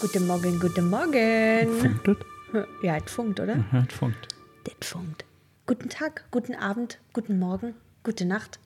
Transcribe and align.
Guten 0.00 0.26
Morgen, 0.26 0.60
guten 0.60 0.88
Morgen. 0.90 1.80
Funkt 1.80 2.08
das? 2.08 2.16
Ja, 2.82 2.96
es 2.96 3.10
funkt, 3.10 3.40
oder? 3.40 3.56
Ja, 3.72 3.84
es 3.88 3.94
funkt. 3.94 4.28
Das 4.64 4.88
funkt. 4.88 5.24
Guten 5.66 5.88
Tag, 5.88 6.24
guten 6.30 6.54
Abend, 6.54 6.98
guten 7.12 7.38
Morgen, 7.38 7.74
gute 8.04 8.24
Nacht. 8.24 8.58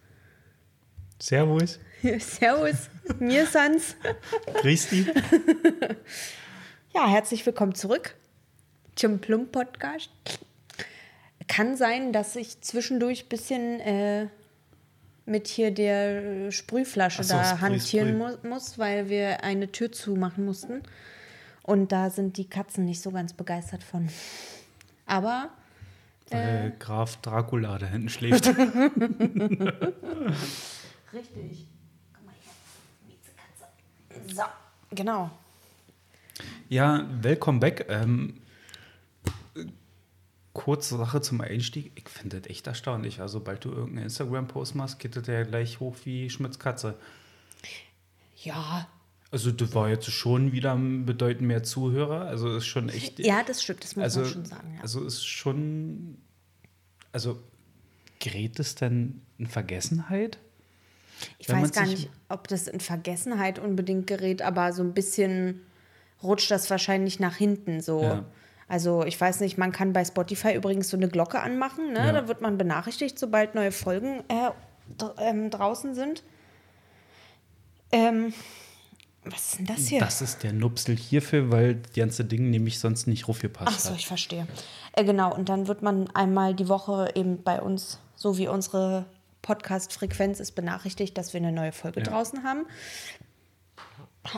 Servus. 1.19 1.79
Servus, 2.19 2.89
mir 3.19 3.47
sans. 3.47 3.97
Christi. 4.61 5.07
Ja, 6.95 7.09
herzlich 7.09 7.47
willkommen 7.47 7.75
zurück 7.75 8.15
zum 8.97 9.19
Plum-Podcast. 9.19 10.11
Kann 11.49 11.75
sein, 11.79 12.13
dass 12.13 12.37
ich 12.37 12.61
zwischendurch 12.61 13.25
ein 13.25 13.29
bisschen 13.31 13.81
äh, 13.81 14.27
mit 15.25 15.49
hier 15.49 15.71
der 15.71 16.51
Sprühflasche 16.51 17.25
so, 17.25 17.33
da 17.33 17.45
Sprüh, 17.45 17.61
hantieren 17.61 18.09
Sprüh. 18.21 18.37
mu 18.43 18.55
muss, 18.55 18.79
weil 18.79 19.09
wir 19.09 19.43
eine 19.43 19.73
Tür 19.73 19.91
zumachen 19.91 20.45
mussten. 20.45 20.83
Und 21.63 21.93
da 21.93 22.11
sind 22.11 22.37
die 22.37 22.49
Katzen 22.49 22.85
nicht 22.85 23.01
so 23.01 23.11
ganz 23.11 23.33
begeistert 23.33 23.85
von. 23.85 24.09
Aber 25.07 25.51
Weil 26.31 26.75
Graf 26.79 27.17
Dracula 27.19 27.79
da 27.79 27.87
hinten 27.87 28.09
schläft. 28.09 28.47
Richtig. 28.49 28.57
Komm 32.13 32.25
mal 32.25 32.35
her, 32.35 32.55
Miezekatze. 33.07 33.67
So, 34.35 34.43
genau. 34.91 35.31
ja, 36.69 37.07
welcome 37.21 37.61
back. 37.61 37.87
Ähm, 37.89 38.41
kurze 40.53 40.97
Sache 40.97 41.21
zum 41.21 41.41
Einstieg. 41.41 41.93
Ich 41.95 42.09
finde 42.09 42.41
das 42.41 42.51
echt 42.51 42.67
erstaunlich. 42.67 43.21
Also, 43.21 43.39
sobald 43.39 43.65
du 43.65 43.71
irgendeinen 43.71 44.05
Instagram-Post 44.05 44.75
machst, 44.75 44.99
geht 44.99 45.17
das 45.17 45.27
ja 45.27 45.43
gleich 45.45 45.81
hoch 45.81 45.97
wie 46.05 46.31
Schmitz 46.31 46.59
Katze. 46.59 46.97
Ja, 48.43 48.89
Also, 49.33 49.51
du 49.51 49.75
war 49.75 49.89
jetzt 49.89 50.11
schon 50.11 50.53
wieder 50.53 50.77
bedeutend 50.77 51.49
mehr 51.49 51.65
Zuhörer. 51.65 52.27
Also, 52.27 52.57
ist 52.57 52.67
schon 52.67 52.89
echt. 52.89 53.19
ja, 53.25 53.43
das 53.43 53.63
stimmt, 53.63 53.83
das 53.83 53.97
muss 53.97 54.05
also, 54.05 54.21
man 54.21 54.29
schon 54.29 54.45
sagen. 54.45 54.75
Ja. 54.77 54.83
also 54.83 55.05
ist 55.05 55.25
schon. 55.25 56.19
Also, 57.11 57.41
gerät 58.21 58.61
es 58.61 58.77
denn 58.77 59.23
in 59.39 59.49
Vergessenheit? 59.49 60.39
ich 61.39 61.49
wenn 61.49 61.63
weiß 61.63 61.73
gar 61.73 61.87
nicht, 61.87 62.11
ob 62.29 62.49
das 62.49 62.69
in 62.69 62.81
Vergessenheit 62.81 63.59
unbedingt 63.59 64.07
gerät, 64.07 64.43
aber 64.43 64.73
so 64.73 64.83
ein 64.83 64.95
bisschen 64.95 65.61
rutscht 66.23 66.51
das 66.51 66.71
wahrscheinlich 66.71 67.21
nach 67.21 67.37
hinten 67.37 67.81
so. 67.81 68.03
Ja. 68.03 68.25
Also 68.69 69.05
ich 69.05 69.21
weiß 69.21 69.41
nicht, 69.41 69.59
man 69.59 69.73
kann 69.73 69.93
bei 69.93 70.05
Spotify 70.05 70.55
übrigens 70.55 70.89
so 70.89 70.97
eine 70.97 71.09
Glocke 71.09 71.41
anmachen, 71.41 71.93
ne? 71.93 71.99
Ja. 71.99 72.13
da 72.13 72.29
wird 72.29 72.41
man 72.41 72.57
benachrichtigt, 72.57 73.19
sobald 73.19 73.55
neue 73.55 73.73
Folgen 73.73 74.25
äh, 74.29 74.51
ähm, 75.19 75.51
draußen 75.51 75.95
sind. 75.95 76.23
Ähm, 77.91 78.33
was 79.25 79.41
ist 79.51 79.59
denn 79.59 79.67
das 79.67 79.87
hier? 79.87 80.01
Das 80.01 80.21
ist 80.21 80.43
der 80.43 80.53
Nupsel 80.53 80.97
hierfür, 80.97 81.51
weil 81.51 81.77
die 81.77 82.01
ganze 82.01 82.25
Ding 82.25 82.51
nämlich 82.51 82.79
sonst 82.81 83.07
nicht 83.07 83.29
raufgepasst 83.29 83.71
Ach 83.73 83.79
so, 83.79 83.91
hat. 83.91 83.99
ich 83.99 84.07
verstehe. 84.07 84.47
Äh, 84.95 85.05
genau, 85.05 85.35
und 85.35 85.49
dann 85.49 85.69
wird 85.69 85.83
man 85.83 86.11
einmal 86.15 86.55
die 86.55 86.69
Woche 86.69 87.11
eben 87.15 87.43
bei 87.43 87.61
uns, 87.61 87.99
so 88.17 88.37
wie 88.39 88.49
unsere 88.49 89.07
Podcast-Frequenz 89.43 90.41
ist, 90.41 90.53
benachrichtigt, 90.53 91.17
dass 91.19 91.33
wir 91.33 91.39
eine 91.41 91.53
neue 91.53 91.73
Folge 91.73 92.01
Ja. 92.01 92.07
draußen 92.07 92.43
haben. 92.45 92.67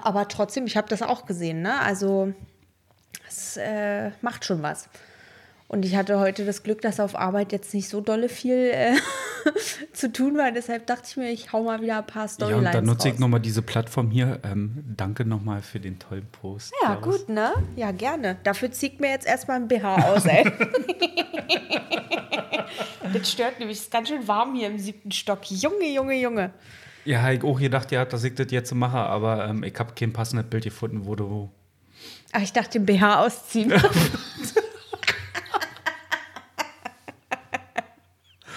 Aber 0.02 0.28
trotzdem, 0.28 0.66
ich 0.66 0.77
habe 0.77 0.88
das 0.88 1.02
auch 1.02 1.27
gesehen, 1.27 1.62
ne? 1.62 1.78
Also, 1.80 2.32
es 3.28 3.56
äh, 3.58 4.10
macht 4.22 4.44
schon 4.44 4.62
was. 4.62 4.88
Und 5.75 5.84
ich 5.84 5.97
hatte 5.97 6.20
heute 6.20 6.44
das 6.44 6.62
Glück, 6.62 6.83
dass 6.83 7.00
auf 7.00 7.17
Arbeit 7.17 7.50
jetzt 7.50 7.75
nicht 7.75 7.89
so 7.89 8.00
dolle 8.00 8.28
viel 8.28 8.70
äh, 8.72 8.94
zu 9.92 10.12
tun 10.12 10.39
war. 10.39 10.53
Deshalb 10.53 10.86
dachte 10.86 11.03
ich 11.08 11.17
mir, 11.17 11.33
ich 11.33 11.53
hau 11.53 11.64
mal 11.64 11.83
wieder 11.83 11.98
ein 11.98 12.06
paar 12.06 12.22
Ja, 12.22 12.22
und 12.22 12.30
Storylines 12.30 12.70
dann 12.70 12.84
nutze 12.84 13.08
ich 13.08 13.14
raus. 13.14 13.20
nochmal 13.20 13.41
diese 13.41 13.61
Plattform 13.61 14.12
hier. 14.12 14.39
Ähm, 14.45 14.84
danke 14.97 15.25
nochmal 15.25 15.62
für 15.62 15.80
den 15.80 15.98
tollen 15.98 16.27
Post. 16.30 16.72
Ja, 16.80 16.91
Servus. 16.91 17.19
gut, 17.19 17.29
ne? 17.29 17.55
Ja, 17.74 17.90
gerne. 17.90 18.36
Dafür 18.45 18.70
zieht 18.70 19.01
mir 19.01 19.11
jetzt 19.11 19.27
erstmal 19.27 19.57
ein 19.57 19.67
BH 19.67 20.12
aus, 20.12 20.27
ey. 20.27 20.45
das 23.12 23.33
stört 23.33 23.58
nämlich. 23.58 23.79
Es 23.79 23.85
ist 23.85 23.91
ganz 23.91 24.11
schön 24.11 24.29
warm 24.29 24.55
hier 24.55 24.68
im 24.68 24.79
siebten 24.79 25.11
Stock. 25.11 25.41
Junge, 25.51 25.92
Junge, 25.92 26.14
Junge. 26.14 26.52
Ja, 27.05 27.30
ich 27.33 27.42
auch 27.42 27.58
gedacht, 27.58 27.91
ja, 27.91 28.05
dass 28.05 28.23
ich 28.23 28.36
das 28.36 28.46
jetzt 28.51 28.73
mache, 28.74 28.98
aber 28.98 29.48
ähm, 29.48 29.64
ich 29.64 29.77
habe 29.79 29.92
kein 29.95 30.12
passendes 30.12 30.46
Bild 30.46 30.62
gefunden, 30.64 31.05
wo 31.05 31.17
du. 31.17 31.51
Ach, 32.33 32.41
ich 32.41 32.52
dachte, 32.52 32.79
den 32.79 32.86
BH 32.86 33.24
ausziehen. 33.24 33.73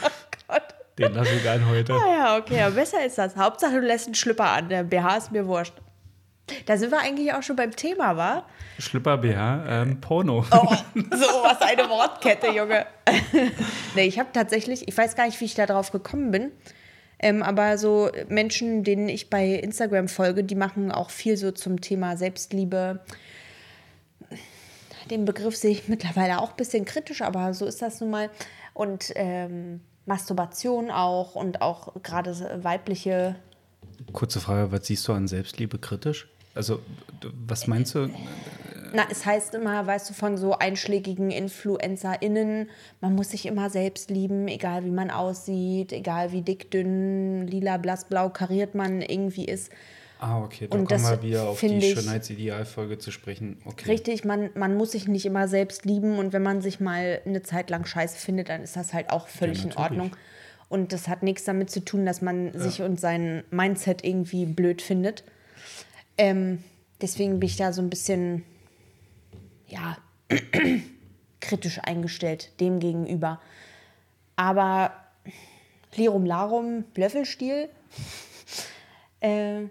oh 0.04 0.10
Gott. 0.48 0.74
Den 0.98 1.14
lasse 1.14 1.36
ich 1.36 1.48
an 1.48 1.68
heute. 1.70 1.94
Ah 1.94 2.08
ja, 2.08 2.38
okay, 2.38 2.62
aber 2.62 2.76
besser 2.76 3.06
ist 3.06 3.18
das. 3.18 3.36
Hauptsache, 3.36 3.74
du 3.74 3.82
lässt 3.82 4.08
einen 4.08 4.16
Schlüpper 4.16 4.50
an. 4.50 4.70
Der 4.70 4.84
BH 4.84 5.18
ist 5.18 5.32
mir 5.32 5.46
wurscht. 5.46 5.74
Da 6.66 6.78
sind 6.78 6.92
wir 6.92 7.00
eigentlich 7.00 7.34
auch 7.34 7.44
schon 7.44 7.56
beim 7.56 7.76
Thema, 7.76 8.16
wa? 8.16 8.46
Schlipper 8.80 9.18
BH, 9.18 9.66
ähm, 9.68 10.02
Porno. 10.02 10.46
Oh, 10.50 10.76
so 10.96 11.28
was 11.44 11.62
eine 11.62 11.90
Wortkette, 11.90 12.48
Junge. 12.48 12.86
nee, 13.96 14.06
ich 14.06 14.18
habe 14.18 14.30
tatsächlich, 14.32 14.88
ich 14.88 14.98
weiß 14.98 15.16
gar 15.16 15.26
nicht, 15.26 15.40
wie 15.42 15.46
ich 15.46 15.56
da 15.56 15.66
drauf 15.66 15.92
gekommen 15.92 16.32
bin. 16.32 16.52
Ähm, 17.20 17.44
aber 17.44 17.78
so 17.78 18.10
Menschen, 18.30 18.84
denen 18.84 19.10
ich 19.10 19.30
bei 19.30 19.48
Instagram 19.48 20.08
folge, 20.08 20.44
die 20.44 20.56
machen 20.56 20.92
auch 20.92 21.10
viel 21.10 21.36
so 21.36 21.52
zum 21.52 21.82
Thema 21.82 22.16
Selbstliebe. 22.16 23.02
Den 25.10 25.26
Begriff 25.26 25.56
sehe 25.56 25.72
ich 25.72 25.88
mittlerweile 25.88 26.40
auch 26.40 26.52
ein 26.52 26.58
bisschen 26.58 26.86
kritisch, 26.86 27.22
aber 27.22 27.54
so 27.54 27.66
ist 27.66 27.82
das 27.82 28.00
nun 28.02 28.12
mal. 28.12 28.30
Und 28.74 29.12
ähm, 29.16 29.82
Masturbation 30.08 30.90
auch 30.90 31.36
und 31.36 31.62
auch 31.62 31.94
gerade 32.02 32.34
weibliche 32.64 33.36
Kurze 34.14 34.40
Frage, 34.40 34.72
was 34.72 34.88
siehst 34.88 35.08
du 35.08 35.14
an 35.14 35.28
Selbstliebe 35.28 35.80
kritisch? 35.80 36.28
Also, 36.56 36.80
was 37.46 37.68
meinst 37.68 37.96
du? 37.96 38.10
Na, 38.94 39.04
es 39.12 39.26
heißt 39.26 39.54
immer, 39.54 39.86
weißt 39.86 40.10
du, 40.10 40.14
von 40.14 40.38
so 40.38 40.58
einschlägigen 40.58 41.30
InfluencerInnen, 41.30 42.70
man 43.02 43.16
muss 43.16 43.32
sich 43.32 43.46
immer 43.46 43.70
selbst 43.70 44.10
lieben, 44.10 44.48
egal 44.48 44.86
wie 44.86 44.92
man 44.92 45.12
aussieht, 45.12 45.92
egal 45.92 46.32
wie 46.32 46.42
dick, 46.42 46.72
dünn, 46.72 47.48
lila, 47.48 47.78
blass, 47.78 48.06
blau 48.06 48.30
kariert 48.30 48.76
man 48.76 49.02
irgendwie 49.02 49.46
ist. 49.46 49.72
Ah, 50.20 50.42
okay, 50.42 50.68
da 50.68 50.78
Und 50.78 50.88
kommen 50.88 51.02
das 51.02 51.10
wir 51.12 51.22
wieder 51.22 51.50
auf 51.50 51.60
die 51.60 51.82
Schönheitsidealfolge 51.82 52.98
zu 52.98 53.12
sprechen. 53.12 53.58
Okay. 53.66 53.92
Richtig, 53.92 54.26
man, 54.26 54.50
man 54.56 54.76
muss 54.76 54.92
sich 54.92 55.08
nicht 55.08 55.26
immer 55.26 55.48
selbst 55.48 55.86
lieben 55.86 56.18
und 56.18 56.34
wenn 56.34 56.42
man 56.42 56.62
sich 56.62 56.80
mal 56.80 57.22
eine 57.26 57.44
Zeit 57.44 57.70
lang 57.70 57.86
scheiße 57.86 58.18
findet, 58.18 58.50
dann 58.50 58.64
ist 58.64 58.76
das 58.76 58.94
halt 58.94 59.12
auch 59.12 59.28
völlig 59.28 59.64
in 59.64 59.70
natürlich. 59.70 59.84
Ordnung. 59.84 60.12
Und 60.70 60.92
das 60.92 61.08
hat 61.08 61.24
nichts 61.24 61.46
damit 61.46 61.70
zu 61.70 61.84
tun, 61.84 62.06
dass 62.06 62.22
man 62.22 62.52
sich 62.58 62.82
und 62.82 63.00
sein 63.00 63.44
Mindset 63.52 64.04
irgendwie 64.04 64.46
blöd 64.46 64.82
findet. 64.82 65.24
Ähm, 66.18 66.64
deswegen 67.02 67.40
bin 67.40 67.48
ich 67.48 67.56
da 67.56 67.72
so 67.72 67.82
ein 67.82 67.90
bisschen, 67.90 68.44
ja, 69.68 69.98
kritisch 71.40 71.80
eingestellt 71.84 72.60
dem 72.60 72.80
gegenüber. 72.80 73.40
Aber 74.36 74.92
Lirum 75.96 76.26
Larum, 76.26 76.86
Löffelstiel. 76.96 77.70
Äh, 79.20 79.64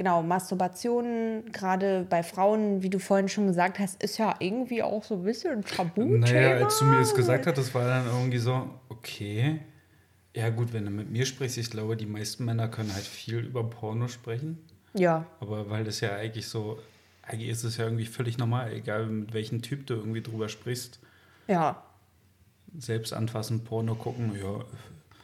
genau, 0.00 0.22
Masturbation, 0.22 1.44
gerade 1.52 2.06
bei 2.08 2.22
Frauen, 2.22 2.82
wie 2.82 2.88
du 2.88 2.98
vorhin 2.98 3.28
schon 3.28 3.46
gesagt 3.48 3.78
hast, 3.78 4.02
ist 4.02 4.16
ja 4.16 4.34
irgendwie 4.38 4.82
auch 4.82 5.04
so 5.04 5.16
ein 5.16 5.24
bisschen 5.24 5.58
ein 5.58 5.62
Tabuthema. 5.62 6.26
Naja, 6.26 6.64
als 6.64 6.78
du 6.78 6.86
mir 6.86 7.00
das 7.00 7.14
gesagt 7.14 7.46
hast, 7.46 7.58
das 7.58 7.74
war 7.74 7.84
dann 7.84 8.06
irgendwie 8.06 8.38
so, 8.38 8.70
okay. 8.88 9.60
Ja, 10.34 10.48
gut, 10.48 10.72
wenn 10.72 10.86
du 10.86 10.90
mit 10.90 11.10
mir 11.10 11.26
sprichst, 11.26 11.58
ich 11.58 11.68
glaube, 11.68 11.98
die 11.98 12.06
meisten 12.06 12.46
Männer 12.46 12.68
können 12.68 12.94
halt 12.94 13.04
viel 13.04 13.40
über 13.40 13.62
Porno 13.62 14.08
sprechen. 14.08 14.56
Ja, 14.94 15.26
Aber 15.38 15.68
weil 15.68 15.84
das 15.84 16.00
ja 16.00 16.16
eigentlich 16.16 16.48
so, 16.48 16.78
eigentlich 17.20 17.50
ist 17.50 17.64
es 17.64 17.76
ja 17.76 17.84
irgendwie 17.84 18.06
völlig 18.06 18.38
normal, 18.38 18.72
egal 18.72 19.04
mit 19.04 19.34
welchem 19.34 19.60
Typ 19.60 19.86
du 19.86 19.96
irgendwie 19.96 20.22
drüber 20.22 20.48
sprichst. 20.48 20.98
ja. 21.46 21.82
Selbst 22.78 23.12
anfassen, 23.12 23.64
Porno 23.64 23.96
gucken, 23.96 24.32
ja. 24.40 24.64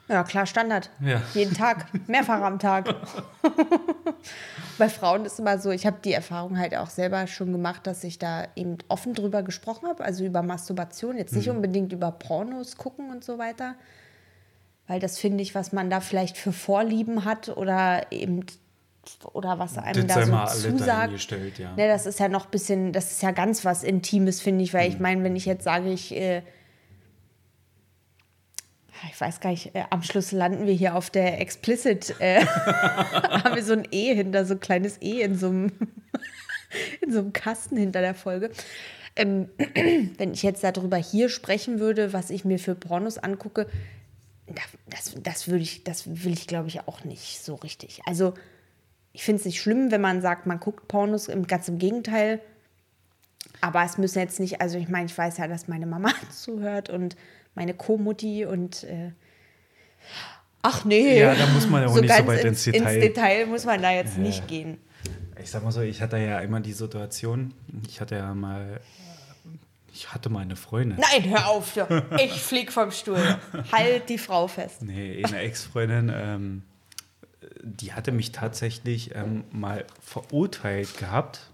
Ja, 0.09 0.23
klar, 0.23 0.47
Standard. 0.47 0.91
Ja. 1.01 1.21
Jeden 1.35 1.55
Tag, 1.55 1.87
mehrfach 2.09 2.41
am 2.41 2.59
Tag. 2.61 2.95
Bei 4.79 4.89
Frauen 4.89 5.25
ist 5.25 5.39
immer 5.41 5.59
so, 5.59 5.71
ich 5.71 5.87
habe 5.87 5.97
die 6.05 6.13
Erfahrung 6.13 6.59
halt 6.59 6.77
auch 6.77 6.91
selber 6.91 7.27
schon 7.27 7.51
gemacht, 7.53 7.87
dass 7.87 8.05
ich 8.05 8.19
da 8.19 8.47
eben 8.57 8.79
offen 8.89 9.15
drüber 9.15 9.43
gesprochen 9.43 9.89
habe, 9.89 10.05
also 10.05 10.25
über 10.25 10.43
Masturbation, 10.43 11.17
jetzt 11.17 11.33
Mhm. 11.33 11.39
nicht 11.39 11.51
unbedingt 11.51 11.93
über 11.93 12.11
Pornos 12.13 12.77
gucken 12.77 13.11
und 13.11 13.25
so 13.25 13.39
weiter. 13.39 13.75
Weil 14.87 15.01
das 15.01 15.19
finde 15.19 15.43
ich, 15.43 15.55
was 15.55 15.73
man 15.73 15.91
da 15.91 16.01
vielleicht 16.01 16.37
für 16.37 16.53
Vorlieben 16.53 17.25
hat 17.25 17.49
oder 17.49 18.07
eben 18.13 18.45
oder 19.33 19.59
was 19.59 19.79
einem 19.79 20.07
Das 20.07 20.29
da 20.29 20.47
so 20.49 20.71
zusagt. 20.71 21.59
ja. 21.59 21.75
Ne, 21.77 21.89
das 21.89 22.07
ist 22.07 22.19
ja 22.21 22.29
noch 22.29 22.47
ein 22.47 22.51
bisschen, 22.51 22.93
das 22.93 23.13
ist 23.13 23.23
ja 23.23 23.31
ganz 23.31 23.65
was 23.65 23.83
Intimes, 23.85 24.41
finde 24.41 24.63
ich, 24.65 24.75
weil 24.75 24.89
ich 24.89 24.99
meine, 24.99 25.23
wenn 25.25 25.37
ich 25.37 25.47
jetzt 25.47 25.65
sage, 25.65 25.91
ich, 25.91 26.15
äh, 26.15 26.43
ich 29.11 29.21
weiß 29.21 29.41
gar 29.41 29.51
nicht, 29.51 29.75
äh, 29.75 29.85
am 29.91 30.03
Schluss 30.03 30.33
landen 30.33 30.67
wir 30.67 30.75
hier 30.75 30.95
auf 30.95 31.11
der 31.11 31.41
Explicit, 31.41 32.15
äh, 32.21 32.45
haben 32.45 33.55
wir 33.55 33.65
so 33.65 33.73
ein 33.75 33.87
E 33.91 34.15
hinter, 34.15 34.45
so 34.45 34.55
ein 34.55 34.61
kleines 34.61 35.01
E 35.03 35.21
in 35.23 35.37
so 35.39 35.49
einem, 35.49 35.73
in 37.01 37.13
so 37.13 37.19
einem 37.21 37.33
Kasten 37.33 37.77
hinter 37.77 38.01
der 38.01 38.15
Folge. 38.15 38.51
Ähm, 39.17 39.49
wenn 40.19 40.33
ich 40.33 40.43
jetzt 40.43 40.63
darüber 40.65 40.97
hier 40.97 41.29
sprechen 41.29 41.79
würde, 41.81 42.13
was 42.13 42.31
ich 42.31 42.45
mir 42.45 42.59
für 42.59 42.75
Pornos 42.75 43.19
angucke, 43.19 43.67
da- 44.47 44.63
das, 44.89 45.15
das, 45.23 45.49
würde 45.49 45.63
ich, 45.63 45.85
das 45.85 46.25
will 46.25 46.33
ich, 46.33 46.47
glaube 46.47 46.69
ich, 46.69 46.81
auch 46.87 47.05
nicht 47.05 47.43
so 47.43 47.55
richtig. 47.57 48.01
Also 48.07 48.35
ich 49.13 49.25
finde 49.25 49.41
es 49.41 49.47
nicht 49.47 49.61
schlimm, 49.61 49.91
wenn 49.91 50.01
man 50.03 50.21
sagt, 50.21 50.47
man 50.47 50.61
guckt 50.61 50.89
Pornos, 50.89 51.31
ganz 51.47 51.69
im 51.69 51.79
Gegenteil. 51.79 52.41
Aber 53.63 53.83
es 53.85 53.97
müssen 53.97 54.19
jetzt 54.19 54.39
nicht, 54.39 54.61
also 54.61 54.77
ich 54.77 54.89
meine, 54.89 55.07
ich 55.07 55.17
weiß 55.17 55.39
ja, 55.39 55.49
dass 55.49 55.67
meine 55.69 55.87
Mama 55.87 56.11
zuhört 56.31 56.91
und 56.91 57.17
meine 57.57 57.75
Co-Mutti 57.75 58.45
und 58.45 58.85
äh, 58.85 59.11
ach 60.63 60.85
nee. 60.85 61.19
Ja, 61.19 61.35
da 61.35 61.47
muss 61.49 61.69
man 61.69 61.83
ja 61.83 61.89
auch 61.89 61.95
so 61.95 62.01
nicht 62.01 62.15
so 62.15 62.27
weit 62.27 62.45
ins, 62.45 62.65
ins 62.67 62.77
Detail. 62.77 62.95
Ins 62.95 63.05
Detail 63.05 63.47
muss 63.47 63.65
man 63.65 63.83
da 63.83 63.91
jetzt 63.91 64.19
nicht 64.19 64.47
gehen. 64.47 64.79
Ich 65.43 65.51
sag 65.51 65.65
mal 65.65 65.73
so, 65.73 65.81
ich 65.81 66.01
hatte 66.01 66.19
ja 66.19 66.39
immer 66.41 66.61
die 66.61 66.73
Situation, 66.73 67.55
ich 67.89 68.01
hatte 68.01 68.17
ja 68.17 68.35
mal, 68.35 68.81
ich 69.93 70.13
hatte 70.13 70.29
mal 70.29 70.41
eine 70.41 70.57
Freundin. 70.57 70.99
Nein, 70.99 71.31
hör 71.31 71.49
auf, 71.49 71.77
ich 72.23 72.33
flieg 72.33 72.73
vom 72.73 72.91
Stuhl. 72.91 73.39
Halt 73.73 74.09
die 74.09 74.19
Frau 74.19 74.49
fest. 74.49 74.83
Nee, 74.83 75.23
eine 75.25 75.39
Ex-Freundin, 75.39 76.13
ähm, 76.15 76.63
die 77.63 77.93
hatte 77.93 78.13
mich 78.13 78.33
tatsächlich 78.33 79.15
ähm, 79.15 79.45
mal 79.51 79.85
verurteilt 80.01 80.99
gehabt 80.99 81.51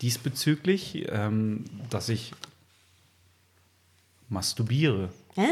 diesbezüglich, 0.00 1.06
ähm, 1.10 1.64
dass 1.90 2.08
ich 2.08 2.32
masturbiere. 4.32 5.10
Hä? 5.34 5.46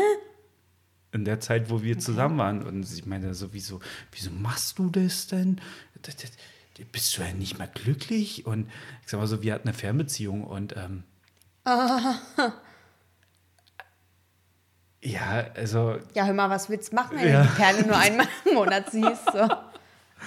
In 1.13 1.25
der 1.25 1.41
Zeit, 1.41 1.71
wo 1.71 1.83
wir 1.83 1.99
zusammen 1.99 2.39
waren. 2.39 2.63
Und 2.63 2.91
ich 2.93 3.05
meine, 3.07 3.35
so, 3.35 3.53
wieso, 3.53 3.81
wieso 4.13 4.31
machst 4.31 4.79
du 4.79 4.91
das 4.91 5.27
denn? 5.27 5.61
Das, 6.03 6.17
das, 6.17 6.31
bist 6.93 7.17
du 7.19 7.23
ja 7.23 7.33
nicht 7.33 7.59
mehr 7.59 7.67
glücklich? 7.69 8.47
Und 8.47 8.71
ich 9.03 9.09
sag 9.11 9.19
mal 9.21 9.27
so, 9.27 9.43
wir 9.43 9.53
hatten 9.55 9.69
eine 9.69 9.77
Fernbeziehung 9.77 10.45
und 10.45 10.75
ähm, 10.77 11.03
ja, 15.03 15.47
also 15.55 15.99
Ja, 16.15 16.25
hör 16.27 16.35
mal, 16.35 16.51
was 16.51 16.69
willst 16.69 16.93
du 16.93 16.97
machen, 16.97 17.19
wenn 17.19 17.29
Ja. 17.29 17.43
du 17.43 17.49
die 17.49 17.55
Perle 17.55 17.87
nur 17.87 17.97
einmal 17.97 18.27
im 18.45 18.55
Monat 18.55 18.91
siehst? 18.91 19.25
So. 19.33 19.49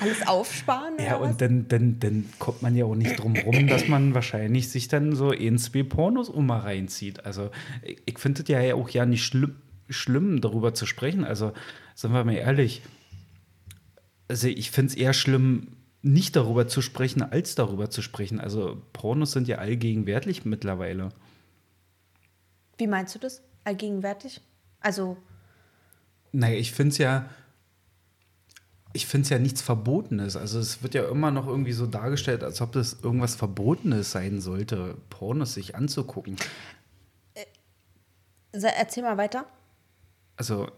Alles 0.04 0.28
aufsparen? 0.28 0.96
Ja, 1.00 1.20
was? 1.20 1.30
und 1.30 1.42
dann, 1.42 1.68
dann, 1.68 2.00
dann 2.00 2.26
kommt 2.40 2.62
man 2.62 2.76
ja 2.76 2.86
auch 2.86 2.96
nicht 2.96 3.16
drum 3.18 3.36
rum, 3.36 3.68
dass 3.68 3.88
man 3.88 4.14
wahrscheinlich 4.14 4.70
sich 4.70 4.88
dann 4.88 5.16
so 5.16 5.32
ein, 5.32 5.58
zwei 5.58 5.84
Pornos 5.84 6.30
um 6.30 6.46
mal 6.46 6.60
reinzieht. 6.60 7.26
Also 7.26 7.50
ich, 7.82 8.02
ich 8.06 8.18
finde 8.18 8.44
es 8.44 8.48
ja 8.48 8.76
auch 8.76 8.90
ja 8.90 9.06
nicht 9.06 9.24
schlimm, 9.24 9.56
schlimm, 9.90 10.42
darüber 10.42 10.74
zu 10.74 10.86
sprechen. 10.86 11.24
Also, 11.24 11.54
sind 11.96 12.14
wir 12.14 12.24
mal 12.24 12.36
ehrlich, 12.36 12.82
also 14.28 14.48
ich 14.48 14.72
finde 14.72 14.92
es 14.92 14.96
eher 14.98 15.14
schlimm, 15.14 15.78
nicht 16.02 16.36
darüber 16.36 16.68
zu 16.68 16.82
sprechen, 16.82 17.22
als 17.22 17.56
darüber 17.56 17.90
zu 17.90 18.02
sprechen. 18.02 18.40
Also 18.40 18.82
Pornos 18.92 19.32
sind 19.32 19.48
ja 19.48 19.58
allgegenwärtig 19.58 20.44
mittlerweile. 20.44 21.10
Wie 22.78 22.88
meinst 22.88 23.16
du 23.16 23.20
das? 23.20 23.42
Allgegenwärtig? 23.64 24.42
Also, 24.82 25.18
Naja, 26.34 26.58
ich 26.58 26.74
finde 26.74 26.92
es 26.92 26.98
ja, 26.98 27.30
ich 28.94 29.08
finde 29.08 29.24
es 29.24 29.30
ja 29.30 29.40
nichts 29.40 29.62
Verbotenes. 29.62 30.36
Also 30.38 30.60
es 30.60 30.84
wird 30.84 30.94
ja 30.94 31.08
immer 31.10 31.32
noch 31.32 31.48
irgendwie 31.48 31.74
so 31.74 31.88
dargestellt, 31.88 32.44
als 32.44 32.62
ob 32.62 32.72
das 32.74 32.98
irgendwas 33.02 33.36
Verbotenes 33.36 34.12
sein 34.12 34.40
sollte, 34.40 34.96
Pornos 35.10 35.56
sich 35.56 35.76
anzugucken. 35.76 36.36
se- 38.54 38.68
erzähl 38.76 39.04
mal 39.04 39.18
weiter. 39.18 39.46
Also 40.38 40.70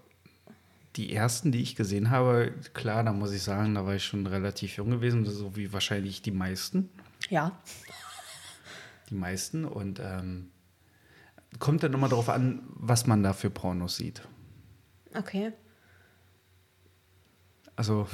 die 0.96 1.14
ersten, 1.14 1.52
die 1.52 1.62
ich 1.62 1.76
gesehen 1.76 2.10
habe, 2.10 2.54
klar, 2.74 3.04
da 3.04 3.12
muss 3.12 3.34
ich 3.34 3.44
sagen, 3.44 3.76
da 3.76 3.86
war 3.86 3.96
ich 3.96 4.06
schon 4.06 4.26
relativ 4.28 4.78
jung 4.78 4.92
gewesen, 4.92 5.26
so 5.26 5.56
wie 5.58 5.74
wahrscheinlich 5.74 6.22
die 6.22 6.32
meisten. 6.32 6.90
Ja. 7.30 7.52
Die 9.10 9.16
meisten. 9.16 9.66
Und 9.66 10.00
ähm, 10.00 10.52
kommt 11.60 11.84
dann 11.84 11.94
immer 11.94 12.08
darauf 12.08 12.30
an, 12.30 12.64
was 12.70 13.08
man 13.08 13.24
da 13.24 13.34
für 13.34 13.50
Pornos 13.50 13.98
sieht. 13.98 14.22
Okay. 15.14 15.52
Also 17.78 18.08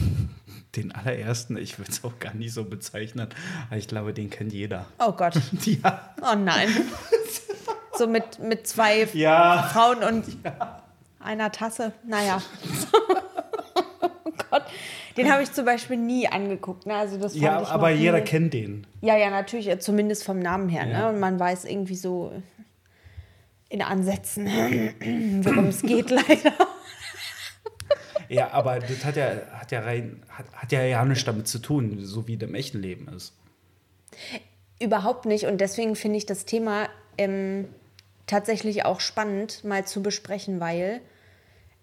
den 0.75 0.91
allerersten, 0.91 1.55
ich 1.57 1.77
würde 1.77 1.91
es 1.91 2.03
auch 2.03 2.17
gar 2.19 2.33
nicht 2.33 2.53
so 2.53 2.63
bezeichnen, 2.63 3.27
aber 3.69 3.77
ich 3.77 3.87
glaube, 3.87 4.13
den 4.13 4.29
kennt 4.29 4.53
jeder. 4.53 4.85
Oh 4.99 5.11
Gott. 5.11 5.33
Ja. 5.65 6.15
Oh 6.21 6.35
nein. 6.35 6.69
So 7.97 8.07
mit, 8.07 8.39
mit 8.39 8.65
zwei 8.67 9.07
Ja. 9.13 9.69
Frauen 9.71 10.03
und 10.03 10.25
einer 11.19 11.51
Tasse. 11.51 11.91
Naja. 12.07 12.41
oh 14.01 14.31
Gott. 14.49 14.63
Den 15.17 15.31
habe 15.31 15.43
ich 15.43 15.51
zum 15.51 15.65
Beispiel 15.65 15.97
nie 15.97 16.27
angeguckt. 16.27 16.85
Ne? 16.87 16.95
Also 16.95 17.17
das 17.19 17.35
Ja, 17.35 17.63
aber 17.67 17.91
jeder 17.91 18.19
nie- 18.19 18.23
kennt 18.23 18.53
den. 18.53 18.87
Ja, 19.01 19.17
ja, 19.17 19.29
natürlich, 19.29 19.67
äh, 19.69 19.77
zumindest 19.77 20.23
vom 20.23 20.39
Namen 20.39 20.69
her. 20.69 20.87
Ja. 20.87 20.99
Ne? 21.01 21.09
Und 21.09 21.19
man 21.19 21.39
weiß 21.39 21.65
irgendwie 21.65 21.95
so 21.95 22.31
in 23.69 23.81
Ansätzen, 23.81 24.45
worum 25.43 25.67
es 25.67 25.81
geht, 25.81 26.09
leider. 26.09 26.53
Ja, 28.31 28.51
aber 28.51 28.79
das 28.79 29.03
hat 29.03 29.17
ja, 29.17 29.41
hat 29.51 29.71
ja 29.71 29.81
rein, 29.81 30.23
hat, 30.29 30.45
hat 30.53 30.71
ja 30.71 31.03
nichts 31.03 31.25
damit 31.25 31.49
zu 31.49 31.59
tun, 31.59 31.97
so 31.99 32.27
wie 32.27 32.37
das 32.37 32.47
im 32.47 32.55
echten 32.55 32.81
Leben 32.81 33.09
ist. 33.09 33.33
Überhaupt 34.79 35.25
nicht. 35.25 35.47
Und 35.47 35.59
deswegen 35.59 35.97
finde 35.97 36.17
ich 36.17 36.25
das 36.25 36.45
Thema 36.45 36.87
ähm, 37.17 37.67
tatsächlich 38.27 38.85
auch 38.85 39.01
spannend, 39.01 39.65
mal 39.65 39.85
zu 39.85 40.01
besprechen, 40.01 40.61
weil 40.61 41.01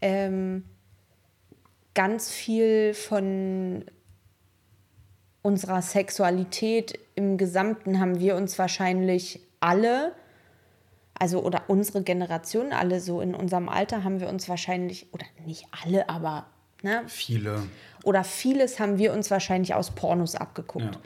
ähm, 0.00 0.64
ganz 1.92 2.30
viel 2.30 2.94
von 2.94 3.84
unserer 5.42 5.82
Sexualität 5.82 6.98
im 7.14 7.36
Gesamten 7.36 8.00
haben 8.00 8.20
wir 8.20 8.36
uns 8.36 8.58
wahrscheinlich 8.58 9.40
alle, 9.60 10.14
also 11.18 11.42
oder 11.42 11.64
unsere 11.68 12.02
Generation, 12.02 12.72
alle 12.72 13.00
so 13.00 13.20
in 13.20 13.34
unserem 13.34 13.68
Alter 13.68 14.04
haben 14.04 14.20
wir 14.20 14.28
uns 14.28 14.48
wahrscheinlich, 14.48 15.12
oder 15.12 15.26
nicht 15.44 15.66
alle, 15.82 16.08
aber 16.08 16.46
ne, 16.82 17.02
Viele. 17.06 17.62
oder 18.04 18.24
vieles 18.24 18.78
haben 18.78 18.98
wir 18.98 19.12
uns 19.12 19.30
wahrscheinlich 19.30 19.74
aus 19.74 19.90
Pornos 19.90 20.34
abgeguckt. 20.34 20.94
Ja. 20.94 21.00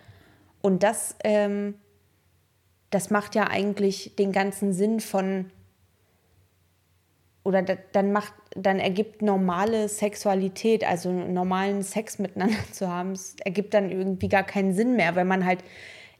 Und 0.61 0.83
das, 0.83 1.17
ähm, 1.25 1.75
das 2.91 3.11
macht 3.11 3.35
ja 3.35 3.49
eigentlich 3.49 4.17
den 4.17 4.33
ganzen 4.33 4.73
Sinn 4.73 5.01
von 5.01 5.51
oder 7.45 7.63
da, 7.63 7.77
dann 7.93 8.13
macht, 8.13 8.35
dann 8.55 8.79
ergibt 8.79 9.21
normale 9.21 9.89
Sexualität, 9.89 10.85
also 10.85 11.11
normalen 11.11 11.83
Sex 11.83 12.19
miteinander 12.19 12.59
zu 12.73 12.89
haben, 12.89 13.13
es 13.13 13.37
ergibt 13.45 13.75
dann 13.75 13.91
irgendwie 13.91 14.29
gar 14.29 14.45
keinen 14.45 14.73
Sinn 14.75 14.95
mehr, 14.95 15.17
wenn 15.17 15.27
man 15.27 15.45
halt 15.45 15.65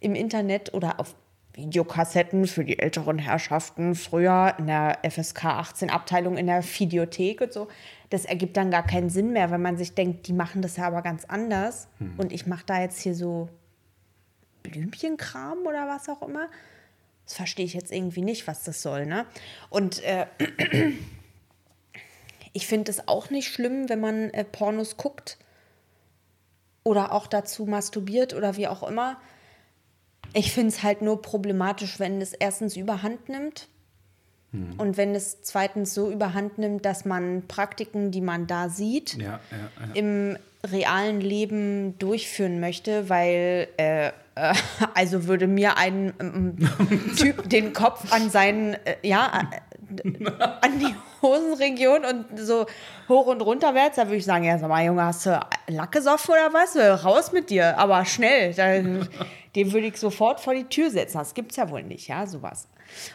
im 0.01 0.15
Internet 0.15 0.75
oder 0.75 0.99
auf 0.99 1.15
Videokassetten 1.55 2.47
für 2.47 2.65
die 2.65 2.79
älteren 2.79 3.19
Herrschaften 3.19 3.95
früher 3.95 4.55
in 4.59 4.67
der 4.67 4.99
FSK 5.09 5.45
18 5.45 5.91
Abteilung 5.91 6.37
in 6.37 6.47
der 6.47 6.65
Videothek 6.65 7.43
und 7.43 7.53
so, 7.53 7.69
das 8.11 8.25
ergibt 8.25 8.57
dann 8.57 8.71
gar 8.71 8.87
keinen 8.87 9.11
Sinn 9.11 9.33
mehr, 9.33 9.51
wenn 9.51 9.63
man 9.63 9.77
sich 9.77 9.95
denkt, 9.95 10.27
die 10.29 10.33
machen 10.33 10.63
das 10.63 10.77
ja 10.77 10.87
aber 10.87 11.03
ganz 11.03 11.25
anders 11.27 11.89
und 12.17 12.33
ich 12.33 12.47
mache 12.47 12.65
da 12.67 12.81
jetzt 12.81 13.01
hier 13.01 13.15
so 13.15 13.49
Blümchenkram 14.63 15.67
oder 15.67 15.89
was 15.89 16.09
auch 16.09 16.23
immer. 16.27 16.49
Das 17.27 17.35
verstehe 17.35 17.65
ich 17.65 17.75
jetzt 17.75 17.93
irgendwie 17.93 18.23
nicht, 18.23 18.47
was 18.47 18.65
das 18.65 18.83
soll, 18.83 19.07
ne? 19.07 19.27
Und 19.71 20.03
äh, 20.03 20.27
ich 22.53 22.67
finde 22.67 22.91
es 22.91 23.09
auch 23.09 23.31
nicht 23.31 23.53
schlimm, 23.53 23.89
wenn 23.89 24.01
man 24.01 24.31
äh, 24.31 24.45
Pornos 24.45 24.97
guckt 24.97 25.39
oder 26.85 27.13
auch 27.13 27.27
dazu 27.27 27.67
masturbiert 27.67 28.35
oder 28.35 28.57
wie 28.57 28.67
auch 28.67 28.83
immer. 28.83 29.21
Ich 30.35 30.53
finde 30.53 30.69
es 30.69 30.83
halt 30.83 31.03
nur 31.03 31.21
problematisch, 31.23 31.99
wenn 32.01 32.21
es 32.21 32.33
erstens 32.33 32.77
überhand 32.77 33.29
nimmt 33.29 33.69
und 34.77 34.99
wenn 34.99 35.15
es 35.15 35.41
zweitens 35.41 35.95
so 35.95 36.11
überhand 36.11 36.59
nimmt, 36.59 36.85
dass 36.85 37.07
man 37.07 37.45
Praktiken, 37.49 38.11
die 38.11 38.21
man 38.21 38.47
da 38.47 38.69
sieht, 38.69 39.15
Ja, 39.15 39.41
ja, 39.51 39.87
ja. 39.87 39.95
im 39.95 40.37
realen 40.71 41.23
Leben 41.23 41.99
durchführen 41.99 42.61
möchte, 42.61 43.09
weil 43.09 43.69
äh, 43.79 44.09
äh, 44.09 44.13
also 44.95 45.27
würde 45.27 45.47
mir 45.47 45.79
ein 45.79 46.13
ähm, 46.21 46.57
Typ 47.17 47.49
den 47.49 47.73
Kopf 47.73 48.13
an 48.13 48.29
seinen, 48.31 48.75
äh, 48.75 48.97
ja, 49.03 49.49
äh, 49.51 49.72
an 50.61 50.79
die 50.79 50.95
Hosenregion 51.21 52.05
und 52.05 52.39
so 52.39 52.67
hoch 53.09 53.27
und 53.27 53.41
runterwärts, 53.41 53.97
da 53.97 54.07
würde 54.07 54.17
ich 54.17 54.25
sagen, 54.25 54.45
ja, 54.45 54.59
sag 54.59 54.69
mal, 54.69 54.85
Junge, 54.85 55.05
hast 55.05 55.27
du 55.27 55.41
Lack 55.69 55.93
gesoffen 55.93 56.33
oder 56.33 56.53
was? 56.53 56.77
Äh, 56.77 56.89
Raus 56.89 57.33
mit 57.33 57.51
dir, 57.51 57.79
aber 57.79 58.05
schnell. 58.05 58.55
Dann, 58.55 59.09
den 59.55 59.73
würde 59.73 59.87
ich 59.89 59.97
sofort 59.97 60.41
vor 60.41 60.55
die 60.55 60.65
Tür 60.65 60.91
setzen. 60.91 61.19
Das 61.19 61.35
gibt's 61.35 61.57
ja 61.57 61.71
wohl 61.71 61.83
nicht, 61.83 62.09
ja, 62.09 62.27
sowas. 62.27 62.69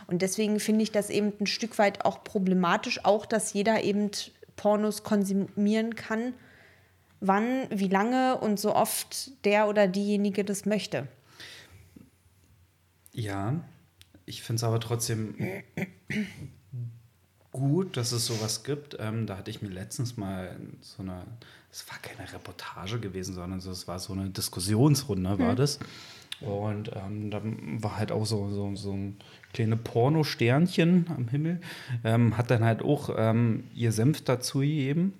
Und 0.07 0.22
deswegen 0.22 0.60
finde 0.60 0.84
ich 0.84 0.91
das 0.91 1.10
eben 1.10 1.34
ein 1.39 1.48
Stück 1.48 1.77
weit 1.77 2.05
auch 2.05 2.24
problematisch, 2.24 3.03
auch 3.05 3.25
dass 3.25 3.53
jeder 3.53 3.84
eben 3.84 4.12
Pornos 4.55 5.03
konsumieren 5.03 5.96
kann, 5.96 6.34
wann, 7.19 7.67
wie 7.69 7.88
lange 7.88 8.38
und 8.38 8.60
so 8.60 8.75
oft 8.75 9.46
der 9.46 9.67
oder 9.67 9.88
diejenige 9.88 10.43
das 10.43 10.65
möchte. 10.65 11.07
Ja, 13.13 13.55
ich 14.25 14.43
finde 14.43 14.57
es 14.57 14.63
aber 14.63 14.79
trotzdem 14.79 15.36
gut, 17.51 17.98
dass 17.98 18.12
es 18.12 18.25
sowas 18.25 18.63
gibt. 18.63 18.98
Ähm, 19.00 19.25
da 19.25 19.38
hatte 19.38 19.50
ich 19.50 19.62
mir 19.62 19.70
letztens 19.70 20.18
mal 20.18 20.56
so 20.82 21.04
eine, 21.04 21.24
es 21.72 21.88
war 21.89 21.98
keine 22.00 22.32
Reportage 22.32 23.00
gewesen, 23.00 23.34
sondern 23.36 23.60
so, 23.60 23.72
es 23.72 23.88
war 23.88 24.00
so 24.00 24.13
eine 24.13 24.30
Diskussionsrunde, 24.30 25.39
war 25.39 25.56
das. 25.56 25.80
Und 26.39 26.92
ähm, 26.96 27.32
da 27.32 27.42
war 27.44 27.98
halt 27.98 28.12
auch 28.12 28.25
so, 28.25 28.50
so, 28.50 28.75
so 28.75 28.94
ein 28.94 29.18
kleine 29.54 29.75
Porno-Sternchen 29.75 31.08
am 31.10 31.27
Himmel, 31.30 31.60
ähm, 32.04 32.38
hat 32.38 32.51
dann 32.51 32.63
halt 32.63 32.84
auch 32.84 33.10
ähm, 33.18 33.63
ihr 33.74 33.92
Senf 33.92 34.24
dazu 34.24 34.60
gegeben. 34.60 35.13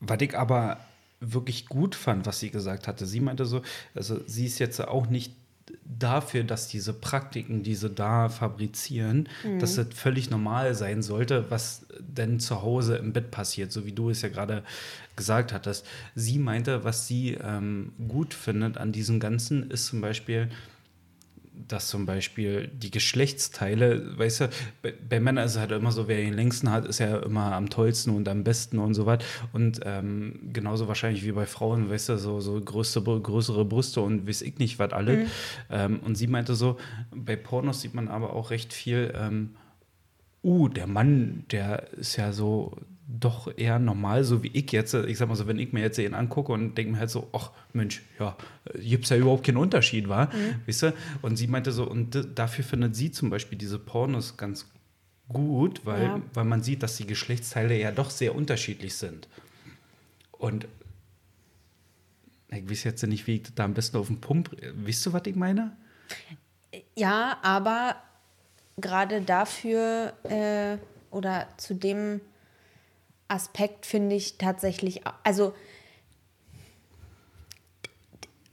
Was 0.00 0.20
ich 0.20 0.36
aber 0.36 0.78
wirklich 1.20 1.66
gut 1.66 1.94
fand, 1.94 2.26
was 2.26 2.40
sie 2.40 2.50
gesagt 2.50 2.86
hatte. 2.86 3.06
Sie 3.06 3.20
meinte 3.20 3.46
so, 3.46 3.62
also 3.94 4.20
sie 4.26 4.46
ist 4.46 4.58
jetzt 4.58 4.80
auch 4.80 5.06
nicht 5.06 5.34
dafür, 5.84 6.44
dass 6.44 6.68
diese 6.68 6.92
Praktiken, 6.92 7.62
die 7.62 7.74
sie 7.74 7.90
da 7.90 8.28
fabrizieren, 8.28 9.28
mhm. 9.44 9.58
dass 9.58 9.76
das 9.76 9.88
völlig 9.94 10.30
normal 10.30 10.74
sein 10.74 11.02
sollte, 11.02 11.50
was 11.50 11.86
denn 12.00 12.40
zu 12.40 12.62
Hause 12.62 12.96
im 12.96 13.12
Bett 13.12 13.30
passiert, 13.30 13.72
so 13.72 13.86
wie 13.86 13.92
du 13.92 14.10
es 14.10 14.22
ja 14.22 14.28
gerade 14.28 14.62
gesagt 15.16 15.52
hattest. 15.52 15.86
Sie 16.14 16.38
meinte, 16.38 16.84
was 16.84 17.06
sie 17.06 17.38
ähm, 17.42 17.92
gut 18.08 18.34
findet 18.34 18.78
an 18.78 18.92
diesem 18.92 19.20
Ganzen, 19.20 19.70
ist 19.70 19.86
zum 19.86 20.00
Beispiel, 20.00 20.50
dass 21.68 21.88
zum 21.88 22.06
Beispiel 22.06 22.68
die 22.68 22.90
Geschlechtsteile, 22.90 24.18
weißt 24.18 24.40
du, 24.42 24.48
bei, 24.82 24.94
bei, 25.08 25.20
Männern 25.20 25.44
ist 25.46 25.52
es 25.52 25.58
halt 25.58 25.72
immer 25.72 25.92
so, 25.92 26.08
wer 26.08 26.16
den 26.16 26.34
längsten 26.34 26.70
hat, 26.70 26.84
ist 26.84 26.98
ja 26.98 27.18
immer 27.18 27.52
am 27.52 27.70
tollsten 27.70 28.10
und 28.10 28.28
am 28.28 28.44
besten 28.44 28.78
und 28.78 28.94
so 28.94 29.06
weiter. 29.06 29.24
Und 29.52 29.80
ähm, 29.84 30.50
genauso 30.52 30.88
wahrscheinlich 30.88 31.24
wie 31.24 31.32
bei 31.32 31.46
Frauen, 31.46 31.90
weißt 31.90 32.10
du, 32.10 32.18
so, 32.18 32.40
so 32.40 32.60
größte, 32.60 33.02
größere 33.02 33.64
Brüste 33.64 34.00
und 34.00 34.28
weiß 34.28 34.42
ich 34.42 34.58
nicht, 34.58 34.78
was 34.78 34.92
alle. 34.92 35.16
Mhm. 35.16 35.26
Ähm, 35.70 36.00
und 36.00 36.16
sie 36.16 36.26
meinte 36.26 36.54
so, 36.54 36.76
bei 37.14 37.36
Pornos 37.36 37.80
sieht 37.80 37.94
man 37.94 38.08
aber 38.08 38.34
auch 38.34 38.50
recht 38.50 38.72
viel, 38.72 39.12
ähm, 39.16 39.56
uh, 40.42 40.68
der 40.68 40.86
Mann, 40.86 41.44
der 41.50 41.92
ist 41.94 42.16
ja 42.16 42.32
so, 42.32 42.76
doch 43.08 43.56
eher 43.56 43.78
normal, 43.78 44.24
so 44.24 44.42
wie 44.42 44.50
ich 44.52 44.72
jetzt. 44.72 44.94
Ich 44.94 45.18
sag 45.18 45.28
mal 45.28 45.36
so, 45.36 45.46
wenn 45.46 45.58
ich 45.58 45.72
mir 45.72 45.80
jetzt 45.80 45.98
ihn 45.98 46.14
angucke 46.14 46.52
und 46.52 46.76
denke 46.76 46.92
mir 46.92 46.98
halt 46.98 47.10
so, 47.10 47.28
ach 47.32 47.52
Mensch, 47.72 48.02
ja, 48.18 48.36
gibt 48.74 49.04
es 49.04 49.10
ja 49.10 49.16
überhaupt 49.16 49.46
keinen 49.46 49.58
Unterschied, 49.58 50.08
war, 50.08 50.26
mhm. 50.34 50.60
weißt 50.66 50.82
du? 50.82 50.94
Und 51.22 51.36
sie 51.36 51.46
meinte 51.46 51.70
so, 51.70 51.88
und 51.88 52.26
dafür 52.34 52.64
findet 52.64 52.96
sie 52.96 53.12
zum 53.12 53.30
Beispiel 53.30 53.58
diese 53.58 53.78
Pornos 53.78 54.36
ganz 54.36 54.66
gut, 55.28 55.86
weil, 55.86 56.02
ja. 56.02 56.22
weil 56.34 56.44
man 56.44 56.62
sieht, 56.62 56.82
dass 56.82 56.96
die 56.96 57.06
Geschlechtsteile 57.06 57.78
ja 57.78 57.92
doch 57.92 58.10
sehr 58.10 58.34
unterschiedlich 58.34 58.96
sind. 58.96 59.28
Und 60.32 60.66
ich 62.50 62.68
weiß 62.68 62.84
jetzt 62.84 63.06
nicht, 63.06 63.26
wie 63.26 63.36
ich 63.36 63.54
da 63.54 63.64
am 63.64 63.74
besten 63.74 63.96
auf 63.96 64.08
den 64.08 64.20
Pump. 64.20 64.50
Weißt 64.84 65.06
du, 65.06 65.12
was 65.12 65.22
ich 65.26 65.36
meine? 65.36 65.76
Ja, 66.96 67.38
aber 67.42 67.96
gerade 68.76 69.20
dafür 69.20 70.12
äh, 70.24 70.78
oder 71.10 71.48
zu 71.56 71.74
dem 71.74 72.20
Aspekt 73.28 73.86
finde 73.86 74.16
ich 74.16 74.38
tatsächlich, 74.38 75.02
also 75.24 75.54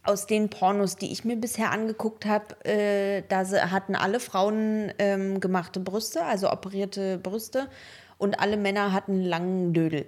aus 0.03 0.27
den 0.27 0.50
Pornos, 0.50 0.98
die 0.98 1.12
ich 1.12 1.24
mir 1.24 1.38
bisher 1.38 1.72
angeguckt 1.72 2.25
habe, 2.25 2.65
äh, 2.65 3.24
da 3.30 3.46
hatten 3.72 3.96
alle 3.96 4.20
Frauen 4.20 4.92
ähm, 5.00 5.39
gemachte 5.39 5.80
Brüste, 5.80 6.25
also 6.25 6.51
operierte 6.51 7.18
Brüste, 7.18 7.70
und 8.18 8.39
alle 8.39 8.58
Männer 8.58 8.92
hatten 8.92 9.22
langen 9.22 9.74
Dödel. 9.74 10.06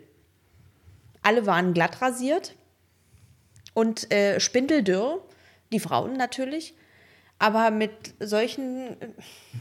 Alle 1.22 1.45
waren 1.45 1.74
glatt 1.74 2.01
rasiert 2.01 2.55
und 3.74 4.12
äh, 4.12 4.39
spindeldürr, 4.39 5.22
die 5.72 5.79
Frauen 5.79 6.13
natürlich, 6.13 6.75
aber 7.39 7.72
mit 7.72 7.91
solchen 8.19 8.95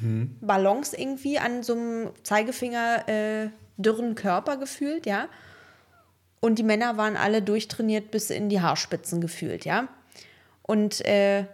mhm. 0.00 0.37
Ballons 0.40 0.92
irgendwie 0.92 1.38
an 1.38 1.62
so 1.62 1.75
einem 1.75 2.11
Zeigefinger 2.23 3.08
äh, 3.08 3.49
dürren 3.76 4.14
Körper 4.14 4.57
gefühlt, 4.57 5.07
ja. 5.07 5.28
Und 6.40 6.59
die 6.59 6.62
Männer 6.62 6.97
waren 6.97 7.16
alle 7.16 7.43
durchtrainiert 7.43 8.11
bis 8.11 8.31
in 8.31 8.49
die 8.49 8.61
Haarspitzen 8.61 9.21
gefühlt, 9.21 9.64
ja. 9.64 9.88
Und 10.62 11.04
äh, 11.04 11.47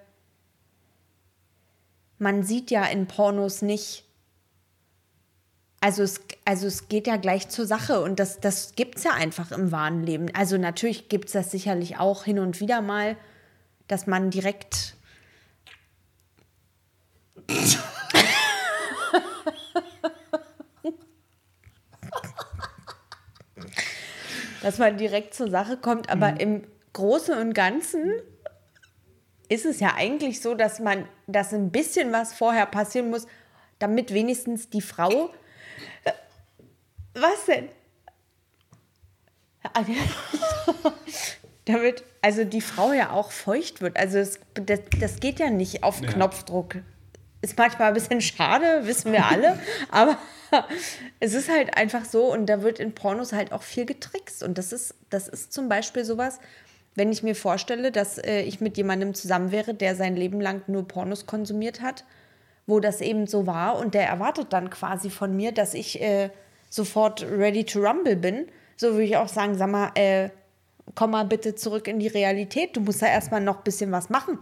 man 2.19 2.43
sieht 2.43 2.71
ja 2.71 2.85
in 2.85 3.07
Pornos 3.07 3.63
nicht, 3.63 4.05
also 5.81 6.03
es, 6.03 6.21
also 6.45 6.67
es 6.67 6.89
geht 6.89 7.07
ja 7.07 7.17
gleich 7.17 7.49
zur 7.49 7.67
Sache 7.67 8.03
und 8.03 8.21
das, 8.21 8.41
das 8.41 8.75
gibt 8.75 8.99
es 8.99 9.05
ja 9.05 9.13
einfach 9.13 9.51
im 9.51 9.73
wahren 9.73 10.05
Leben. 10.05 10.33
Also 10.35 10.59
natürlich 10.59 11.09
gibt 11.09 11.27
es 11.27 11.33
das 11.33 11.51
sicherlich 11.51 11.99
auch 11.99 12.25
hin 12.25 12.39
und 12.39 12.61
wieder 12.61 12.83
mal, 12.83 13.17
dass 13.89 14.07
man 14.07 14.31
direkt 14.31 14.95
dass 24.63 24.79
man 24.79 24.97
direkt 24.97 25.35
zur 25.35 25.51
Sache 25.51 25.77
kommt. 25.77 26.11
Aber 26.11 26.33
mhm. 26.33 26.37
im 26.39 26.63
Großen 26.93 27.37
und 27.37 27.55
Ganzen 27.55 28.13
ist 29.49 29.67
es 29.67 29.81
ja 29.81 29.95
eigentlich 29.97 30.41
so, 30.41 30.55
dass 30.55 30.81
man, 30.81 31.07
dass 31.27 31.53
ein 31.53 31.71
bisschen 31.71 32.13
was 32.13 32.33
vorher 32.33 32.67
passieren 32.67 33.11
muss, 33.11 33.27
damit 33.79 34.13
wenigstens 34.15 34.71
die 34.71 34.81
Frau. 34.81 35.31
Äh, 36.05 36.13
was 37.15 37.47
denn? 37.47 37.69
damit 41.65 42.05
also 42.23 42.45
die 42.45 42.61
Frau 42.61 42.93
ja 42.93 43.11
auch 43.11 43.31
feucht 43.31 43.81
wird. 43.81 43.97
Also 43.97 44.19
es, 44.19 44.41
das, 44.55 44.81
das 44.99 45.21
geht 45.21 45.39
ja 45.39 45.51
nicht 45.51 45.83
auf 45.83 46.01
ja. 46.01 46.09
Knopfdruck. 46.09 46.77
Ist 47.43 47.57
manchmal 47.57 47.89
ein 47.89 47.95
bisschen 47.95 48.21
schade, 48.21 48.87
wissen 48.87 49.13
wir 49.13 49.27
alle, 49.27 49.59
aber 49.91 50.19
es 51.21 51.35
ist 51.35 51.49
halt 51.49 51.77
einfach 51.77 52.05
so 52.05 52.33
und 52.33 52.47
da 52.47 52.63
wird 52.63 52.81
in 52.81 52.95
Pornos 52.95 53.33
halt 53.33 53.53
auch 53.53 53.63
viel 53.63 53.87
getrickst. 53.87 54.43
Und 54.43 54.59
das 54.59 54.73
ist, 54.73 54.95
das 55.09 55.29
ist 55.29 55.53
zum 55.53 55.69
Beispiel 55.69 56.05
sowas, 56.05 56.39
wenn 56.95 57.13
ich 57.13 57.23
mir 57.23 57.35
vorstelle, 57.35 57.93
dass 57.93 58.19
äh, 58.19 58.43
ich 58.43 58.61
mit 58.61 58.77
jemandem 58.77 59.15
zusammen 59.15 59.53
wäre, 59.53 59.75
der 59.75 59.95
sein 59.95 60.17
Leben 60.17 60.41
lang 60.41 60.63
nur 60.67 60.87
Pornos 60.87 61.27
konsumiert 61.27 61.81
hat, 61.81 62.05
wo 62.67 62.81
das 62.81 63.01
eben 63.01 63.27
so 63.27 63.47
war 63.47 63.79
und 63.79 63.95
der 63.95 64.07
erwartet 64.07 64.53
dann 64.53 64.71
quasi 64.71 65.09
von 65.09 65.35
mir, 65.35 65.53
dass 65.53 65.75
ich 65.75 66.01
äh, 66.01 66.31
sofort 66.69 67.23
ready 67.23 67.65
to 67.65 67.81
rumble 67.81 68.17
bin, 68.17 68.47
so 68.77 68.93
würde 68.93 69.05
ich 69.05 69.17
auch 69.17 69.29
sagen, 69.29 69.57
sag 69.57 69.71
mal, 69.71 69.91
äh, 69.95 70.31
komm 70.95 71.11
mal 71.13 71.25
bitte 71.25 71.55
zurück 71.55 71.89
in 71.89 71.99
die 71.99 72.09
Realität. 72.09 72.77
Du 72.77 72.81
musst 72.81 73.03
da 73.03 73.07
erstmal 73.07 73.41
noch 73.41 73.59
ein 73.59 73.65
bisschen 73.65 73.93
was 73.93 74.09
machen. 74.09 74.39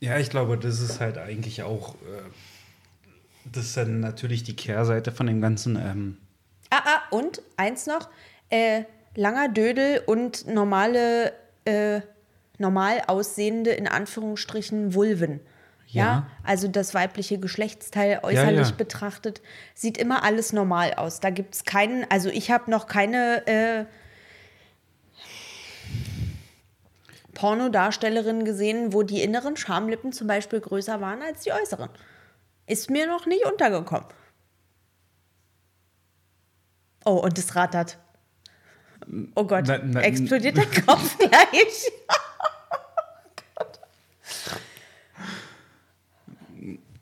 Ja, 0.00 0.18
ich 0.18 0.30
glaube, 0.30 0.56
das 0.56 0.80
ist 0.80 1.00
halt 1.00 1.18
eigentlich 1.18 1.62
auch 1.62 1.94
äh, 1.96 2.22
das 3.52 3.66
ist 3.66 3.76
dann 3.76 4.00
natürlich 4.00 4.44
die 4.44 4.56
Kehrseite 4.56 5.12
von 5.12 5.26
dem 5.26 5.40
Ganzen. 5.40 5.76
Ähm 5.76 6.16
ah, 6.70 6.82
ah, 6.84 7.00
und 7.10 7.42
eins 7.56 7.86
noch: 7.86 8.08
äh, 8.50 8.84
langer 9.14 9.48
Dödel 9.48 10.02
und 10.06 10.46
normale, 10.46 11.32
äh, 11.64 12.00
normal 12.58 13.02
aussehende, 13.06 13.70
in 13.70 13.88
Anführungsstrichen, 13.88 14.94
Vulven. 14.94 15.40
Ja. 15.86 16.04
ja. 16.04 16.26
also 16.44 16.68
das 16.68 16.92
weibliche 16.92 17.38
Geschlechtsteil 17.38 18.20
äußerlich 18.22 18.58
ja, 18.58 18.68
ja. 18.68 18.74
betrachtet, 18.76 19.40
sieht 19.74 19.96
immer 19.96 20.22
alles 20.22 20.52
normal 20.52 20.94
aus. 20.94 21.20
Da 21.20 21.30
gibt 21.30 21.54
es 21.54 21.64
keinen, 21.64 22.04
also 22.10 22.28
ich 22.28 22.50
habe 22.50 22.70
noch 22.70 22.86
keine 22.86 23.46
äh, 23.46 23.84
Pornodarstellerin 27.38 28.44
gesehen, 28.44 28.92
wo 28.92 29.04
die 29.04 29.22
inneren 29.22 29.56
Schamlippen 29.56 30.12
zum 30.12 30.26
Beispiel 30.26 30.60
größer 30.60 31.00
waren 31.00 31.22
als 31.22 31.42
die 31.42 31.52
äußeren. 31.52 31.88
Ist 32.66 32.90
mir 32.90 33.06
noch 33.06 33.26
nicht 33.26 33.44
untergekommen. 33.44 34.08
Oh, 37.04 37.12
und 37.12 37.38
es 37.38 37.54
rattert. 37.54 37.96
Oh 39.36 39.44
Gott, 39.44 39.66
na, 39.68 39.78
na, 39.78 40.00
explodiert 40.00 40.56
der 40.56 40.66
Kopf 40.66 41.16
gleich. 41.18 41.92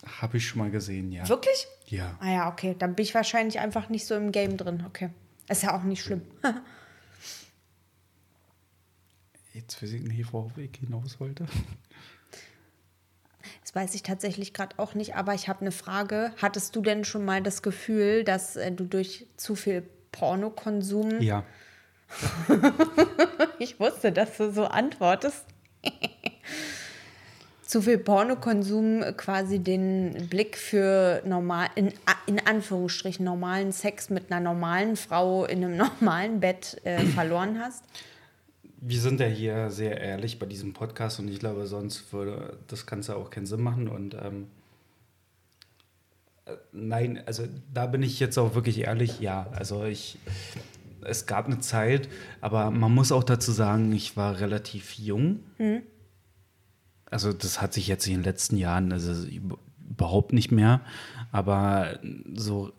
Habe 0.20 0.36
ich 0.36 0.46
schon 0.46 0.58
mal 0.58 0.70
gesehen, 0.70 1.12
ja. 1.12 1.26
Wirklich? 1.30 1.66
Ja. 1.86 2.14
Ah 2.20 2.30
ja, 2.30 2.48
okay. 2.50 2.76
Dann 2.78 2.94
bin 2.94 3.04
ich 3.04 3.14
wahrscheinlich 3.14 3.58
einfach 3.58 3.88
nicht 3.88 4.06
so 4.06 4.14
im 4.14 4.32
Game 4.32 4.58
drin. 4.58 4.84
Okay. 4.86 5.08
Ist 5.48 5.62
ja 5.62 5.74
auch 5.74 5.82
nicht 5.82 6.02
schlimm. 6.02 6.20
Jetzt 9.56 9.82
weiß 9.82 9.92
ich 9.94 10.02
nicht, 10.02 10.32
worauf 10.34 10.58
ich 10.58 10.70
hinaus 10.78 11.18
wollte. 11.18 11.46
Das 13.62 13.74
weiß 13.74 13.94
ich 13.94 14.02
tatsächlich 14.02 14.52
gerade 14.52 14.78
auch 14.78 14.92
nicht, 14.92 15.14
aber 15.14 15.32
ich 15.32 15.48
habe 15.48 15.62
eine 15.62 15.72
Frage. 15.72 16.32
Hattest 16.42 16.76
du 16.76 16.82
denn 16.82 17.06
schon 17.06 17.24
mal 17.24 17.42
das 17.42 17.62
Gefühl, 17.62 18.22
dass 18.22 18.56
äh, 18.56 18.70
du 18.70 18.84
durch 18.84 19.26
zu 19.38 19.54
viel 19.54 19.82
Pornokonsum. 20.12 21.22
Ja. 21.22 21.42
ich 23.58 23.80
wusste, 23.80 24.12
dass 24.12 24.36
du 24.36 24.52
so 24.52 24.66
antwortest. 24.66 25.46
zu 27.62 27.80
viel 27.80 27.96
Pornokonsum 27.96 29.04
quasi 29.16 29.58
den 29.58 30.28
Blick 30.28 30.58
für 30.58 31.22
normal, 31.24 31.68
in, 31.76 31.94
in 32.26 32.46
Anführungsstrichen 32.46 33.24
normalen 33.24 33.72
Sex 33.72 34.10
mit 34.10 34.30
einer 34.30 34.40
normalen 34.40 34.96
Frau 34.96 35.46
in 35.46 35.64
einem 35.64 35.76
normalen 36.00 36.40
Bett 36.40 36.78
äh, 36.84 37.00
verloren 37.06 37.58
hast? 37.58 37.84
Wir 38.80 39.00
sind 39.00 39.20
ja 39.20 39.26
hier 39.26 39.70
sehr 39.70 40.00
ehrlich 40.00 40.38
bei 40.38 40.46
diesem 40.46 40.72
Podcast 40.72 41.18
und 41.18 41.28
ich 41.28 41.38
glaube, 41.38 41.66
sonst 41.66 42.12
würde 42.12 42.58
das 42.66 42.86
Ganze 42.86 43.16
auch 43.16 43.30
keinen 43.30 43.46
Sinn 43.46 43.62
machen. 43.62 43.88
Und 43.88 44.14
ähm, 44.14 44.48
äh, 46.44 46.52
nein, 46.72 47.22
also 47.26 47.44
da 47.72 47.86
bin 47.86 48.02
ich 48.02 48.20
jetzt 48.20 48.38
auch 48.38 48.54
wirklich 48.54 48.80
ehrlich, 48.80 49.20
ja. 49.20 49.48
Also 49.52 49.84
ich, 49.84 50.18
es 51.02 51.26
gab 51.26 51.46
eine 51.46 51.60
Zeit, 51.60 52.08
aber 52.40 52.70
man 52.70 52.92
muss 52.92 53.12
auch 53.12 53.24
dazu 53.24 53.52
sagen, 53.52 53.92
ich 53.92 54.16
war 54.16 54.40
relativ 54.40 54.94
jung. 54.94 55.40
Mhm. 55.58 55.82
Also 57.10 57.32
das 57.32 57.62
hat 57.62 57.72
sich 57.72 57.86
jetzt 57.86 58.06
in 58.06 58.14
den 58.14 58.24
letzten 58.24 58.56
Jahren 58.56 58.92
also 58.92 59.26
überhaupt 59.26 60.32
nicht 60.32 60.50
mehr. 60.50 60.80
Aber 61.32 61.98
so 62.34 62.72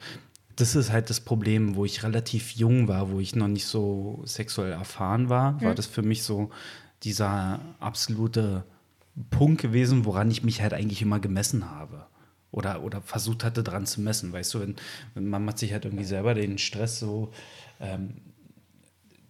das 0.57 0.75
ist 0.75 0.91
halt 0.91 1.09
das 1.09 1.21
Problem, 1.21 1.75
wo 1.75 1.85
ich 1.85 2.03
relativ 2.03 2.51
jung 2.51 2.87
war, 2.87 3.11
wo 3.11 3.19
ich 3.19 3.35
noch 3.35 3.47
nicht 3.47 3.65
so 3.65 4.21
sexuell 4.25 4.71
erfahren 4.71 5.29
war, 5.29 5.61
war 5.61 5.75
das 5.75 5.85
für 5.85 6.01
mich 6.01 6.23
so 6.23 6.49
dieser 7.03 7.59
absolute 7.79 8.65
Punkt 9.29 9.61
gewesen, 9.61 10.03
woran 10.03 10.31
ich 10.31 10.43
mich 10.43 10.61
halt 10.61 10.73
eigentlich 10.73 11.01
immer 11.01 11.19
gemessen 11.19 11.69
habe. 11.69 12.07
Oder, 12.49 12.81
oder 12.81 13.01
versucht 13.01 13.43
hatte, 13.43 13.61
dran 13.61 13.85
zu 13.85 14.01
messen. 14.01 14.33
Weißt 14.33 14.53
du, 14.55 14.61
wenn, 14.61 14.75
wenn 15.13 15.27
man 15.27 15.45
macht 15.45 15.59
sich 15.59 15.73
halt 15.73 15.85
irgendwie 15.85 16.05
selber 16.05 16.33
den 16.33 16.57
Stress 16.57 16.99
so, 16.99 17.31
ähm, 17.79 18.15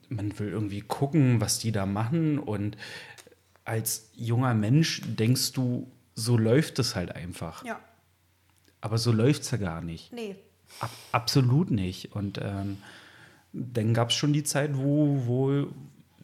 man 0.07 0.37
will 0.39 0.47
irgendwie 0.47 0.81
gucken, 0.81 1.41
was 1.41 1.59
die 1.59 1.73
da 1.73 1.85
machen. 1.85 2.39
Und 2.39 2.77
als 3.65 4.11
junger 4.15 4.53
Mensch 4.53 5.01
denkst 5.05 5.51
du, 5.51 5.91
so 6.15 6.37
läuft 6.37 6.79
es 6.79 6.95
halt 6.95 7.13
einfach. 7.13 7.65
Ja. 7.65 7.81
Aber 8.79 8.97
so 8.97 9.11
läuft 9.11 9.41
es 9.41 9.51
ja 9.51 9.57
gar 9.57 9.81
nicht. 9.81 10.13
Nee. 10.13 10.37
Ab, 10.79 10.91
absolut 11.11 11.71
nicht. 11.71 12.13
Und 12.13 12.39
ähm, 12.41 12.77
dann 13.53 13.93
gab 13.93 14.09
es 14.09 14.15
schon 14.15 14.33
die 14.33 14.43
Zeit, 14.43 14.75
wo, 14.75 15.23
wo, 15.25 15.67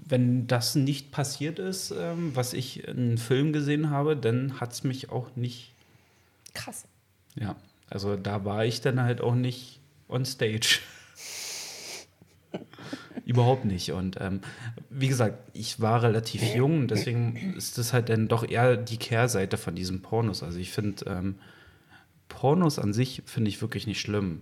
wenn 0.06 0.48
das 0.48 0.76
nicht 0.76 1.12
passiert 1.12 1.60
ist, 1.60 1.92
ähm, 1.92 2.36
was 2.36 2.54
ich 2.54 2.88
in 2.88 2.98
einem 2.98 3.18
Film 3.18 3.54
gesehen 3.54 3.90
habe, 3.90 4.16
dann 4.16 4.60
hat 4.60 4.74
es 4.74 4.84
mich 4.84 5.10
auch 5.10 5.36
nicht, 5.36 5.72
Krass. 6.54 6.86
ja, 7.36 7.56
also 7.90 8.16
da 8.16 8.46
war 8.46 8.66
ich 8.66 8.82
dann 8.82 9.02
halt 9.02 9.22
auch 9.22 9.36
nicht 9.36 9.80
on 10.10 10.26
stage. 10.26 10.80
Überhaupt 13.26 13.66
nicht. 13.66 13.92
Und 13.92 14.18
ähm, 14.20 14.42
wie 14.90 15.08
gesagt, 15.08 15.38
ich 15.54 15.80
war 15.80 16.04
relativ 16.04 16.56
jung, 16.56 16.88
deswegen 16.88 17.56
ist 17.56 17.78
das 17.78 17.94
halt 17.94 18.10
dann 18.10 18.28
doch 18.28 18.48
eher 18.48 18.76
die 18.76 18.98
Kehrseite 18.98 19.58
von 19.58 19.76
diesen 19.76 20.02
Pornos. 20.02 20.44
Also 20.44 20.60
ich 20.60 20.72
finde, 20.72 21.06
ähm, 21.06 21.36
Pornos 22.44 22.78
an 22.78 22.92
sich 22.92 23.24
finde 23.26 23.48
ich 23.48 23.62
wirklich 23.62 23.88
nicht 23.88 24.02
schlimm. 24.02 24.42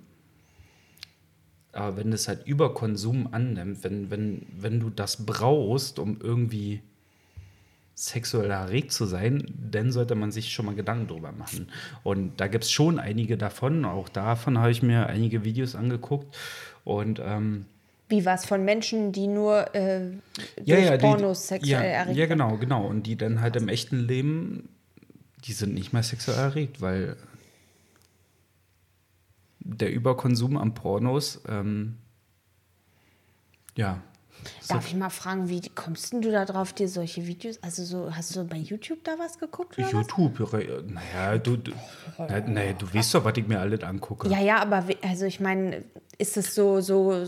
Aber 1.72 1.98
wenn 1.98 2.12
es 2.12 2.28
halt 2.28 2.48
Überkonsum 2.48 3.32
annimmt, 3.32 3.84
wenn, 3.84 4.10
wenn, 4.10 4.42
wenn 4.60 4.80
du 4.80 4.90
das 4.90 5.24
brauchst, 5.24 6.00
um 6.00 6.18
irgendwie 6.20 6.82
sexuell 7.94 8.50
erregt 8.50 8.92
zu 8.92 9.06
sein, 9.06 9.46
dann 9.70 9.92
sollte 9.92 10.16
man 10.16 10.32
sich 10.32 10.52
schon 10.52 10.66
mal 10.66 10.74
Gedanken 10.74 11.10
drüber 11.10 11.32
machen. 11.32 11.70
Und 12.02 12.42
da 12.42 12.48
gibt 12.48 12.64
es 12.64 12.72
schon 12.72 12.98
einige 12.98 13.38
davon. 13.38 13.86
Auch 13.86 14.10
davon 14.10 14.58
habe 14.58 14.72
ich 14.72 14.82
mir 14.82 15.06
einige 15.06 15.44
Videos 15.44 15.76
angeguckt. 15.76 16.36
Und 16.84 17.22
ähm, 17.24 17.68
Wie 18.10 18.26
war 18.26 18.34
es 18.34 18.48
von 18.48 18.66
Menschen, 18.66 19.12
die 19.12 19.28
nur 19.28 19.76
äh, 19.76 20.08
durch 20.56 20.68
ja, 20.68 20.80
ja, 20.80 20.98
die- 20.98 21.06
Pornos 21.06 21.50
sexuell 21.50 21.72
ja, 21.72 21.82
erregt 21.82 22.18
Ja, 22.18 22.26
genau, 22.26 22.58
genau. 22.58 22.84
Und 22.88 23.06
die 23.06 23.16
dann 23.16 23.42
halt 23.42 23.58
im 23.58 23.70
echten 23.70 24.00
Leben, 24.00 24.70
die 25.46 25.54
sind 25.54 25.76
nicht 25.76 25.94
mehr 25.94 26.02
sexuell 26.02 26.40
erregt, 26.40 26.82
weil 26.82 27.16
der 29.64 29.92
Überkonsum 29.92 30.58
an 30.58 30.74
Pornos, 30.74 31.42
ähm, 31.48 31.98
ja. 33.76 34.02
Darf 34.68 34.88
ich 34.88 34.96
mal 34.96 35.10
fragen, 35.10 35.50
wie 35.50 35.62
kommst 35.76 36.14
denn 36.14 36.22
du 36.22 36.32
da 36.32 36.46
drauf, 36.46 36.74
dir 36.74 36.88
solche 36.88 37.28
Videos? 37.28 37.62
Also 37.62 37.84
so, 37.84 38.16
hast 38.16 38.36
du 38.36 38.44
bei 38.44 38.58
YouTube 38.58 39.04
da 39.04 39.20
was 39.20 39.38
geguckt 39.38 39.78
oder 39.78 39.86
was? 39.88 39.94
YouTube, 39.94 40.54
äh, 40.54 40.82
naja, 40.88 41.38
du, 41.38 41.58
du, 41.58 41.72
na, 42.18 42.40
naja, 42.40 42.74
du 42.74 42.92
weißt 42.92 43.14
doch, 43.14 43.24
was 43.24 43.38
ich 43.38 43.48
mir 43.48 43.60
alles 43.60 43.84
angucke. 43.84 44.30
Ja, 44.30 44.40
ja, 44.40 44.60
aber 44.60 44.84
also 45.04 45.26
ich 45.26 45.40
meine, 45.40 45.84
ist 46.18 46.38
es 46.38 46.56
so, 46.56 46.82
so 46.82 47.24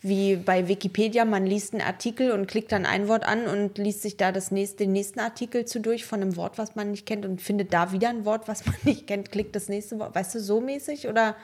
wie 0.00 0.36
bei 0.36 0.68
Wikipedia, 0.68 1.24
man 1.24 1.44
liest 1.44 1.74
einen 1.74 1.82
Artikel 1.82 2.30
und 2.30 2.46
klickt 2.46 2.70
dann 2.70 2.86
ein 2.86 3.08
Wort 3.08 3.24
an 3.24 3.46
und 3.46 3.78
liest 3.78 4.02
sich 4.02 4.16
da 4.16 4.30
das 4.30 4.52
nächste, 4.52 4.84
den 4.84 4.92
nächsten 4.92 5.18
Artikel 5.18 5.64
zu 5.64 5.80
durch 5.80 6.04
von 6.04 6.22
einem 6.22 6.36
Wort, 6.36 6.56
was 6.56 6.76
man 6.76 6.92
nicht 6.92 7.04
kennt 7.04 7.26
und 7.26 7.42
findet 7.42 7.72
da 7.72 7.90
wieder 7.90 8.08
ein 8.08 8.24
Wort, 8.24 8.46
was 8.46 8.64
man 8.64 8.76
nicht 8.84 9.06
kennt, 9.08 9.32
klickt 9.32 9.56
das 9.56 9.68
nächste 9.68 9.98
Wort. 9.98 10.14
Weißt 10.14 10.36
du, 10.36 10.40
so 10.40 10.60
mäßig? 10.60 11.08
Oder 11.08 11.34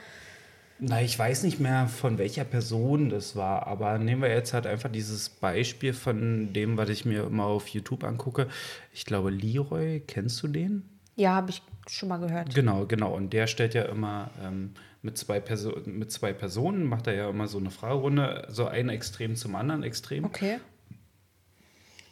Na, 0.78 1.02
ich 1.02 1.18
weiß 1.18 1.42
nicht 1.42 1.58
mehr, 1.58 1.88
von 1.88 2.16
welcher 2.18 2.44
Person 2.44 3.08
das 3.08 3.34
war, 3.34 3.66
aber 3.66 3.98
nehmen 3.98 4.22
wir 4.22 4.30
jetzt 4.30 4.54
halt 4.54 4.68
einfach 4.68 4.90
dieses 4.90 5.30
Beispiel 5.30 5.92
von 5.92 6.52
dem, 6.52 6.76
was 6.76 6.90
ich 6.90 7.04
mir 7.04 7.24
immer 7.24 7.46
auf 7.46 7.66
YouTube 7.68 8.04
angucke. 8.04 8.48
Ich 8.92 9.04
glaube, 9.04 9.30
Leroy, 9.30 10.00
kennst 10.06 10.40
du 10.44 10.48
den? 10.48 10.93
Ja, 11.16 11.34
habe 11.34 11.50
ich 11.50 11.62
schon 11.88 12.08
mal 12.08 12.18
gehört. 12.18 12.54
Genau, 12.54 12.86
genau. 12.86 13.14
Und 13.14 13.32
der 13.32 13.46
stellt 13.46 13.74
ja 13.74 13.82
immer 13.82 14.30
ähm, 14.42 14.72
mit, 15.02 15.18
zwei 15.18 15.40
Perso 15.40 15.78
mit 15.84 16.10
zwei 16.10 16.32
Personen, 16.32 16.84
macht 16.84 17.06
er 17.06 17.14
ja 17.14 17.28
immer 17.28 17.46
so 17.46 17.58
eine 17.58 17.70
Fragerunde, 17.70 18.46
so 18.50 18.66
ein 18.66 18.88
Extrem 18.88 19.36
zum 19.36 19.54
anderen 19.54 19.82
Extrem. 19.82 20.24
Okay. 20.24 20.60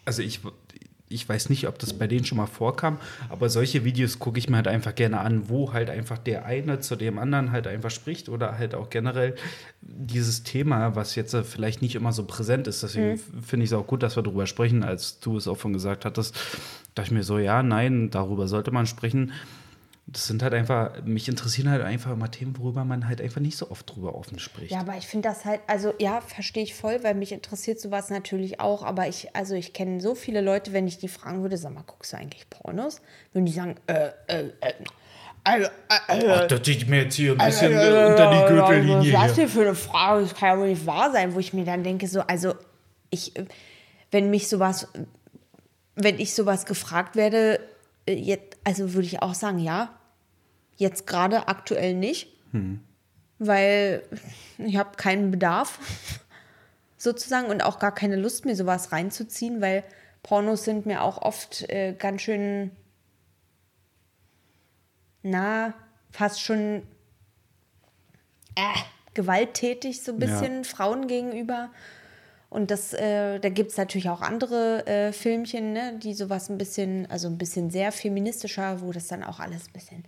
Also 0.05 0.23
ich, 0.23 0.41
ich 1.13 1.29
weiß 1.29 1.51
nicht, 1.51 1.69
ob 1.69 1.79
das 1.79 1.93
bei 1.93 2.07
denen 2.07 2.25
schon 2.25 2.39
mal 2.39 2.47
vorkam, 2.47 2.99
aber 3.29 3.49
solche 3.49 3.85
Videos 3.85 4.19
gucke 4.19 4.39
ich 4.39 4.49
mir 4.49 4.57
halt 4.57 4.69
einfach 4.69 4.95
gerne 4.95 5.21
an, 5.21 5.49
wo 5.49 5.73
halt 5.73 5.91
einfach 5.91 6.19
der 6.19 6.45
eine 6.45 6.81
zu 6.81 6.97
dem 6.97 7.19
anderen 7.19 7.53
halt 7.53 7.67
einfach 7.67 7.91
spricht 7.91 8.29
oder 8.29 8.59
halt 8.59 8.75
auch 8.75 8.91
generell 8.91 9.35
dieses 9.81 10.43
Thema, 10.43 10.95
was 10.97 11.15
jetzt 11.15 11.35
äh, 11.35 11.45
vielleicht 11.45 11.83
nicht 11.83 11.95
immer 11.95 12.13
so 12.13 12.25
präsent 12.25 12.67
ist. 12.67 12.83
Deswegen 12.83 13.19
finde 13.19 13.65
ich 13.65 13.71
es 13.71 13.77
auch 13.77 13.87
gut, 13.87 14.03
dass 14.03 14.17
wir 14.17 14.23
darüber 14.23 14.47
sprechen, 14.47 14.83
als 14.83 15.21
du 15.21 15.37
es 15.37 15.49
auch 15.49 15.59
schon 15.59 15.73
gesagt 15.73 16.05
hattest. 16.05 16.35
dachte 16.95 17.09
ich 17.09 17.13
mir 17.13 17.25
so, 17.25 17.39
ja, 17.39 17.63
nein, 17.63 18.11
darüber 18.11 18.49
sollte 18.49 18.71
man 18.71 18.87
sprechen. 18.87 19.33
Das 20.07 20.27
sind 20.27 20.43
halt 20.43 20.53
einfach, 20.53 21.03
mich 21.05 21.29
interessieren 21.29 21.71
halt 21.71 21.83
einfach 21.83 22.11
immer 22.13 22.31
Themen, 22.31 22.59
worüber 22.59 22.85
man 22.85 23.09
halt 23.09 23.21
einfach 23.21 23.41
nicht 23.41 23.57
so 23.57 23.71
oft 23.71 23.95
drüber 23.95 24.15
offen 24.15 24.39
spricht. 24.39 24.73
Ja, 24.73 24.81
aber 24.81 24.97
ich 24.97 25.07
finde 25.07 25.29
das 25.29 25.45
halt, 25.45 25.61
also 25.69 25.95
ja, 25.99 26.21
verstehe 26.21 26.65
ich 26.65 26.75
voll, 26.75 27.03
weil 27.03 27.15
mich 27.15 27.33
interessiert 27.33 27.81
sowas 27.81 28.11
natürlich 28.11 28.61
auch. 28.61 28.83
Aber 28.83 29.09
ich, 29.09 29.35
also 29.35 29.55
ich 29.55 29.73
kenne 29.73 30.01
so 30.01 30.15
viele 30.15 30.41
Leute, 30.41 30.73
wenn 30.73 30.87
ich 30.87 30.99
die 30.99 31.09
fragen 31.09 31.43
würde, 31.43 31.57
sag 31.57 31.73
mal, 31.73 31.85
guckst 31.87 32.13
du 32.13 32.19
eigentlich 32.19 32.51
Pornos? 32.51 33.01
Würden 33.33 33.47
die 33.47 33.53
sagen, 33.53 33.77
äh, 33.87 34.11
äh, 34.27 34.49
äh, 34.61 34.73
also, 35.45 35.67
äh, 35.67 36.19
äh, 36.19 36.31
Ach, 36.31 36.47
das 36.47 36.69
ich 36.69 36.87
mir 36.87 37.03
jetzt 37.03 37.15
hier 37.15 37.33
ein 37.33 37.39
bisschen 37.39 37.73
äh, 37.73 38.07
unter 38.07 38.31
die 38.31 38.55
Gürtellinie 38.55 39.13
Was 39.13 39.31
ist 39.31 39.39
denn 39.39 39.49
für 39.49 39.63
eine 39.63 39.75
Frage? 39.75 40.23
Das 40.23 40.35
kann 40.35 40.51
ja 40.51 40.59
wohl 40.59 40.69
nicht 40.69 40.87
wahr 40.87 41.11
sein, 41.11 41.35
wo 41.35 41.41
ich 41.41 41.53
mir 41.53 41.65
dann 41.65 41.83
denke, 41.83 42.07
so, 42.07 42.21
also 42.21 42.55
ich, 43.11 43.37
äh, 43.37 43.47
wenn 44.11 44.31
mich 44.31 44.49
sowas, 44.49 44.89
wenn 45.97 46.21
ich 46.21 46.35
sowas 46.35 46.65
gefragt 46.65 47.17
werde, 47.17 47.59
äh, 47.59 47.61
jetzt, 48.09 48.57
also 48.65 48.95
würde 48.95 49.07
ich 49.07 49.23
auch 49.23 49.35
sagen, 49.35 49.59
ja, 49.59 49.99
jetzt 50.77 51.07
gerade 51.07 51.49
aktuell 51.49 51.95
nicht, 51.95 52.29
weil 53.39 54.03
ich 54.59 54.77
habe 54.77 54.97
keinen 54.97 55.31
Bedarf 55.31 55.79
sozusagen 56.97 57.49
und 57.49 57.63
auch 57.63 57.79
gar 57.79 57.95
keine 57.95 58.17
Lust, 58.17 58.45
mir 58.45 58.57
sowas 58.57 58.93
reinzuziehen, 58.93 59.61
weil 59.61 59.85
Pornos 60.23 60.65
sind 60.65 60.87
mir 60.87 61.03
auch 61.03 61.21
oft 61.21 61.69
äh, 61.69 61.95
ganz 61.99 62.23
schön, 62.23 62.71
na, 65.23 65.75
fast 66.11 66.41
schon 66.41 66.83
äh, 68.55 68.79
gewalttätig, 69.15 70.03
so 70.03 70.13
ein 70.13 70.19
bisschen 70.19 70.65
Frauen 70.65 71.07
gegenüber. 71.07 71.71
Und 72.53 72.71
das, 72.71 72.93
äh, 72.93 73.41
da 73.41 73.49
gibt 73.49 73.71
es 73.71 73.79
natürlich 73.79 74.11
auch 74.11 74.21
andere 74.21 74.87
äh, 74.87 75.13
Filmchen, 75.13 75.73
ne, 75.73 75.99
die 76.03 76.13
sowas 76.13 76.51
ein 76.51 76.59
bisschen, 76.59 77.11
also 77.11 77.27
ein 77.29 77.39
bisschen 77.39 77.71
sehr 77.71 77.93
feministischer, 77.93 78.83
wo 78.83 78.93
das 78.93 79.07
dann 79.07 79.25
auch 79.25 79.41
alles 79.41 79.69
ein 79.69 79.73
bisschen, 79.73 80.05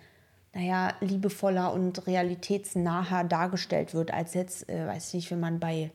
naja, 0.53 0.93
liebevoller 1.01 1.73
und 1.73 2.07
realitätsnaher 2.07 3.25
dargestellt 3.25 3.95
wird, 3.95 4.13
als 4.13 4.35
jetzt, 4.35 4.69
äh, 4.69 4.87
weiß 4.87 5.09
ich 5.09 5.15
nicht, 5.15 5.31
wenn 5.31 5.41
man 5.41 5.59
bei 5.59 5.91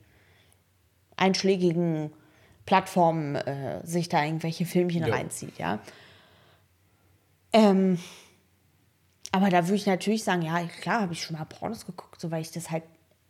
einschlägigen 1.18 2.12
Plattformen 2.66 3.36
äh, 3.36 3.86
sich 3.86 4.10
da 4.10 4.26
irgendwelche 4.26 4.66
Filmchen 4.66 5.06
Ja. 5.06 5.14
reinzieht, 5.14 5.60
ja. 5.60 5.78
Ähm, 7.54 8.00
aber 9.32 9.52
da 9.52 9.66
würde 9.68 9.76
ich 9.76 9.86
natürlich 9.86 10.24
sagen, 10.24 10.42
ja, 10.42 10.64
klar, 10.82 11.02
habe 11.02 11.14
ich 11.14 11.24
schon 11.24 11.38
mal 11.38 11.46
Pornos 11.46 11.86
geguckt, 11.86 12.20
so 12.20 12.32
weil 12.32 12.42
ich 12.42 12.52
das 12.52 12.72
halt 12.72 12.86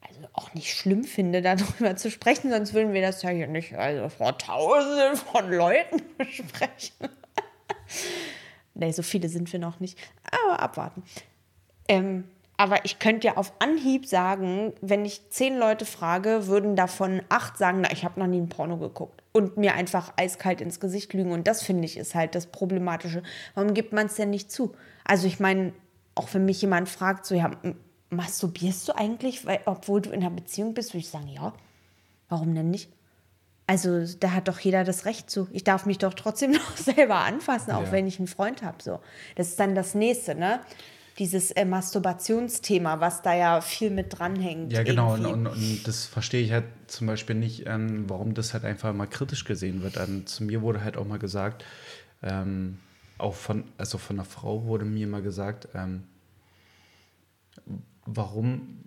also 0.07 0.21
auch 0.33 0.53
nicht 0.53 0.73
schlimm 0.73 1.03
finde, 1.03 1.41
darüber 1.43 1.95
zu 1.95 2.11
sprechen, 2.11 2.51
sonst 2.51 2.73
würden 2.73 2.93
wir 2.93 3.01
das 3.01 3.21
ja 3.21 3.29
hier 3.29 3.47
nicht 3.47 3.73
also 3.75 4.09
vor 4.09 4.37
Tausenden 4.37 5.15
von 5.15 5.51
Leuten 5.51 6.01
besprechen. 6.17 7.09
nee, 8.73 8.91
so 8.91 9.03
viele 9.03 9.29
sind 9.29 9.51
wir 9.51 9.59
noch 9.59 9.79
nicht. 9.79 9.97
Aber 10.31 10.59
abwarten. 10.59 11.03
Ähm, 11.87 12.25
aber 12.57 12.83
ich 12.83 12.99
könnte 12.99 13.27
ja 13.27 13.37
auf 13.37 13.53
Anhieb 13.59 14.05
sagen, 14.05 14.73
wenn 14.81 15.05
ich 15.05 15.29
zehn 15.29 15.57
Leute 15.57 15.85
frage, 15.85 16.47
würden 16.47 16.75
davon 16.75 17.21
acht 17.29 17.57
sagen, 17.57 17.79
na, 17.81 17.91
ich 17.91 18.03
habe 18.03 18.19
noch 18.19 18.27
nie 18.27 18.41
ein 18.41 18.49
Porno 18.49 18.75
geguckt. 18.75 19.23
Und 19.31 19.55
mir 19.55 19.75
einfach 19.75 20.11
eiskalt 20.17 20.59
ins 20.59 20.81
Gesicht 20.81 21.13
lügen. 21.13 21.31
Und 21.31 21.47
das 21.47 21.63
finde 21.63 21.85
ich 21.85 21.97
ist 21.97 22.15
halt 22.15 22.35
das 22.35 22.47
Problematische. 22.47 23.23
Warum 23.55 23.73
gibt 23.73 23.93
man 23.93 24.07
es 24.07 24.15
denn 24.15 24.31
nicht 24.31 24.51
zu? 24.51 24.73
Also 25.05 25.25
ich 25.25 25.39
meine, 25.39 25.71
auch 26.15 26.33
wenn 26.33 26.43
mich 26.43 26.61
jemand 26.61 26.89
fragt, 26.89 27.25
so, 27.25 27.33
ja, 27.33 27.49
masturbierst 28.09 28.87
du 28.87 28.95
eigentlich, 28.95 29.45
weil, 29.45 29.59
obwohl 29.65 30.01
du 30.01 30.09
in 30.09 30.21
einer 30.21 30.29
Beziehung 30.35 30.73
bist, 30.73 30.89
würde 30.93 30.99
ich 30.99 31.09
sagen, 31.09 31.27
ja. 31.27 31.53
Warum 32.27 32.53
denn 32.53 32.69
nicht? 32.69 32.89
Also 33.67 34.05
da 34.19 34.31
hat 34.31 34.47
doch 34.47 34.59
jeder 34.59 34.83
das 34.83 35.05
Recht 35.05 35.29
zu. 35.29 35.47
Ich 35.51 35.63
darf 35.63 35.85
mich 35.85 35.99
doch 35.99 36.13
trotzdem 36.13 36.51
noch 36.53 36.77
selber 36.77 37.17
anfassen, 37.17 37.71
auch 37.71 37.83
Ja. 37.85 37.91
wenn 37.91 38.07
ich 38.07 38.17
einen 38.19 38.27
Freund 38.27 38.63
habe. 38.63 38.81
So. 38.81 38.99
Das 39.35 39.49
ist 39.49 39.59
dann 39.59 39.75
das 39.75 39.93
nächste, 39.95 40.35
ne? 40.35 40.59
Dieses 41.19 41.51
äh, 41.51 41.65
Masturbationsthema, 41.65 42.99
was 43.01 43.21
da 43.21 43.33
ja 43.35 43.61
viel 43.61 43.89
mit 43.91 44.17
dranhängt. 44.17 44.71
Ja, 44.71 44.83
genau. 44.83 45.13
Und, 45.15 45.25
und, 45.25 45.47
und 45.47 45.81
das 45.85 46.05
verstehe 46.05 46.41
ich 46.41 46.51
halt 46.51 46.65
zum 46.87 47.07
Beispiel 47.07 47.35
nicht, 47.35 47.67
ähm, 47.67 48.09
warum 48.09 48.33
das 48.33 48.53
halt 48.53 48.63
einfach 48.63 48.93
mal 48.93 49.05
kritisch 49.05 49.43
gesehen 49.43 49.81
wird. 49.83 49.97
Ähm, 49.97 50.25
zu 50.25 50.43
mir 50.43 50.61
wurde 50.61 50.81
halt 50.83 50.95
auch 50.95 51.05
mal 51.05 51.19
gesagt, 51.19 51.65
ähm, 52.23 52.79
auch 53.17 53.35
von, 53.35 53.65
also 53.77 53.97
von 53.97 54.15
einer 54.15 54.25
Frau 54.25 54.63
wurde 54.65 54.85
mir 54.85 55.07
mal 55.07 55.21
gesagt, 55.21 55.67
ähm, 55.75 56.05
warum 58.05 58.79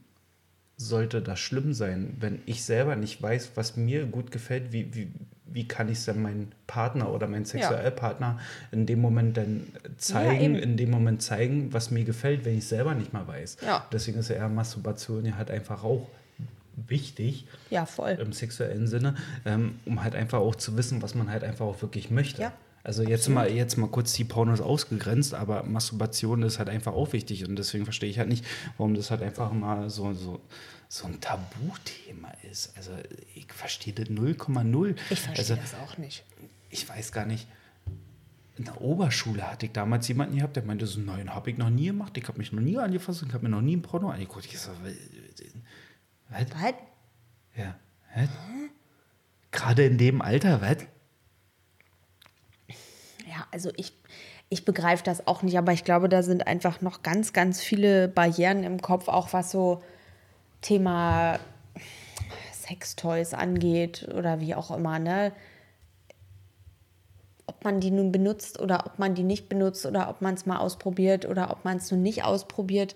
sollte 0.77 1.23
das 1.23 1.39
schlimm 1.39 1.73
sein, 1.75 2.17
wenn 2.21 2.41
ich 2.47 2.65
selber 2.65 2.97
nicht 2.97 3.23
weiß, 3.23 3.53
was 3.55 3.77
mir 3.77 4.07
gut 4.07 4.31
gefällt, 4.31 4.73
wie, 4.73 4.95
wie, 4.95 5.13
wie 5.47 5.69
kann 5.69 5.89
ich 5.89 5.99
es 5.99 6.07
dann 6.07 6.21
meinem 6.23 6.49
Partner 6.67 7.13
oder 7.13 7.29
meinem 7.29 7.45
Sexualpartner 7.45 8.41
in 8.73 8.87
dem 8.87 9.01
Moment 9.01 9.37
dann 9.37 9.67
zeigen, 9.99 10.57
eben. 10.57 10.57
in 10.57 10.77
dem 10.77 10.91
Moment 10.91 11.23
zeigen, 11.23 11.73
was 11.73 11.91
mir 11.91 12.05
gefällt, 12.05 12.45
wenn 12.45 12.59
ich 12.59 12.67
selber 12.67 12.95
nicht 12.95 13.13
mal 13.13 13.27
weiß. 13.29 13.59
Ja. 13.65 13.87
Deswegen 13.93 14.19
ist 14.19 14.31
ja 14.31 14.49
Masturbation 14.49 15.25
ja 15.25 15.37
halt 15.37 15.51
einfach 15.51 15.85
auch 15.85 16.09
wichtig 16.89 17.47
Ja, 17.71 17.85
voll. 17.87 18.13
im 18.21 18.33
sexuellen 18.33 18.87
Sinne, 18.87 19.15
ähm, 19.45 19.79
um 19.85 20.03
halt 20.03 20.15
einfach 20.15 20.39
auch 20.39 20.55
zu 20.55 20.77
wissen, 20.77 21.03
was 21.03 21.15
man 21.15 21.31
halt 21.31 21.45
einfach 21.45 21.67
auch 21.67 21.83
wirklich 21.83 22.11
möchte. 22.11 22.43
Ja, 22.43 22.53
Also 22.85 23.05
jetzt 23.05 23.29
mal, 23.29 23.51
jetzt 23.51 23.77
mal 23.77 23.89
kurz 23.89 24.13
die 24.15 24.25
Pornos 24.25 24.61
ausgegrenzt, 24.61 25.35
aber 25.35 25.63
Masturbation 25.63 26.43
ist 26.43 26.59
halt 26.59 26.69
einfach 26.69 26.93
auch 26.93 27.13
wichtig 27.13 27.47
und 27.47 27.55
deswegen 27.57 27.85
verstehe 27.85 28.11
ich 28.11 28.19
halt 28.19 28.29
nicht, 28.29 28.45
warum 28.77 28.95
das 28.95 29.11
halt 29.13 29.23
einfach 29.23 29.53
mal 29.53 29.89
so, 29.89 30.13
so, 30.15 30.41
so 30.89 31.07
ein 31.07 31.21
Tabuthema 31.21 32.33
ist. 32.51 32.77
Also 32.77 32.91
ich 33.35 33.47
verstehe 33.53 33.93
das 33.93 34.09
0,0. 34.09 34.97
Ich 35.11 35.21
verstehe 35.21 35.39
also, 35.39 35.55
das 35.55 35.75
auch 35.75 35.97
nicht. 35.97 36.25
ich 36.71 36.89
weiß 36.89 37.13
gar 37.13 37.25
nicht. 37.25 37.47
In 38.57 38.65
der 38.65 38.81
Oberschule 38.81 39.49
hatte 39.49 39.67
ich 39.67 39.73
damals 39.73 40.09
jemanden 40.09 40.37
gehabt, 40.37 40.57
der 40.57 40.65
meinte, 40.65 40.87
so, 40.87 41.01
nein, 41.01 41.35
habe 41.35 41.51
ich 41.51 41.59
noch 41.59 41.71
nie 41.71 41.87
gemacht, 41.87 42.17
ich 42.19 42.27
habe 42.29 42.39
mich 42.39 42.53
noch 42.53 42.61
nie 42.61 42.77
angefasst, 42.79 43.23
ich 43.27 43.33
habe 43.33 43.45
mir 43.45 43.49
noch 43.49 43.63
nie 43.63 43.77
ein 43.77 43.83
Porno 43.83 44.11
angeguckt. 44.11 44.45
Ich 44.45 44.59
so, 44.59 44.71
was? 46.29 46.55
Halt. 46.61 46.75
Ja. 47.57 47.77
Was? 48.15 48.29
Gerade 49.53 49.87
in 49.87 49.99
dem 49.99 50.21
Alter, 50.21 50.61
was? 50.61 50.79
Ja, 53.33 53.47
also 53.51 53.71
ich, 53.77 53.95
ich 54.51 54.67
begreife 54.67 55.03
das 55.03 55.27
auch 55.27 55.43
nicht, 55.43 55.57
aber 55.57 55.73
ich 55.73 55.85
glaube, 55.85 56.11
da 56.11 56.23
sind 56.23 56.47
einfach 56.47 56.83
noch 56.83 57.03
ganz, 57.03 57.33
ganz 57.33 57.63
viele 57.63 58.09
Barrieren 58.09 58.63
im 58.63 58.83
Kopf, 58.83 59.09
auch 59.09 59.33
was 59.33 59.51
so 59.51 59.83
Thema 60.61 61.39
Sextoys 62.53 63.33
angeht 63.33 64.07
oder 64.15 64.41
wie 64.41 64.55
auch 64.55 64.71
immer, 64.71 64.99
ne? 64.99 65.33
Ob 67.47 67.65
man 67.65 67.81
die 67.81 67.91
nun 67.91 68.13
benutzt 68.13 68.61
oder 68.61 68.85
ob 68.85 68.99
man 68.99 69.15
die 69.15 69.25
nicht 69.25 69.49
benutzt 69.49 69.87
oder 69.87 70.11
ob 70.11 70.21
man 70.21 70.35
es 70.35 70.45
mal 70.45 70.59
ausprobiert 70.59 71.25
oder 71.25 71.51
ob 71.51 71.65
man 71.65 71.79
es 71.79 71.91
nun 71.91 72.03
nicht 72.03 72.23
ausprobiert, 72.25 72.95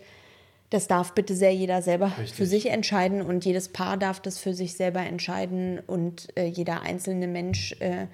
das 0.68 0.88
darf 0.88 1.14
bitte 1.14 1.35
sehr 1.35 1.55
jeder 1.55 1.81
selber 1.81 2.12
Richtig. 2.18 2.35
für 2.35 2.46
sich 2.46 2.66
entscheiden 2.70 3.22
und 3.22 3.44
jedes 3.46 3.70
Paar 3.70 3.96
darf 3.96 4.20
das 4.20 4.38
für 4.38 4.53
sich 4.53 4.75
selber 4.75 5.01
entscheiden 5.01 5.81
und 5.87 6.29
äh, 6.37 6.44
jeder 6.44 6.83
einzelne 6.83 7.27
Mensch 7.27 7.72
äh, 7.81 8.07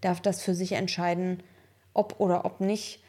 darf 0.00 0.20
das 0.20 0.42
für 0.42 0.54
sich 0.54 0.72
entscheiden, 0.72 1.42
ob 1.98 2.20
oder 2.20 2.44
ob 2.44 2.60
nicht. 2.60 3.02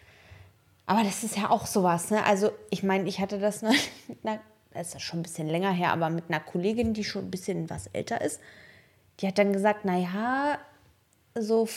Aber 0.85 1.03
das 1.03 1.23
ist 1.23 1.37
ja 1.37 1.49
auch 1.49 1.67
sowas, 1.67 2.09
ne? 2.09 2.25
Also, 2.25 2.51
ich 2.69 2.83
meine, 2.83 3.07
ich 3.07 3.19
hatte 3.19 3.39
das 3.39 3.61
noch, 3.61 3.73
na, 4.23 4.39
das 4.71 4.87
ist 4.87 4.93
ja 4.95 4.99
schon 4.99 5.19
ein 5.19 5.23
bisschen 5.23 5.47
länger 5.47 5.71
her, 5.71 5.93
aber 5.93 6.09
mit 6.09 6.25
einer 6.29 6.39
Kollegin, 6.39 6.93
die 6.93 7.03
schon 7.03 7.25
ein 7.25 7.31
bisschen 7.31 7.69
was 7.69 7.87
älter 7.87 8.21
ist, 8.21 8.39
die 9.19 9.27
hat 9.27 9.37
dann 9.37 9.53
gesagt, 9.53 9.85
naja, 9.85 10.57
so 11.35 11.67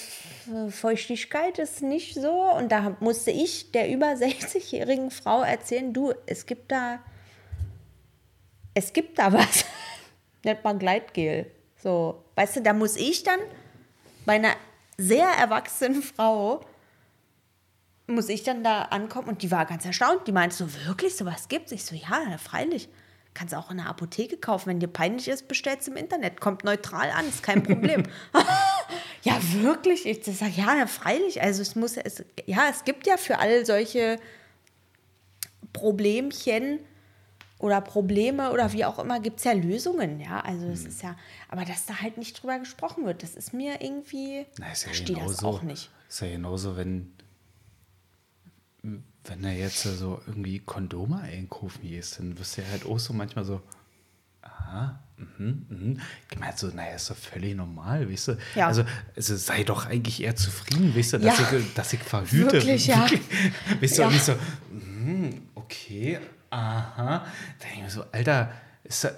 Feuchtigkeit 0.70 1.58
ist 1.58 1.82
nicht 1.82 2.14
so. 2.14 2.30
Und 2.30 2.72
da 2.72 2.96
musste 3.00 3.30
ich 3.30 3.70
der 3.72 3.90
über 3.90 4.06
60-jährigen 4.12 5.10
Frau 5.10 5.42
erzählen, 5.42 5.92
du, 5.92 6.12
es 6.26 6.46
gibt 6.46 6.72
da, 6.72 6.98
es 8.74 8.92
gibt 8.92 9.18
da 9.18 9.32
was. 9.32 9.64
Nennt 10.44 10.64
man 10.64 10.78
Gleitgel. 10.78 11.50
So, 11.82 12.24
weißt 12.36 12.56
du, 12.56 12.62
da 12.62 12.72
muss 12.72 12.96
ich 12.96 13.22
dann 13.22 13.40
bei 14.24 14.34
einer 14.34 14.54
sehr 14.96 15.26
erwachsenen 15.26 16.02
Frau 16.02 16.64
muss 18.06 18.28
ich 18.28 18.42
dann 18.42 18.64
da 18.64 18.82
ankommen 18.82 19.28
und 19.28 19.42
die 19.42 19.50
war 19.50 19.64
ganz 19.66 19.84
erstaunt. 19.84 20.26
Die 20.26 20.32
meinte 20.32 20.56
so, 20.56 20.66
wirklich, 20.86 21.16
sowas 21.16 21.48
gibt's? 21.48 21.72
Ich 21.72 21.84
so, 21.84 21.94
ja, 21.94 22.36
freilich. 22.38 22.88
Kannst 23.34 23.54
auch 23.54 23.70
in 23.70 23.78
der 23.78 23.86
Apotheke 23.86 24.36
kaufen. 24.36 24.68
Wenn 24.68 24.80
dir 24.80 24.88
peinlich 24.88 25.28
ist, 25.28 25.48
bestellst 25.48 25.88
im 25.88 25.96
Internet. 25.96 26.40
Kommt 26.40 26.64
neutral 26.64 27.10
an, 27.10 27.26
ist 27.26 27.42
kein 27.42 27.62
Problem. 27.62 28.02
ja, 29.22 29.38
wirklich? 29.54 30.04
Ich 30.04 30.24
sage, 30.24 30.52
ja, 30.56 30.86
freilich. 30.86 31.40
Also 31.40 31.62
es 31.62 31.74
muss, 31.74 31.96
es, 31.96 32.24
ja, 32.44 32.68
es 32.68 32.84
gibt 32.84 33.06
ja 33.06 33.16
für 33.16 33.38
all 33.38 33.64
solche 33.64 34.18
Problemchen 35.72 36.80
oder 37.58 37.80
Probleme 37.80 38.50
oder 38.52 38.72
wie 38.72 38.84
auch 38.84 38.98
immer, 38.98 39.20
gibt 39.20 39.38
es 39.38 39.44
ja 39.44 39.52
Lösungen, 39.52 40.20
ja. 40.20 40.40
Also 40.40 40.66
Hm. 40.66 40.72
es 40.72 40.84
ist 40.84 41.02
ja, 41.02 41.16
aber 41.48 41.64
dass 41.64 41.86
da 41.86 42.00
halt 42.02 42.18
nicht 42.18 42.42
drüber 42.42 42.58
gesprochen 42.58 43.06
wird, 43.06 43.22
das 43.22 43.34
ist 43.36 43.54
mir 43.54 43.80
irgendwie, 43.80 44.44
Na, 44.58 44.72
ist 44.72 44.82
ja 44.82 44.88
verstehe 44.88 45.16
das 45.16 45.44
auch 45.44 45.62
nicht. 45.62 45.90
Ist 46.08 46.20
ja 46.20 46.28
genauso, 46.28 46.76
wenn, 46.76 47.14
wenn 48.82 49.44
er 49.44 49.52
jetzt 49.52 49.82
so 49.82 50.20
irgendwie 50.26 50.58
Kondome 50.60 51.20
einkaufen 51.20 51.82
gehst, 51.82 52.18
dann 52.18 52.38
wirst 52.38 52.56
du 52.56 52.62
ja 52.62 52.68
halt 52.68 52.84
auch 52.86 52.98
so 52.98 53.12
manchmal 53.12 53.44
so, 53.44 53.62
aha, 54.42 54.98
mhm, 55.16 55.66
mhm. 55.68 56.00
Ich 56.30 56.38
meine 56.38 56.56
so, 56.56 56.66
naja, 56.68 56.96
ist 56.96 57.08
doch 57.10 57.16
völlig 57.16 57.54
normal, 57.54 58.10
weißt 58.10 58.28
du? 58.28 58.38
Ja. 58.56 58.66
Also, 58.66 58.84
also 59.14 59.36
sei 59.36 59.62
doch 59.62 59.86
eigentlich 59.86 60.20
eher 60.22 60.34
zufrieden, 60.34 60.96
weißt 60.96 61.12
du, 61.14 61.18
dass, 61.18 61.38
Ja. 61.38 61.52
ich, 61.56 61.74
dass 61.74 61.92
ich 61.92 62.00
verhüte. 62.00 62.52
Wirklich, 62.52 62.86
ja. 62.88 63.06
Weißt 63.80 63.98
du, 63.98 64.02
Ja. 64.02 64.08
und 64.08 64.14
nicht 64.14 64.24
so, 64.24 64.34
mhm, 64.70 65.42
okay, 65.54 66.18
aha. 66.50 67.18
Da 67.18 67.24
denke 67.60 67.76
ich 67.76 67.82
mir 67.84 67.90
so, 67.90 68.04
Alter, 68.10 68.52
ist 68.82 69.04
da, 69.04 69.10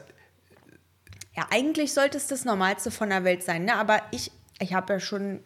Ja, 1.37 1.47
eigentlich 1.51 1.95
sollte 1.95 2.19
es 2.19 2.27
das 2.27 2.45
Normalste 2.45 2.91
von 2.91 3.09
der 3.09 3.25
Welt 3.25 3.43
sein, 3.43 3.65
ne? 3.65 3.75
aber 3.77 4.03
ich, 4.11 4.31
ich 4.61 4.75
habe 4.75 4.93
ja 4.93 5.01
schon, 5.01 5.41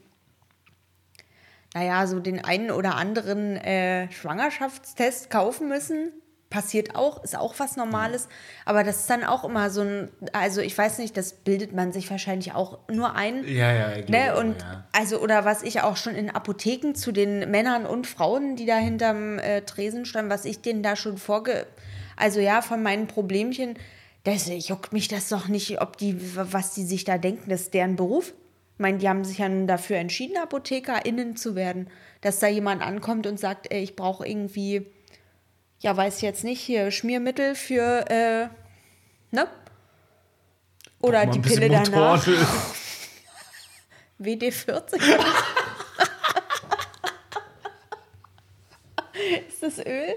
naja, 1.79 2.07
so 2.07 2.19
den 2.19 2.45
einen 2.45 2.71
oder 2.71 2.97
anderen 2.97 3.57
äh, 3.57 4.11
Schwangerschaftstest 4.11 5.31
kaufen 5.31 5.69
müssen. 5.69 6.13
Passiert 6.51 6.97
auch, 6.97 7.23
ist 7.23 7.37
auch 7.37 7.55
was 7.59 7.77
Normales. 7.77 8.27
Aber 8.65 8.83
das 8.83 9.01
ist 9.01 9.11
dann 9.11 9.23
auch 9.23 9.45
immer 9.45 9.69
so 9.69 9.83
ein, 9.83 10.09
also 10.33 10.63
ich 10.63 10.77
weiß 10.77 10.99
nicht, 10.99 11.15
das 11.17 11.35
bildet 11.35 11.75
man 11.75 11.93
sich 11.93 12.11
wahrscheinlich 12.11 12.55
auch 12.55 12.79
nur 12.91 13.15
ein. 13.15 13.45
ja, 13.47 13.71
ja, 13.71 13.93
ich 13.93 14.09
Ne, 14.09 14.25
glaube, 14.25 14.41
und 14.41 14.61
ja. 14.63 14.85
also, 14.93 15.21
oder 15.21 15.45
was 15.45 15.63
ich 15.63 15.83
auch 15.83 15.99
schon 15.99 16.15
in 16.15 16.31
Apotheken 16.31 16.95
zu 16.95 17.13
den 17.13 17.51
Männern 17.51 17.85
und 17.85 18.07
Frauen, 18.07 18.57
die 18.57 18.65
da 18.65 18.77
hinterm 18.77 19.39
äh, 19.39 19.61
Tresen 19.61 20.07
standen, 20.07 20.31
was 20.31 20.47
ich 20.47 20.63
denen 20.63 20.83
da 20.83 20.97
schon 20.97 21.19
vorge. 21.19 21.67
Also 22.17 22.41
ja, 22.41 22.63
von 22.63 22.83
meinen 22.83 23.09
Problemchen, 23.09 23.75
das 24.25 24.49
juckt 24.49 24.95
mich 24.95 25.09
das 25.09 25.29
doch 25.29 25.49
nicht, 25.49 25.81
ob 25.83 25.99
die, 25.99 26.17
was 26.35 26.73
die 26.75 26.85
sich 26.85 27.05
da 27.05 27.19
denken, 27.19 27.51
das 27.51 27.63
ist 27.63 27.75
deren 27.75 27.95
Beruf. 27.97 28.33
Ich 28.79 28.81
meine, 28.81 28.99
die 28.99 29.09
haben 29.09 29.25
sich 29.25 29.39
ja 29.39 29.49
nun 29.49 29.67
dafür 29.67 29.97
entschieden, 29.97 30.37
ApothekerInnen 30.37 31.35
zu 31.35 31.57
werden, 31.57 31.91
dass 32.21 32.39
da 32.39 32.47
jemand 32.47 32.81
ankommt 32.81 33.27
und 33.27 33.41
sagt, 33.41 33.73
ey, 33.73 33.83
ich 33.83 33.97
brauche 33.97 34.25
irgendwie, 34.25 34.87
ja, 35.81 35.97
weiß 35.97 36.19
ich 36.19 36.23
jetzt 36.23 36.45
nicht, 36.45 36.61
hier 36.61 36.93
Schmiermittel 36.93 37.57
für, 37.57 38.09
äh, 38.09 38.47
ne? 39.35 39.49
Oder 41.01 41.27
die 41.27 41.41
Pille 41.41 41.69
danach. 41.69 42.25
Motoröl. 42.25 42.39
WD-40. 44.21 44.95
Ist 49.49 49.61
das 49.61 49.85
Öl? 49.85 50.15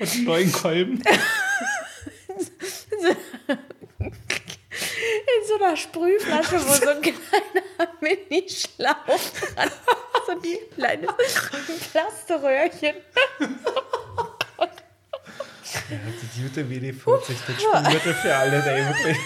Und 0.00 0.24
neuen 0.24 0.50
Kolben. 0.50 1.00
In 5.40 5.48
so 5.48 5.54
einer 5.64 5.76
Sprühflasche, 5.76 6.60
wo 6.66 6.72
so 6.72 6.88
ein 6.88 7.02
kleiner 7.02 7.92
Mini-Schlauch 8.00 8.94
dran. 9.54 9.70
So 10.26 10.32
ein 10.32 10.40
kleines 10.74 11.10
Plasterröhrchen. 11.90 12.94
Die 16.36 16.42
gute 16.42 16.62
WD-40, 16.62 17.34
das 17.46 17.62
Spülmittel 17.62 18.14
für 18.14 18.34
alle, 18.34 18.64
wirklich. 18.64 19.18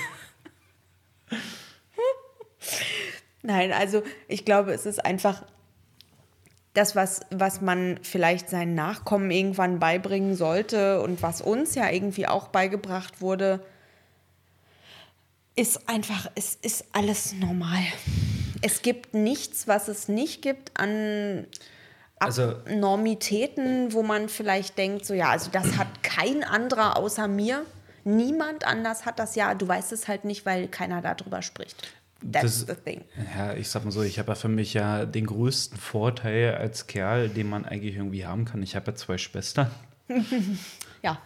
Nein, 3.42 3.72
also 3.72 4.02
ich 4.26 4.44
glaube, 4.44 4.72
es 4.72 4.86
ist 4.86 5.04
einfach 5.04 5.42
das, 6.74 6.94
was, 6.94 7.20
was 7.30 7.60
man 7.60 7.98
vielleicht 8.02 8.50
seinen 8.50 8.74
Nachkommen 8.74 9.30
irgendwann 9.30 9.78
beibringen 9.78 10.34
sollte 10.36 11.00
und 11.00 11.22
was 11.22 11.40
uns 11.40 11.74
ja 11.74 11.90
irgendwie 11.90 12.26
auch 12.26 12.48
beigebracht 12.48 13.20
wurde, 13.20 13.64
ist 15.58 15.88
einfach, 15.88 16.30
es 16.34 16.54
ist 16.62 16.84
alles 16.92 17.32
normal. 17.34 17.82
Es 18.62 18.82
gibt 18.82 19.14
nichts, 19.14 19.66
was 19.68 19.88
es 19.88 20.08
nicht 20.08 20.42
gibt 20.42 20.78
an 20.78 21.46
Also- 22.20 22.42
Abnormitäten, 22.64 23.92
wo 23.92 24.02
man 24.02 24.28
vielleicht 24.28 24.78
denkt, 24.78 25.04
so 25.04 25.14
ja, 25.14 25.30
also 25.30 25.50
das 25.50 25.76
hat 25.76 26.02
kein 26.02 26.44
anderer 26.44 26.96
außer 26.96 27.28
mir. 27.28 27.64
Niemand 28.04 28.64
anders 28.64 29.04
hat 29.06 29.18
das 29.18 29.34
ja. 29.34 29.54
Du 29.54 29.66
weißt 29.68 29.92
es 29.92 30.08
halt 30.08 30.24
nicht, 30.24 30.46
weil 30.46 30.68
keiner 30.68 31.02
darüber 31.02 31.42
spricht. 31.42 31.88
That's 32.32 32.66
the 32.66 32.74
thing. 32.74 33.04
Ja, 33.36 33.54
ich 33.54 33.68
sag 33.68 33.84
mal 33.84 33.90
so, 33.92 34.02
ich 34.02 34.18
habe 34.18 34.30
ja 34.32 34.34
für 34.34 34.48
mich 34.48 34.74
ja 34.74 35.04
den 35.04 35.26
größten 35.26 35.78
Vorteil 35.78 36.54
als 36.56 36.86
Kerl, 36.88 37.28
den 37.28 37.48
man 37.48 37.64
eigentlich 37.64 37.94
irgendwie 37.96 38.26
haben 38.26 38.44
kann. 38.44 38.62
Ich 38.62 38.74
habe 38.74 38.90
ja 38.90 38.94
zwei 38.96 39.18
Schwestern. 39.18 39.70
Ja. 41.02 41.20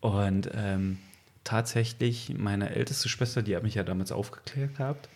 Und 0.00 0.48
ähm, 0.54 0.98
tatsächlich, 1.44 2.34
meine 2.36 2.70
älteste 2.70 3.08
Schwester, 3.08 3.42
die 3.42 3.54
hat 3.54 3.62
mich 3.62 3.74
ja 3.74 3.84
damals 3.84 4.12
aufgeklärt 4.12 4.76
gehabt. 4.76 5.08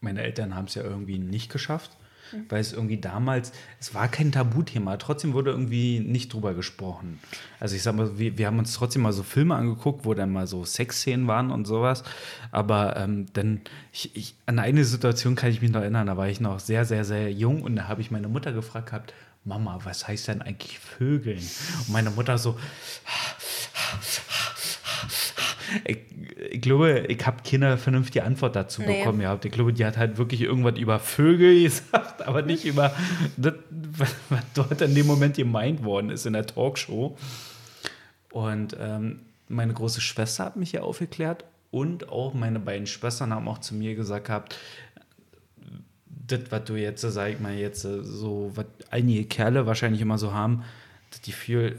Meine 0.00 0.22
Eltern 0.22 0.54
haben 0.54 0.66
es 0.66 0.74
ja 0.74 0.82
irgendwie 0.82 1.18
nicht 1.18 1.50
geschafft. 1.50 1.90
mhm. 2.32 2.46
weil 2.48 2.60
es 2.60 2.72
irgendwie 2.72 2.98
damals, 2.98 3.52
es 3.80 3.94
war 3.94 4.08
kein 4.08 4.32
Tabuthema, 4.32 4.96
trotzdem 4.96 5.32
wurde 5.32 5.50
irgendwie 5.50 6.00
nicht 6.00 6.32
drüber 6.32 6.54
gesprochen. 6.54 7.20
Also 7.60 7.76
ich 7.76 7.82
sag 7.82 7.94
mal, 7.94 8.18
wir, 8.18 8.38
wir 8.38 8.46
haben 8.46 8.58
uns 8.58 8.74
trotzdem 8.74 9.02
mal 9.02 9.12
so 9.12 9.22
Filme 9.22 9.54
angeguckt, 9.54 10.04
wo 10.04 10.14
dann 10.14 10.32
mal 10.32 10.46
so 10.46 10.64
Sexszenen 10.64 11.26
waren 11.26 11.50
und 11.50 11.66
sowas, 11.66 12.04
aber 12.50 12.96
ähm, 12.96 13.26
dann, 13.32 13.60
ich, 13.92 14.14
ich, 14.16 14.34
an 14.46 14.58
eine 14.58 14.84
Situation 14.84 15.34
kann 15.34 15.50
ich 15.50 15.62
mich 15.62 15.70
noch 15.70 15.80
erinnern, 15.80 16.06
da 16.06 16.16
war 16.16 16.28
ich 16.28 16.40
noch 16.40 16.60
sehr, 16.60 16.84
sehr, 16.84 17.04
sehr 17.04 17.32
jung 17.32 17.62
und 17.62 17.76
da 17.76 17.88
habe 17.88 18.00
ich 18.00 18.10
meine 18.10 18.28
Mutter 18.28 18.52
gefragt 18.52 18.90
gehabt, 18.90 19.12
Mama, 19.44 19.78
was 19.84 20.06
heißt 20.06 20.28
denn 20.28 20.42
eigentlich 20.42 20.78
Vögeln? 20.78 21.38
Und 21.38 21.90
meine 21.90 22.10
Mutter 22.10 22.36
so, 22.36 22.58
ich, 25.84 25.98
ich 26.50 26.60
glaube, 26.60 27.06
ich 27.08 27.26
habe 27.26 27.42
keine 27.48 27.76
vernünftige 27.78 28.24
Antwort 28.24 28.56
dazu 28.56 28.82
nee. 28.82 28.98
bekommen 28.98 29.20
gehabt. 29.20 29.44
Ich 29.44 29.52
glaube, 29.52 29.72
die 29.72 29.84
hat 29.84 29.96
halt 29.96 30.18
wirklich 30.18 30.42
irgendwas 30.42 30.78
über 30.78 30.98
Vögel 30.98 31.62
gesagt, 31.62 32.26
aber 32.26 32.42
nicht 32.42 32.64
über 32.64 32.94
das, 33.36 33.54
was, 33.98 34.14
dort 34.54 34.80
in 34.80 34.94
dem 34.94 35.06
Moment 35.06 35.36
gemeint 35.36 35.84
worden 35.84 36.10
ist 36.10 36.26
in 36.26 36.32
der 36.32 36.46
Talkshow. 36.46 37.16
Und 38.32 38.76
ähm, 38.78 39.20
meine 39.48 39.72
große 39.72 40.00
Schwester 40.00 40.44
hat 40.44 40.56
mich 40.56 40.72
ja 40.72 40.82
aufgeklärt 40.82 41.44
und 41.70 42.08
auch 42.08 42.34
meine 42.34 42.60
beiden 42.60 42.86
Schwestern 42.86 43.32
haben 43.32 43.48
auch 43.48 43.58
zu 43.58 43.74
mir 43.74 43.94
gesagt 43.94 44.26
gehabt, 44.26 44.56
das, 46.26 46.40
was 46.50 46.64
du 46.64 46.76
jetzt, 46.76 47.00
sag 47.00 47.32
ich 47.32 47.40
mal, 47.40 47.54
jetzt 47.54 47.82
so, 47.82 48.52
was 48.54 48.66
einige 48.90 49.24
Kerle 49.24 49.66
wahrscheinlich 49.66 50.00
immer 50.00 50.18
so 50.18 50.32
haben, 50.32 50.62
dass 51.10 51.22
die 51.22 51.32
viel 51.32 51.76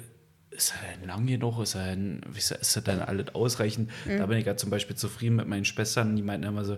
ist 0.60 0.74
er 0.74 0.98
denn 0.98 1.08
lang 1.08 1.26
genug? 1.26 1.60
Ist 1.60 1.76
er, 1.76 1.95
denn, 1.95 2.22
ist 2.36 2.76
er 2.76 2.82
dann 2.82 3.00
alles 3.00 3.34
ausreichend? 3.34 3.89
Mhm. 4.06 4.17
Da 4.17 4.26
bin 4.26 4.38
ich 4.38 4.45
ja 4.45 4.58
zum 4.58 4.69
Beispiel 4.69 4.95
zufrieden 4.95 5.38
mit 5.38 5.48
meinen 5.48 5.65
Schwestern. 5.65 6.15
Die 6.15 6.22
meinten 6.22 6.48
immer 6.48 6.65
so, 6.65 6.78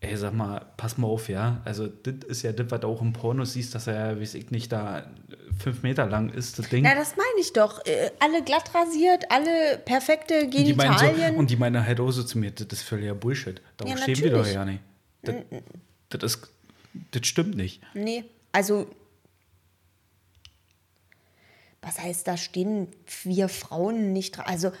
ey, 0.00 0.16
sag 0.16 0.32
mal, 0.32 0.64
pass 0.76 0.96
mal 0.96 1.08
auf, 1.08 1.28
ja. 1.28 1.60
Also, 1.64 1.88
das 1.88 2.14
ist 2.28 2.42
ja 2.42 2.52
das, 2.52 2.70
was 2.70 2.80
du 2.80 2.86
auch 2.86 3.02
im 3.02 3.12
Porno 3.12 3.44
siehst, 3.44 3.74
dass 3.74 3.88
er, 3.88 4.20
weiß 4.20 4.34
ich 4.34 4.50
nicht, 4.50 4.70
da 4.70 5.10
fünf 5.58 5.82
Meter 5.82 6.06
lang 6.06 6.30
ist, 6.30 6.58
das 6.58 6.68
Ding. 6.68 6.84
Ja, 6.84 6.94
das 6.94 7.16
meine 7.16 7.40
ich 7.40 7.52
doch. 7.52 7.84
Äh, 7.84 8.10
alle 8.20 8.42
glatt 8.44 8.72
rasiert, 8.74 9.24
alle 9.30 9.78
perfekte 9.84 10.48
Genitalien. 10.48 10.68
Und 10.68 11.16
die, 11.16 11.32
so, 11.32 11.38
und 11.38 11.50
die 11.50 11.56
meinen 11.56 11.84
halt 11.84 11.98
auch 11.98 12.10
so 12.12 12.22
zu 12.22 12.38
mir, 12.38 12.52
das 12.52 12.66
ist 12.70 12.82
völliger 12.82 13.14
Bullshit. 13.14 13.60
Darum 13.76 13.96
ja, 13.96 14.02
stehen 14.02 14.18
wir 14.18 14.30
doch 14.30 14.46
ja 14.46 14.64
nicht. 14.64 14.80
Das, 15.22 15.34
das, 16.10 16.22
ist, 16.22 16.48
das 17.10 17.26
stimmt 17.26 17.56
nicht. 17.56 17.82
Nee, 17.92 18.24
also 18.52 18.88
was 21.88 21.98
heißt, 21.98 22.28
da 22.28 22.36
stehen 22.36 22.88
wir 23.22 23.48
Frauen 23.48 24.12
nicht 24.12 24.36
dran. 24.36 24.46
Also, 24.46 24.72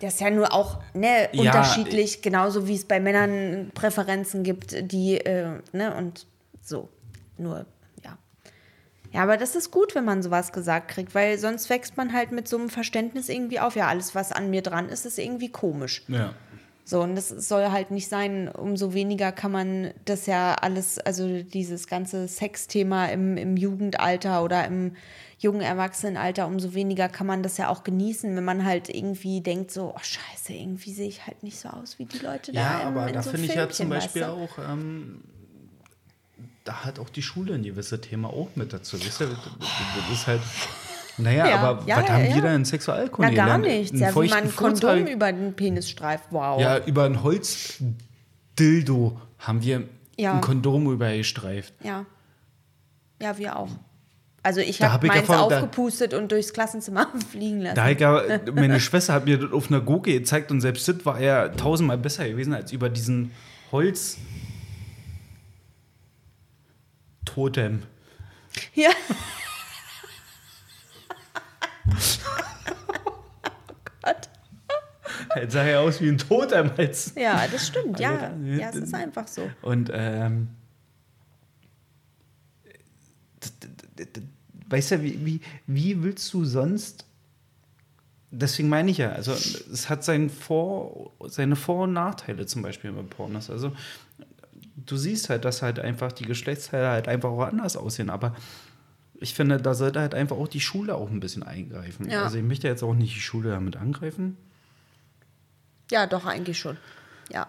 das 0.00 0.14
ist 0.14 0.20
ja 0.20 0.30
nur 0.30 0.52
auch 0.52 0.82
ne, 0.94 1.28
ja, 1.32 1.40
unterschiedlich, 1.40 2.22
genauso 2.22 2.68
wie 2.68 2.74
es 2.74 2.84
bei 2.84 3.00
Männern 3.00 3.70
Präferenzen 3.74 4.42
gibt, 4.44 4.76
die, 4.92 5.16
äh, 5.16 5.60
ne, 5.72 5.94
und 5.96 6.26
so. 6.62 6.88
Nur, 7.38 7.64
ja. 8.04 8.18
Ja, 9.12 9.22
aber 9.22 9.38
das 9.38 9.56
ist 9.56 9.70
gut, 9.70 9.94
wenn 9.94 10.04
man 10.04 10.22
sowas 10.22 10.52
gesagt 10.52 10.88
kriegt, 10.88 11.14
weil 11.14 11.38
sonst 11.38 11.70
wächst 11.70 11.96
man 11.96 12.12
halt 12.12 12.30
mit 12.30 12.46
so 12.46 12.58
einem 12.58 12.68
Verständnis 12.68 13.28
irgendwie 13.28 13.60
auf. 13.60 13.76
Ja, 13.76 13.88
alles, 13.88 14.14
was 14.14 14.32
an 14.32 14.50
mir 14.50 14.62
dran 14.62 14.88
ist, 14.90 15.06
ist 15.06 15.18
irgendwie 15.18 15.50
komisch. 15.50 16.02
Ja. 16.08 16.34
So, 16.88 17.02
und 17.02 17.16
das 17.16 17.28
soll 17.28 17.70
halt 17.70 17.90
nicht 17.90 18.08
sein, 18.08 18.48
umso 18.48 18.94
weniger 18.94 19.30
kann 19.30 19.52
man 19.52 19.92
das 20.06 20.24
ja 20.24 20.54
alles, 20.54 20.98
also 20.98 21.42
dieses 21.42 21.86
ganze 21.86 22.26
Sexthema 22.26 23.08
im, 23.08 23.36
im 23.36 23.58
Jugendalter 23.58 24.42
oder 24.42 24.64
im 24.64 24.96
jungen 25.38 25.60
Erwachsenenalter, 25.60 26.46
umso 26.46 26.72
weniger 26.72 27.10
kann 27.10 27.26
man 27.26 27.42
das 27.42 27.58
ja 27.58 27.68
auch 27.68 27.84
genießen, 27.84 28.34
wenn 28.34 28.44
man 28.44 28.64
halt 28.64 28.88
irgendwie 28.88 29.42
denkt, 29.42 29.70
so, 29.70 29.92
oh 29.94 30.00
scheiße, 30.00 30.54
irgendwie 30.54 30.94
sehe 30.94 31.08
ich 31.08 31.26
halt 31.26 31.42
nicht 31.42 31.58
so 31.58 31.68
aus 31.68 31.98
wie 31.98 32.06
die 32.06 32.20
Leute 32.20 32.52
da. 32.52 32.58
Ja, 32.58 32.80
aber 32.84 33.12
da 33.12 33.22
so 33.22 33.32
finde 33.32 33.48
ich 33.48 33.54
ja 33.54 33.68
zum 33.68 33.90
Beispiel 33.90 34.22
weißt 34.22 34.30
du? 34.30 34.62
auch, 34.62 34.70
ähm, 34.70 35.24
da 36.64 36.86
hat 36.86 36.98
auch 36.98 37.10
die 37.10 37.20
Schule 37.20 37.52
ein 37.52 37.64
gewisses 37.64 38.00
Thema 38.00 38.28
auch 38.30 38.48
mit 38.54 38.72
dazu. 38.72 38.96
Das 38.96 39.20
ist 39.20 40.26
halt. 40.26 40.40
Naja, 41.18 41.48
ja, 41.48 41.56
aber 41.58 41.84
ja, 41.86 41.96
was 41.96 42.08
ja, 42.08 42.14
haben 42.14 42.34
wir 42.34 42.42
da 42.42 42.54
in 42.54 42.64
Sexualkunde 42.64 43.32
Na, 43.34 43.46
gar 43.46 43.58
nichts. 43.58 43.98
Ja, 43.98 44.14
wie 44.14 44.28
man 44.28 44.44
ein 44.44 44.54
Kondom 44.54 45.06
über 45.06 45.32
den 45.32 45.54
Penis 45.54 45.90
streift. 45.90 46.24
Wow. 46.30 46.60
Ja, 46.60 46.78
über 46.84 47.04
ein 47.04 47.22
Holzdildo 47.22 49.20
haben 49.38 49.62
wir 49.62 49.82
ein 50.18 50.40
Kondom 50.40 50.90
übergestreift. 50.92 51.74
Ja. 51.82 52.06
Ja, 53.20 53.36
wir 53.36 53.56
auch. 53.56 53.70
Also 54.42 54.60
ich 54.60 54.80
habe 54.80 54.94
hab 54.94 55.02
meins 55.02 55.28
ja 55.28 55.40
aufgepustet 55.40 56.12
da, 56.12 56.18
und 56.18 56.30
durchs 56.30 56.52
Klassenzimmer 56.52 57.08
fliegen 57.30 57.60
lassen. 57.60 57.74
Da 57.74 57.88
ja, 57.88 58.40
meine 58.54 58.80
Schwester 58.80 59.14
hat 59.14 59.26
mir 59.26 59.38
das 59.38 59.52
auf 59.52 59.70
einer 59.70 59.80
Gurke 59.80 60.12
gezeigt 60.12 60.50
und 60.50 60.60
selbst 60.60 60.86
das 60.88 61.04
war 61.04 61.20
ja 61.20 61.48
tausendmal 61.48 61.98
besser 61.98 62.28
gewesen 62.28 62.54
als 62.54 62.72
über 62.72 62.88
diesen 62.88 63.32
Holz 63.72 64.16
Totem. 67.24 67.82
Ja. 68.74 68.90
Jetzt 75.36 75.52
sah 75.52 75.62
er 75.62 75.80
aus 75.80 76.00
wie 76.00 76.08
ein 76.08 76.18
Toter 76.18 76.60
am 76.60 76.76
Hals. 76.76 77.12
Ja, 77.16 77.46
das 77.50 77.66
stimmt. 77.66 78.00
Ja, 78.00 78.32
ja, 78.44 78.70
es 78.70 78.76
ist 78.76 78.94
einfach 78.94 79.28
so. 79.28 79.48
Und 79.62 79.90
ähm, 79.92 80.48
weißt 84.68 84.92
du, 84.92 85.02
wie, 85.02 85.24
wie, 85.24 85.40
wie 85.66 86.02
willst 86.02 86.32
du 86.32 86.44
sonst 86.44 87.04
deswegen 88.30 88.68
meine 88.68 88.90
ich 88.90 88.98
ja, 88.98 89.12
also 89.12 89.32
es 89.32 89.88
hat 89.88 90.04
seinen 90.04 90.30
Vor, 90.30 91.12
seine 91.26 91.56
Vor- 91.56 91.84
und 91.84 91.92
Nachteile 91.92 92.46
zum 92.46 92.62
Beispiel 92.62 92.92
bei 92.92 93.02
Pornos. 93.02 93.50
Also 93.50 93.72
du 94.76 94.96
siehst 94.96 95.30
halt, 95.30 95.44
dass 95.44 95.62
halt 95.62 95.78
einfach 95.78 96.12
die 96.12 96.24
Geschlechtsteile 96.24 96.88
halt 96.88 97.08
einfach 97.08 97.30
auch 97.30 97.42
anders 97.42 97.76
aussehen, 97.76 98.10
aber 98.10 98.34
ich 99.20 99.34
finde, 99.34 99.58
da 99.58 99.74
sollte 99.74 100.00
halt 100.00 100.14
einfach 100.14 100.36
auch 100.36 100.48
die 100.48 100.60
Schule 100.60 100.94
auch 100.94 101.10
ein 101.10 101.20
bisschen 101.20 101.42
eingreifen. 101.42 102.08
Ja. 102.08 102.24
Also 102.24 102.38
ich 102.38 102.44
möchte 102.44 102.68
jetzt 102.68 102.82
auch 102.82 102.94
nicht 102.94 103.14
die 103.14 103.20
Schule 103.20 103.50
damit 103.50 103.76
angreifen. 103.76 104.36
Ja, 105.90 106.06
doch, 106.06 106.26
eigentlich 106.26 106.58
schon. 106.58 106.76
Ja. 107.30 107.48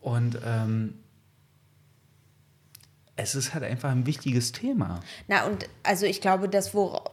Und 0.00 0.38
ähm, 0.44 0.94
es 3.16 3.34
ist 3.34 3.54
halt 3.54 3.64
einfach 3.64 3.90
ein 3.90 4.06
wichtiges 4.06 4.52
Thema. 4.52 5.00
Na, 5.28 5.46
und 5.46 5.68
also 5.82 6.06
ich 6.06 6.20
glaube, 6.20 6.48
das, 6.48 6.74
worauf, 6.74 7.10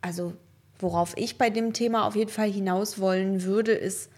also 0.00 0.34
worauf 0.78 1.16
ich 1.16 1.36
bei 1.38 1.50
dem 1.50 1.72
Thema 1.72 2.06
auf 2.06 2.16
jeden 2.16 2.30
Fall 2.30 2.50
hinaus 2.50 2.98
wollen 2.98 3.42
würde, 3.42 3.72
ist, 3.72 4.10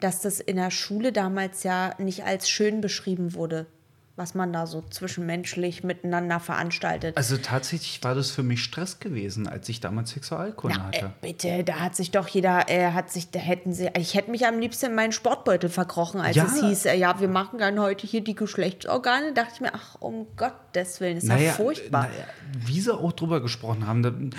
dass 0.00 0.22
das 0.22 0.40
in 0.40 0.56
der 0.56 0.70
Schule 0.70 1.12
damals 1.12 1.62
ja 1.62 1.94
nicht 1.98 2.24
als 2.24 2.48
schön 2.48 2.80
beschrieben 2.80 3.34
wurde 3.34 3.66
was 4.16 4.34
man 4.34 4.52
da 4.52 4.66
so 4.66 4.82
zwischenmenschlich 4.82 5.82
miteinander 5.82 6.40
veranstaltet. 6.40 7.16
Also 7.16 7.38
tatsächlich 7.38 8.02
war 8.04 8.14
das 8.14 8.30
für 8.30 8.42
mich 8.42 8.62
Stress 8.62 9.00
gewesen, 9.00 9.48
als 9.48 9.68
ich 9.68 9.80
damals 9.80 10.10
Sexualkunde 10.10 10.76
Na, 10.78 10.86
hatte. 10.86 11.06
Äh, 11.06 11.32
bitte, 11.32 11.64
da 11.64 11.80
hat 11.80 11.96
sich 11.96 12.10
doch 12.10 12.28
jeder, 12.28 12.68
äh, 12.68 12.92
hat 12.92 13.10
sich, 13.10 13.30
da 13.30 13.38
hätten 13.38 13.72
sie, 13.72 13.90
ich 13.96 14.14
hätte 14.14 14.30
mich 14.30 14.46
am 14.46 14.58
liebsten 14.58 14.86
in 14.86 14.94
meinen 14.94 15.12
Sportbeutel 15.12 15.70
verkrochen, 15.70 16.20
als 16.20 16.36
ja. 16.36 16.44
es 16.44 16.60
hieß, 16.60 16.86
äh, 16.86 16.96
ja, 16.96 17.18
wir 17.20 17.28
machen 17.28 17.58
dann 17.58 17.80
heute 17.80 18.06
hier 18.06 18.22
die 18.22 18.34
Geschlechtsorgane. 18.34 19.32
Da 19.32 19.42
dachte 19.42 19.54
ich 19.54 19.60
mir, 19.62 19.74
ach, 19.74 19.96
um 20.00 20.26
Gottes 20.36 21.00
Willen, 21.00 21.16
ist 21.16 21.24
naja, 21.24 21.46
ja 21.46 21.52
furchtbar. 21.52 22.08
Naja, 22.08 22.24
wie 22.66 22.80
sie 22.80 22.94
auch 22.94 23.12
drüber 23.12 23.40
gesprochen 23.40 23.86
haben. 23.86 24.34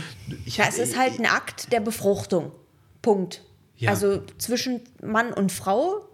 Ich, 0.46 0.58
ja, 0.58 0.66
es 0.68 0.78
ist 0.78 0.98
halt 0.98 1.20
ein 1.20 1.26
Akt 1.26 1.72
der 1.72 1.80
Befruchtung. 1.80 2.52
Punkt. 3.02 3.42
Ja. 3.78 3.90
Also 3.90 4.22
zwischen 4.38 4.82
Mann 5.02 5.34
und 5.34 5.52
Frau 5.52 6.08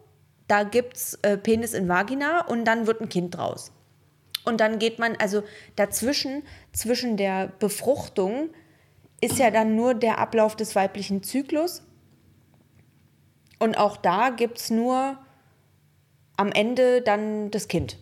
da 0.47 0.63
gibt 0.63 0.97
es 0.97 1.15
äh, 1.21 1.37
Penis 1.37 1.73
in 1.73 1.87
Vagina 1.87 2.45
und 2.45 2.65
dann 2.65 2.87
wird 2.87 3.01
ein 3.01 3.09
Kind 3.09 3.35
draus. 3.35 3.71
Und 4.45 4.61
dann 4.61 4.79
geht 4.79 4.97
man, 4.97 5.15
also 5.17 5.43
dazwischen, 5.75 6.43
zwischen 6.71 7.17
der 7.17 7.47
Befruchtung 7.59 8.49
ist 9.19 9.39
ja 9.39 9.51
dann 9.51 9.75
nur 9.75 9.93
der 9.93 10.19
Ablauf 10.19 10.55
des 10.55 10.75
weiblichen 10.75 11.21
Zyklus. 11.21 11.83
Und 13.59 13.77
auch 13.77 13.97
da 13.97 14.29
gibt 14.29 14.59
es 14.59 14.69
nur 14.69 15.17
am 16.37 16.51
Ende 16.51 17.01
dann 17.01 17.51
das 17.51 17.67
Kind. 17.67 17.97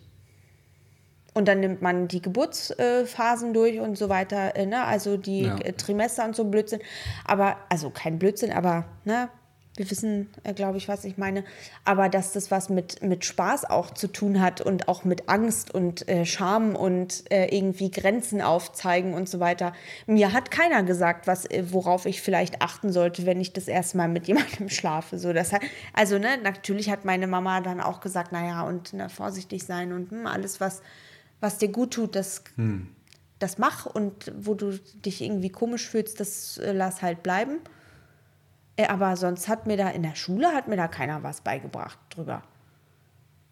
Und 1.34 1.48
dann 1.48 1.60
nimmt 1.60 1.82
man 1.82 2.08
die 2.08 2.22
Geburtsphasen 2.22 3.52
durch 3.52 3.80
und 3.80 3.98
so 3.98 4.08
weiter, 4.08 4.56
äh, 4.56 4.66
ne? 4.66 4.84
also 4.84 5.16
die 5.16 5.42
ja. 5.42 5.56
Trimester 5.76 6.24
und 6.24 6.36
so 6.36 6.44
Blödsinn. 6.44 6.80
Aber, 7.24 7.56
also 7.68 7.90
kein 7.90 8.18
Blödsinn, 8.18 8.52
aber 8.52 8.84
ne? 9.04 9.28
Wir 9.76 9.90
wissen, 9.90 10.28
äh, 10.42 10.54
glaube 10.54 10.78
ich, 10.78 10.88
was 10.88 11.04
ich 11.04 11.18
meine, 11.18 11.44
aber 11.84 12.08
dass 12.08 12.32
das 12.32 12.50
was 12.50 12.68
mit, 12.68 13.02
mit 13.02 13.24
Spaß 13.24 13.64
auch 13.66 13.90
zu 13.90 14.08
tun 14.08 14.40
hat 14.40 14.60
und 14.60 14.88
auch 14.88 15.04
mit 15.04 15.28
Angst 15.28 15.72
und 15.74 16.08
äh, 16.08 16.24
Scham 16.24 16.74
und 16.74 17.30
äh, 17.30 17.54
irgendwie 17.54 17.90
Grenzen 17.90 18.40
aufzeigen 18.40 19.14
und 19.14 19.28
so 19.28 19.40
weiter. 19.40 19.72
Mir 20.06 20.32
hat 20.32 20.50
keiner 20.50 20.82
gesagt, 20.82 21.26
was, 21.26 21.44
äh, 21.46 21.64
worauf 21.70 22.06
ich 22.06 22.22
vielleicht 22.22 22.62
achten 22.62 22.92
sollte, 22.92 23.26
wenn 23.26 23.40
ich 23.40 23.52
das 23.52 23.68
erste 23.68 23.98
Mal 23.98 24.08
mit 24.08 24.26
jemandem 24.28 24.68
schlafe. 24.68 25.18
So, 25.18 25.32
das 25.32 25.52
hat, 25.52 25.62
also, 25.92 26.18
ne, 26.18 26.38
natürlich 26.42 26.90
hat 26.90 27.04
meine 27.04 27.26
Mama 27.26 27.60
dann 27.60 27.80
auch 27.80 28.00
gesagt, 28.00 28.32
naja, 28.32 28.62
und 28.62 28.92
ne, 28.92 29.08
vorsichtig 29.08 29.64
sein 29.64 29.92
und 29.92 30.10
hm, 30.10 30.26
alles, 30.26 30.60
was, 30.60 30.82
was 31.40 31.58
dir 31.58 31.68
gut 31.68 31.92
tut, 31.92 32.16
das, 32.16 32.44
hm. 32.56 32.88
das 33.38 33.58
mach 33.58 33.86
und 33.86 34.32
wo 34.38 34.54
du 34.54 34.78
dich 35.04 35.20
irgendwie 35.20 35.50
komisch 35.50 35.88
fühlst, 35.88 36.18
das 36.20 36.58
äh, 36.58 36.72
lass 36.72 37.02
halt 37.02 37.22
bleiben. 37.22 37.58
Äh, 38.76 38.86
aber 38.86 39.16
sonst 39.16 39.48
hat 39.48 39.66
mir 39.66 39.76
da 39.76 39.88
in 39.90 40.02
der 40.02 40.14
Schule 40.14 40.48
hat 40.48 40.68
mir 40.68 40.76
da 40.76 40.88
keiner 40.88 41.22
was 41.22 41.40
beigebracht 41.40 41.98
drüber. 42.10 42.42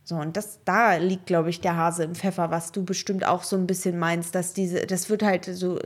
So, 0.05 0.17
und 0.17 0.37
das, 0.37 0.59
da 0.67 0.97
liegt, 0.97 1.27
glaube 1.27 1.49
ich, 1.49 1.63
der 1.63 1.77
Hase 1.77 2.05
im 2.05 2.15
Pfeffer, 2.15 2.51
was 2.51 2.73
du 2.73 2.85
bestimmt 2.85 3.27
auch 3.27 3.43
so 3.43 3.57
ein 3.57 3.67
bisschen 3.67 3.99
meinst, 3.99 4.35
dass 4.35 4.53
diese, 4.53 4.87
das 4.87 5.09
wird 5.09 5.23
halt 5.23 5.47
so 5.47 5.79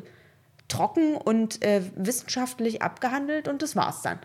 trocken 0.67 1.17
und 1.17 1.65
äh, 1.65 1.83
wissenschaftlich 1.95 2.83
abgehandelt 2.83 3.47
und 3.47 3.63
das 3.63 3.77
war's 3.77 4.03
dann. 4.03 4.19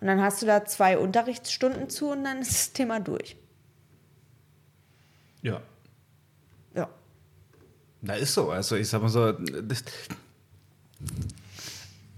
Und 0.00 0.06
dann 0.06 0.20
hast 0.20 0.42
du 0.42 0.46
da 0.46 0.64
zwei 0.64 0.98
Unterrichtsstunden 0.98 1.88
zu 1.88 2.10
und 2.10 2.24
dann 2.24 2.40
ist 2.40 2.52
das 2.52 2.72
Thema 2.72 3.00
durch. 3.00 3.36
Ja. 5.42 5.60
Ja. 6.74 6.88
Na, 8.02 8.14
ist 8.14 8.34
so. 8.34 8.50
Also, 8.50 8.76
ich 8.76 8.88
sag 8.88 9.00
mal 9.02 9.08
so, 9.08 9.34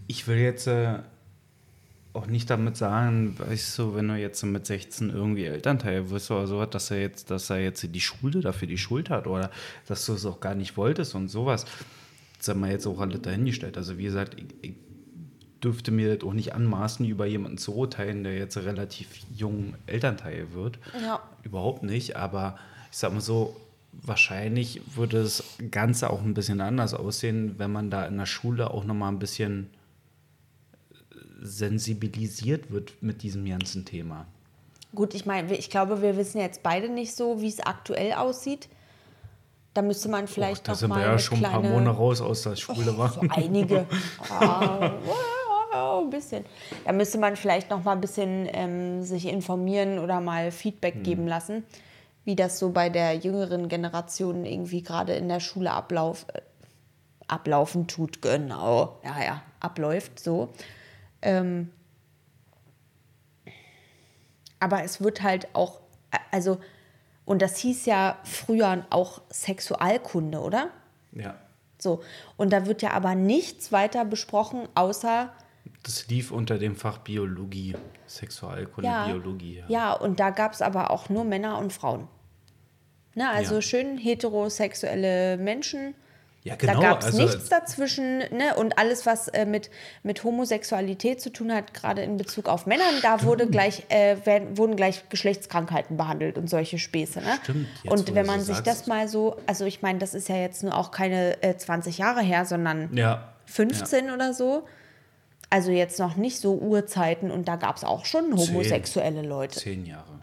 ich 0.09 0.27
will 0.27 0.39
jetzt 0.39 0.67
äh, 0.67 0.99
auch 2.13 2.27
nicht 2.27 2.51
damit 2.51 2.77
sagen, 2.77 3.37
weißt 3.39 3.79
du, 3.79 3.95
wenn 3.95 4.09
du 4.09 4.17
jetzt 4.17 4.43
mit 4.43 4.67
16 4.67 5.11
irgendwie 5.11 5.45
Elternteil 5.45 6.11
wirst 6.11 6.31
oder 6.31 6.47
so, 6.47 6.65
dass 6.67 6.91
er 6.91 7.01
jetzt, 7.01 7.31
dass 7.31 7.51
er 7.51 7.61
jetzt 7.61 7.87
die 7.95 8.01
Schule 8.01 8.41
dafür 8.41 8.67
die 8.67 8.79
Schuld 8.79 9.11
hat 9.11 9.27
oder 9.27 9.51
dass 9.87 10.07
du 10.07 10.15
es 10.15 10.27
auch 10.27 10.41
gar 10.41 10.55
nicht 10.55 10.77
wolltest 10.77 11.15
und 11.15 11.29
sowas. 11.29 11.67
Das 12.39 12.49
haben 12.49 12.61
wir 12.61 12.71
jetzt 12.71 12.87
auch 12.87 13.01
alle 13.01 13.19
dahingestellt. 13.19 13.77
Also, 13.77 13.99
wie 13.99 14.05
gesagt, 14.05 14.35
ich, 14.39 14.47
ich 14.63 14.75
dürfte 15.63 15.91
mir 15.93 16.17
das 16.17 16.27
auch 16.27 16.33
nicht 16.33 16.55
anmaßen, 16.55 17.07
über 17.07 17.27
jemanden 17.27 17.59
zu 17.59 17.77
urteilen, 17.77 18.25
der 18.25 18.37
jetzt 18.37 18.57
relativ 18.57 19.09
jung 19.37 19.75
Elternteil 19.87 20.53
wird. 20.53 20.79
Ja. 21.01 21.23
Überhaupt 21.43 21.83
nicht, 21.83 22.17
aber 22.17 22.59
ich 22.91 22.99
sag 22.99 23.13
mal 23.13 23.21
so, 23.21 23.55
wahrscheinlich 23.93 24.81
würde 24.97 25.23
das 25.23 25.45
Ganze 25.71 26.11
auch 26.11 26.23
ein 26.23 26.35
bisschen 26.35 26.61
anders 26.61 26.95
aussehen, 26.95 27.55
wenn 27.59 27.73
man 27.73 27.91
da 27.91 28.07
in 28.07 28.17
der 28.17 28.27
Schule 28.27 28.71
auch 28.71 28.85
nochmal 28.85 29.13
ein 29.13 29.19
bisschen 29.19 29.69
sensibilisiert 31.41 32.71
wird 32.71 33.03
mit 33.03 33.23
diesem 33.23 33.45
ganzen 33.47 33.85
Thema. 33.85 34.27
Gut, 34.95 35.15
ich 35.15 35.25
meine, 35.27 35.55
ich 35.55 35.71
glaube, 35.71 36.03
wir 36.03 36.17
wissen 36.17 36.39
jetzt 36.41 36.63
beide 36.63 36.89
nicht 36.89 37.15
so, 37.15 37.41
wie 37.41 37.49
es 37.49 37.61
aktuell 37.61 38.13
aussieht. 38.15 38.69
Da 39.73 39.83
müsste 39.83 40.09
man 40.09 40.27
vielleicht 40.27 40.63
Och, 40.63 40.65
da 40.65 40.73
noch 40.73 40.79
sind 40.79 40.89
mal 40.89 40.99
wir 41.01 41.07
ja 41.07 41.19
schon 41.19 41.39
ein 41.39 41.43
paar 41.45 41.61
kleine- 41.61 41.75
Monate 41.75 41.97
raus 41.97 42.21
aus 42.21 42.43
der 42.43 42.57
Schule. 42.57 42.99
wa? 42.99 43.09
So 43.09 43.21
einige. 43.31 43.87
Ah, 44.29 44.91
wow, 45.73 46.03
ein 46.03 46.11
bisschen. 46.11 46.45
Da 46.85 46.93
müsste 46.93 47.19
man 47.19 47.37
vielleicht 47.37 47.71
noch 47.71 47.85
mal 47.85 47.93
ein 47.93 48.01
bisschen 48.01 48.49
ähm, 48.53 49.03
sich 49.05 49.27
informieren 49.27 50.01
oder 50.01 50.21
mal 50.21 50.51
Feedback 50.51 50.97
Hm. 50.97 51.03
geben 51.05 51.27
lassen, 51.29 51.63
wie 52.25 52.35
das 52.35 52.59
so 52.59 52.71
bei 52.71 52.89
der 52.89 53.15
jüngeren 53.15 53.69
Generation 53.69 54.45
irgendwie 54.45 54.83
gerade 54.83 55.13
in 55.15 55.29
der 55.29 55.39
Schule 55.39 55.71
ablauf, 55.71 56.27
äh, 56.35 56.41
ablaufen 57.29 57.87
tut. 57.87 58.21
Genau. 58.23 58.99
Ja, 59.05 59.23
ja, 59.25 59.43
abläuft 59.61 60.19
so. 60.19 60.49
Ähm, 61.23 61.71
aber 64.59 64.85
es 64.85 65.01
wird 65.03 65.23
halt 65.23 65.49
auch, 65.55 65.81
also, 66.31 66.59
und 67.25 67.43
das 67.43 67.57
hieß 67.59 67.87
ja 67.87 68.19
früher 68.25 68.87
auch 68.91 69.23
Sexualkunde, 69.31 70.41
oder? 70.41 70.71
ja. 71.13 71.37
So, 71.83 72.03
und 72.37 72.53
da 72.53 72.67
wird 72.67 72.83
ja 72.83 72.91
aber 72.91 73.15
nichts 73.15 73.73
weiter 73.73 74.05
besprochen, 74.05 74.69
außer, 74.75 75.33
Das 75.83 76.09
lief 76.09 76.31
unter 76.31 76.59
dem 76.59 76.77
Fach 76.77 76.99
Biologie, 76.99 77.75
Sexualkunde, 78.07 78.91
ja, 78.91 79.07
Biologie. 79.07 79.65
ja, 79.69 79.95
und 79.95 80.21
da 80.21 80.29
gab 80.29 80.53
es 80.53 80.61
aber 80.61 80.91
auch 80.91 81.09
nur 81.09 81.25
Männer 81.25 81.57
und 81.57 81.73
Frauen. 81.73 82.07
Ne, 83.15 83.31
also 83.31 83.55
Ja. 83.57 83.63
schön 83.63 83.97
heterosexuelle 83.97 85.39
Menschen. 85.39 85.95
Ja, 86.43 86.57
da 86.57 86.73
genau, 86.73 86.81
gab 86.81 87.01
es 87.01 87.07
also- 87.07 87.19
nichts 87.23 87.49
dazwischen. 87.51 88.19
Ne? 88.19 88.55
Und 88.57 88.79
alles, 88.79 89.05
was 89.05 89.29
äh, 89.29 89.45
mit, 89.45 89.71
mit 90.03 90.25
Homosexualität 90.25 91.21
zu 91.21 91.31
tun 91.31 91.53
hat, 91.53 91.75
gerade 91.75 92.03
in 92.03 92.17
Bezug 92.17 92.49
auf 92.49 92.65
Männern, 92.65 92.95
da 93.03 93.23
wurde 93.25 93.47
gleich, 93.47 93.85
äh, 93.91 94.17
werden, 94.25 94.57
wurden 94.57 94.75
gleich 94.75 95.07
Geschlechtskrankheiten 95.11 95.99
behandelt 95.99 96.39
und 96.39 96.49
solche 96.49 96.79
Späße. 96.79 97.21
Ne? 97.21 97.39
Stimmt, 97.43 97.67
jetzt, 97.83 97.93
und 97.93 98.15
wenn 98.15 98.25
man 98.25 98.41
so 98.41 98.47
sich 98.47 98.57
sagst. 98.57 98.67
das 98.69 98.87
mal 98.87 99.07
so, 99.07 99.37
also 99.47 99.67
ich 99.67 99.83
meine, 99.83 99.99
das 99.99 100.15
ist 100.15 100.29
ja 100.31 100.37
jetzt 100.37 100.63
nur 100.63 100.75
auch 100.77 100.91
keine 100.93 101.43
äh, 101.43 101.57
20 101.57 101.99
Jahre 101.99 102.23
her, 102.23 102.47
sondern 102.47 102.89
Ja. 102.97 103.35
15 103.47 104.11
oder 104.11 104.33
so. 104.33 104.67
Also 105.51 105.73
jetzt 105.73 105.99
noch 105.99 106.17
nicht 106.17 106.39
so 106.39 106.55
Urzeiten 106.55 107.31
und 107.31 107.49
da 107.49 107.57
gab 107.57 107.77
es 107.77 107.85
auch 107.85 108.05
schon 108.05 108.27
Zehn. 108.37 108.49
homosexuelle 108.49 109.23
Leute. 109.23 109.59
Zehn 109.59 109.85
Jahre. 109.85 110.21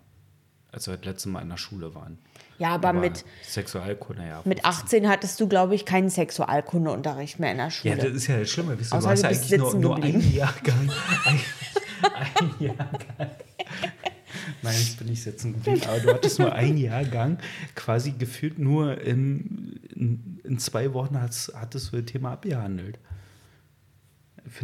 Als 0.72 0.88
wir 0.88 0.96
das 0.98 1.06
letzte 1.06 1.30
Mal 1.30 1.42
in 1.42 1.50
der 1.50 1.58
Schule 1.58 1.94
waren. 1.96 2.18
Ja, 2.60 2.70
aber, 2.70 2.92
mit, 2.94 3.24
Sexualkunde, 3.44 4.24
ja. 4.28 4.42
mit 4.44 4.66
18 4.66 5.08
hattest 5.08 5.40
du, 5.40 5.48
glaube 5.48 5.76
ich, 5.76 5.86
keinen 5.86 6.10
Sexualkundeunterricht 6.10 7.40
mehr 7.40 7.52
in 7.52 7.58
der 7.58 7.68
Ja, 7.68 7.72
Schule. 7.72 7.96
das 7.98 8.12
ist 8.12 8.28
ja 8.28 8.40
das 8.40 8.50
Schlimme. 8.50 8.80
Weißt 8.80 8.92
du, 8.92 8.96
du 8.96 8.98
Außer 8.98 9.10
hast 9.10 9.24
du 9.24 9.28
ja 9.28 9.32
eigentlich 9.32 9.60
nur, 9.60 9.76
nur 9.76 9.96
einen 10.04 10.34
Jahrgang. 10.34 10.92
Ein, 11.26 11.40
ein 12.40 12.52
Jahrgang. 12.60 13.32
Nein, 14.64 14.76
jetzt 14.80 14.98
bin 14.98 15.12
ich 15.12 15.22
sitzen 15.22 15.54
geblieben. 15.54 15.82
Aber 15.88 16.00
du 16.00 16.14
hattest 16.14 16.40
nur 16.40 16.52
einen 16.52 16.78
Jahrgang. 16.78 17.38
Quasi 17.76 18.12
gefühlt 18.12 18.58
nur 18.58 19.00
in, 19.02 19.80
in, 19.94 20.40
in 20.44 20.60
zwei 20.60 20.94
Wochen 20.94 21.20
hast, 21.20 21.54
hattest 21.56 21.92
du 21.92 21.98
das 21.98 22.12
Thema 22.12 22.34
abgehandelt. 22.34 22.98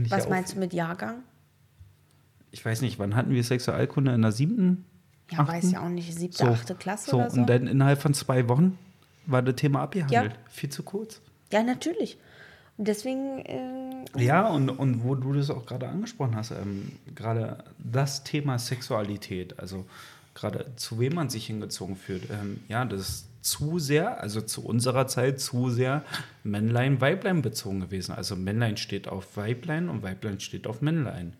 Was 0.09 0.23
ja 0.23 0.29
meinst 0.29 0.55
du 0.55 0.59
mit 0.59 0.73
Jahrgang? 0.73 1.23
Ich 2.51 2.63
weiß 2.63 2.81
nicht, 2.81 2.99
wann 2.99 3.15
hatten 3.15 3.31
wir 3.31 3.43
Sexualkunde? 3.43 4.13
In 4.13 4.21
der 4.21 4.31
siebten? 4.31 4.85
Ja, 5.33 5.39
achten? 5.39 5.51
weiß 5.53 5.71
ja 5.71 5.83
auch 5.83 5.89
nicht, 5.89 6.13
siebte, 6.13 6.37
So, 6.37 6.45
achte 6.45 6.75
Klasse 6.75 7.11
so, 7.11 7.17
oder 7.17 7.29
so. 7.29 7.41
und 7.41 7.49
dann 7.49 7.67
innerhalb 7.67 8.01
von 8.01 8.13
zwei 8.13 8.47
Wochen 8.49 8.77
war 9.25 9.41
das 9.41 9.55
Thema 9.55 9.81
abgehandelt. 9.81 10.33
Ja. 10.33 10.39
Viel 10.49 10.69
zu 10.69 10.83
kurz. 10.83 11.21
ja, 11.51 11.63
natürlich. 11.63 12.17
Und 12.77 12.87
deswegen, 12.87 13.39
äh, 13.45 14.23
Ja, 14.23 14.47
und, 14.47 14.69
und 14.69 15.03
wo 15.03 15.13
du 15.15 15.33
das 15.33 15.49
auch 15.51 15.65
gerade 15.65 15.87
angesprochen 15.87 16.35
hast, 16.35 16.51
ähm, 16.51 16.93
gerade 17.13 17.63
das 17.77 18.23
Thema 18.23 18.57
Sexualität, 18.57 19.59
also 19.59 19.85
gerade 20.33 20.65
zu 20.75 20.99
wem 20.99 21.13
man 21.13 21.29
sich 21.29 21.45
hingezogen 21.45 21.95
fühlt, 21.95 22.29
ähm, 22.31 22.61
ja, 22.67 22.83
das 22.85 23.01
ist 23.01 23.27
zu 23.41 23.77
sehr, 23.77 24.21
also 24.21 24.41
zu 24.41 24.65
unserer 24.65 25.05
Zeit 25.05 25.39
zu 25.39 25.69
sehr 25.69 26.03
Männlein, 26.43 27.01
Weiblein 27.01 27.41
bezogen 27.41 27.81
gewesen. 27.81 28.13
Also 28.13 28.35
Männlein 28.35 28.77
steht 28.77 29.07
auf 29.07 29.37
Weiblein 29.37 29.89
und 29.89 30.01
Weiblein 30.01 30.39
steht 30.39 30.65
auf 30.65 30.81
Männlein. 30.81 31.33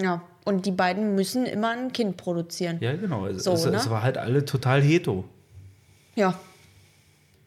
Ja. 0.00 0.22
Und 0.44 0.64
die 0.64 0.70
beiden 0.70 1.14
müssen 1.14 1.44
immer 1.44 1.70
ein 1.70 1.92
Kind 1.92 2.16
produzieren. 2.16 2.78
Ja, 2.80 2.94
genau. 2.94 3.26
Es, 3.26 3.44
So, 3.44 3.52
es, 3.52 3.66
ne? 3.66 3.76
es 3.76 3.90
war 3.90 4.02
halt 4.02 4.16
alle 4.16 4.44
total 4.44 4.80
hetero. 4.80 5.24
Ja. 6.14 6.38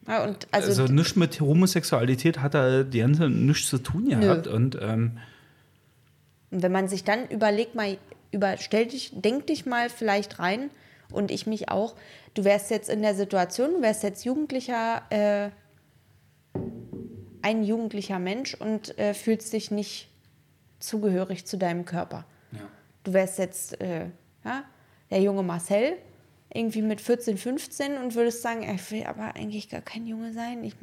Ja, 0.06 0.24
und 0.24 0.48
also, 0.50 0.82
Also, 0.82 0.92
nichts 0.92 1.16
mit 1.16 1.40
Homosexualität 1.40 2.40
hat 2.40 2.54
da 2.54 2.82
die 2.82 2.98
ganze 2.98 3.28
nichts 3.28 3.68
zu 3.68 3.78
tun 3.78 4.08
gehabt. 4.08 4.46
Und 4.46 4.78
ähm, 4.80 5.18
wenn 6.50 6.72
man 6.72 6.88
sich 6.88 7.04
dann 7.04 7.28
überlegt, 7.28 7.74
mal, 7.74 7.96
über, 8.32 8.56
stell 8.58 8.86
dich, 8.86 9.12
denk 9.14 9.46
dich 9.46 9.66
mal 9.66 9.88
vielleicht 9.88 10.38
rein 10.38 10.70
und 11.12 11.30
ich 11.30 11.46
mich 11.46 11.68
auch, 11.68 11.94
du 12.34 12.44
wärst 12.44 12.70
jetzt 12.70 12.88
in 12.88 13.02
der 13.02 13.14
Situation, 13.14 13.70
du 13.74 13.82
wärst 13.82 14.02
jetzt 14.02 14.24
Jugendlicher, 14.24 15.02
äh, 15.10 15.50
ein 17.42 17.64
jugendlicher 17.64 18.18
Mensch 18.18 18.54
und 18.54 18.98
äh, 18.98 19.14
fühlst 19.14 19.52
dich 19.52 19.70
nicht 19.70 20.08
zugehörig 20.80 21.46
zu 21.46 21.56
deinem 21.56 21.84
Körper. 21.84 22.24
Ja. 23.00 23.10
Du 23.10 23.12
wärst 23.12 23.38
jetzt 23.38 23.80
äh, 23.80 24.06
ja, 24.44 24.64
der 25.10 25.20
junge 25.20 25.42
Marcel, 25.42 25.96
irgendwie 26.52 26.82
mit 26.82 27.00
14, 27.00 27.38
15 27.38 27.98
und 27.98 28.14
würdest 28.14 28.42
sagen, 28.42 28.62
ich 28.62 28.90
will 28.90 29.04
aber 29.04 29.34
eigentlich 29.36 29.68
gar 29.68 29.80
kein 29.80 30.06
Junge 30.06 30.32
sein. 30.32 30.64
Ich 30.64 30.74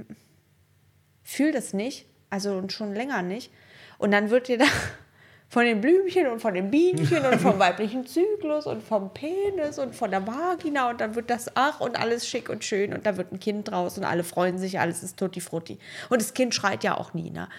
fühle 1.23 1.51
das 1.51 1.73
nicht, 1.73 2.05
also 2.29 2.57
und 2.57 2.71
schon 2.71 2.93
länger 2.93 3.21
nicht. 3.21 3.51
Und 3.97 4.11
dann 4.11 4.29
wird 4.29 4.47
dir 4.47 4.57
da 4.57 4.65
von 5.49 5.65
den 5.65 5.81
Blümchen 5.81 6.27
und 6.27 6.39
von 6.41 6.53
den 6.53 6.71
Bienchen 6.71 7.25
und 7.25 7.39
vom 7.39 7.59
weiblichen 7.59 8.05
Zyklus 8.05 8.65
und 8.65 8.81
vom 8.81 9.13
Penis 9.13 9.77
und 9.77 9.93
von 9.93 10.09
der 10.11 10.25
Vagina 10.25 10.89
und 10.89 11.01
dann 11.01 11.15
wird 11.15 11.29
das 11.29 11.51
ach 11.55 11.81
und 11.81 11.99
alles 11.99 12.27
schick 12.27 12.49
und 12.49 12.63
schön 12.63 12.93
und 12.93 13.05
da 13.05 13.17
wird 13.17 13.31
ein 13.33 13.39
Kind 13.39 13.69
draus 13.69 13.97
und 13.97 14.05
alle 14.05 14.23
freuen 14.23 14.57
sich, 14.57 14.79
alles 14.79 15.03
ist 15.03 15.17
tutti 15.17 15.41
frutti. 15.41 15.79
Und 16.09 16.21
das 16.21 16.33
Kind 16.33 16.55
schreit 16.55 16.83
ja 16.83 16.97
auch 16.97 17.13
nie, 17.13 17.29
ne? 17.29 17.49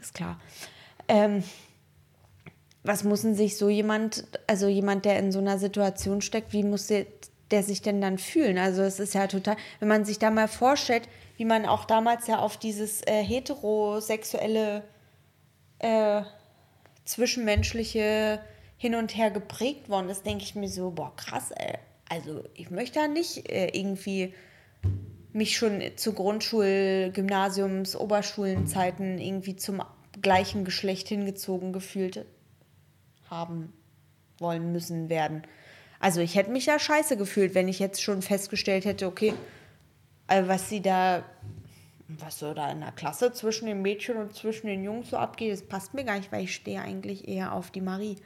Ist 0.00 0.14
klar. 0.14 0.38
Ähm, 1.08 1.42
was 2.86 3.04
muss 3.04 3.22
denn 3.22 3.34
sich 3.34 3.56
so 3.56 3.68
jemand, 3.68 4.24
also 4.46 4.68
jemand, 4.68 5.04
der 5.04 5.18
in 5.18 5.32
so 5.32 5.40
einer 5.40 5.58
Situation 5.58 6.20
steckt, 6.20 6.52
wie 6.52 6.62
muss 6.62 6.86
der, 6.86 7.06
der 7.50 7.62
sich 7.62 7.82
denn 7.82 8.00
dann 8.00 8.18
fühlen? 8.18 8.58
Also 8.58 8.82
es 8.82 9.00
ist 9.00 9.14
ja 9.14 9.26
total, 9.26 9.56
wenn 9.80 9.88
man 9.88 10.04
sich 10.04 10.18
da 10.18 10.30
mal 10.30 10.48
vorstellt, 10.48 11.08
wie 11.36 11.44
man 11.44 11.66
auch 11.66 11.84
damals 11.84 12.26
ja 12.28 12.38
auf 12.38 12.56
dieses 12.56 13.02
äh, 13.02 13.22
heterosexuelle, 13.22 14.84
äh, 15.80 16.22
zwischenmenschliche 17.04 18.40
hin 18.78 18.94
und 18.94 19.16
her 19.16 19.30
geprägt 19.30 19.88
worden 19.88 20.08
ist, 20.08 20.24
denke 20.24 20.44
ich 20.44 20.54
mir 20.54 20.68
so, 20.68 20.90
boah, 20.90 21.14
krass, 21.16 21.50
ey. 21.50 21.74
Also 22.08 22.44
ich 22.54 22.70
möchte 22.70 23.00
da 23.00 23.08
nicht 23.08 23.50
äh, 23.50 23.68
irgendwie 23.72 24.32
mich 25.32 25.56
schon 25.56 25.82
zu 25.96 26.12
Grundschul-, 26.12 27.10
Gymnasiums-, 27.12 27.96
Oberschulenzeiten 27.96 29.18
irgendwie 29.18 29.56
zum 29.56 29.82
gleichen 30.22 30.64
Geschlecht 30.64 31.08
hingezogen 31.08 31.72
gefühlt 31.72 32.26
haben 33.30 33.72
wollen 34.38 34.72
müssen 34.72 35.08
werden. 35.08 35.42
Also 35.98 36.20
ich 36.20 36.34
hätte 36.34 36.50
mich 36.50 36.66
ja 36.66 36.78
scheiße 36.78 37.16
gefühlt, 37.16 37.54
wenn 37.54 37.68
ich 37.68 37.78
jetzt 37.78 38.02
schon 38.02 38.22
festgestellt 38.22 38.84
hätte, 38.84 39.06
okay, 39.06 39.32
äh, 40.28 40.42
was 40.46 40.68
sie 40.68 40.82
da, 40.82 41.24
was 42.08 42.38
so 42.38 42.54
da 42.54 42.70
in 42.70 42.80
der 42.80 42.92
Klasse 42.92 43.32
zwischen 43.32 43.66
den 43.66 43.82
Mädchen 43.82 44.16
und 44.16 44.34
zwischen 44.34 44.66
den 44.66 44.84
Jungs 44.84 45.10
so 45.10 45.16
abgeht, 45.16 45.52
das 45.52 45.62
passt 45.62 45.94
mir 45.94 46.04
gar 46.04 46.18
nicht, 46.18 46.30
weil 46.32 46.44
ich 46.44 46.54
stehe 46.54 46.80
eigentlich 46.80 47.28
eher 47.28 47.52
auf 47.52 47.70
die 47.70 47.80
Marie. 47.80 48.16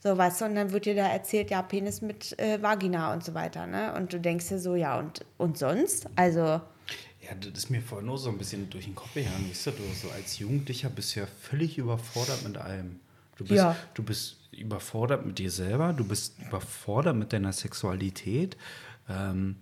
So, 0.00 0.18
weißt 0.18 0.40
du, 0.40 0.44
und 0.46 0.56
dann 0.56 0.72
wird 0.72 0.86
dir 0.86 0.96
da 0.96 1.06
erzählt, 1.06 1.50
ja, 1.50 1.62
Penis 1.62 2.02
mit 2.02 2.36
äh, 2.40 2.60
Vagina 2.60 3.12
und 3.12 3.22
so 3.22 3.34
weiter, 3.34 3.68
ne? 3.68 3.94
Und 3.94 4.12
du 4.12 4.18
denkst 4.18 4.48
dir 4.48 4.58
so, 4.58 4.74
ja, 4.74 4.98
und, 4.98 5.24
und 5.38 5.56
sonst? 5.56 6.08
Also. 6.16 6.40
Ja, 6.40 7.36
das 7.38 7.52
ist 7.52 7.70
mir 7.70 7.80
vorhin 7.80 8.06
nur 8.06 8.18
so 8.18 8.28
ein 8.28 8.36
bisschen 8.36 8.68
durch 8.68 8.86
den 8.86 8.96
Kopf 8.96 9.14
gegangen. 9.14 9.48
Weißt 9.48 9.68
du, 9.68 9.70
du 9.70 9.84
so 9.94 10.10
als 10.10 10.40
Jugendlicher 10.40 10.90
bist 10.90 11.14
ja 11.14 11.26
völlig 11.26 11.78
überfordert 11.78 12.42
mit 12.42 12.56
allem. 12.56 12.98
Du 13.36 13.44
bist, 13.44 13.56
Ja. 13.56 13.76
du 13.94 14.02
bist 14.02 14.36
überfordert 14.52 15.24
mit 15.26 15.38
dir 15.38 15.50
selber, 15.50 15.92
du 15.92 16.04
bist 16.04 16.34
überfordert 16.46 17.16
mit 17.16 17.32
deiner 17.32 17.52
Sexualität. 17.52 18.56
Ähm, 19.08 19.56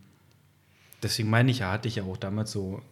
deswegen 1.02 1.30
meine 1.30 1.50
ich, 1.50 1.60
ja, 1.60 1.72
hatte 1.72 1.88
ich 1.88 1.96
ja 1.96 2.02
auch 2.04 2.16
damals 2.16 2.50
so, 2.52 2.82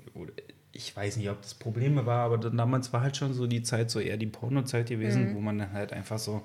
ich 0.72 0.96
weiß 0.96 1.16
nicht, 1.16 1.28
ob 1.30 1.42
das 1.42 1.54
Probleme 1.54 2.06
war, 2.06 2.24
aber 2.24 2.38
damals 2.38 2.92
war 2.92 3.00
halt 3.02 3.16
schon 3.16 3.34
so 3.34 3.46
die 3.46 3.62
Zeit, 3.62 3.90
so 3.90 3.98
eher 4.00 4.16
die 4.16 4.26
Porno-Zeit 4.26 4.88
gewesen, 4.88 5.34
wo 5.34 5.40
man 5.40 5.58
dann 5.58 5.72
halt 5.72 5.92
einfach 5.92 6.18
so, 6.18 6.42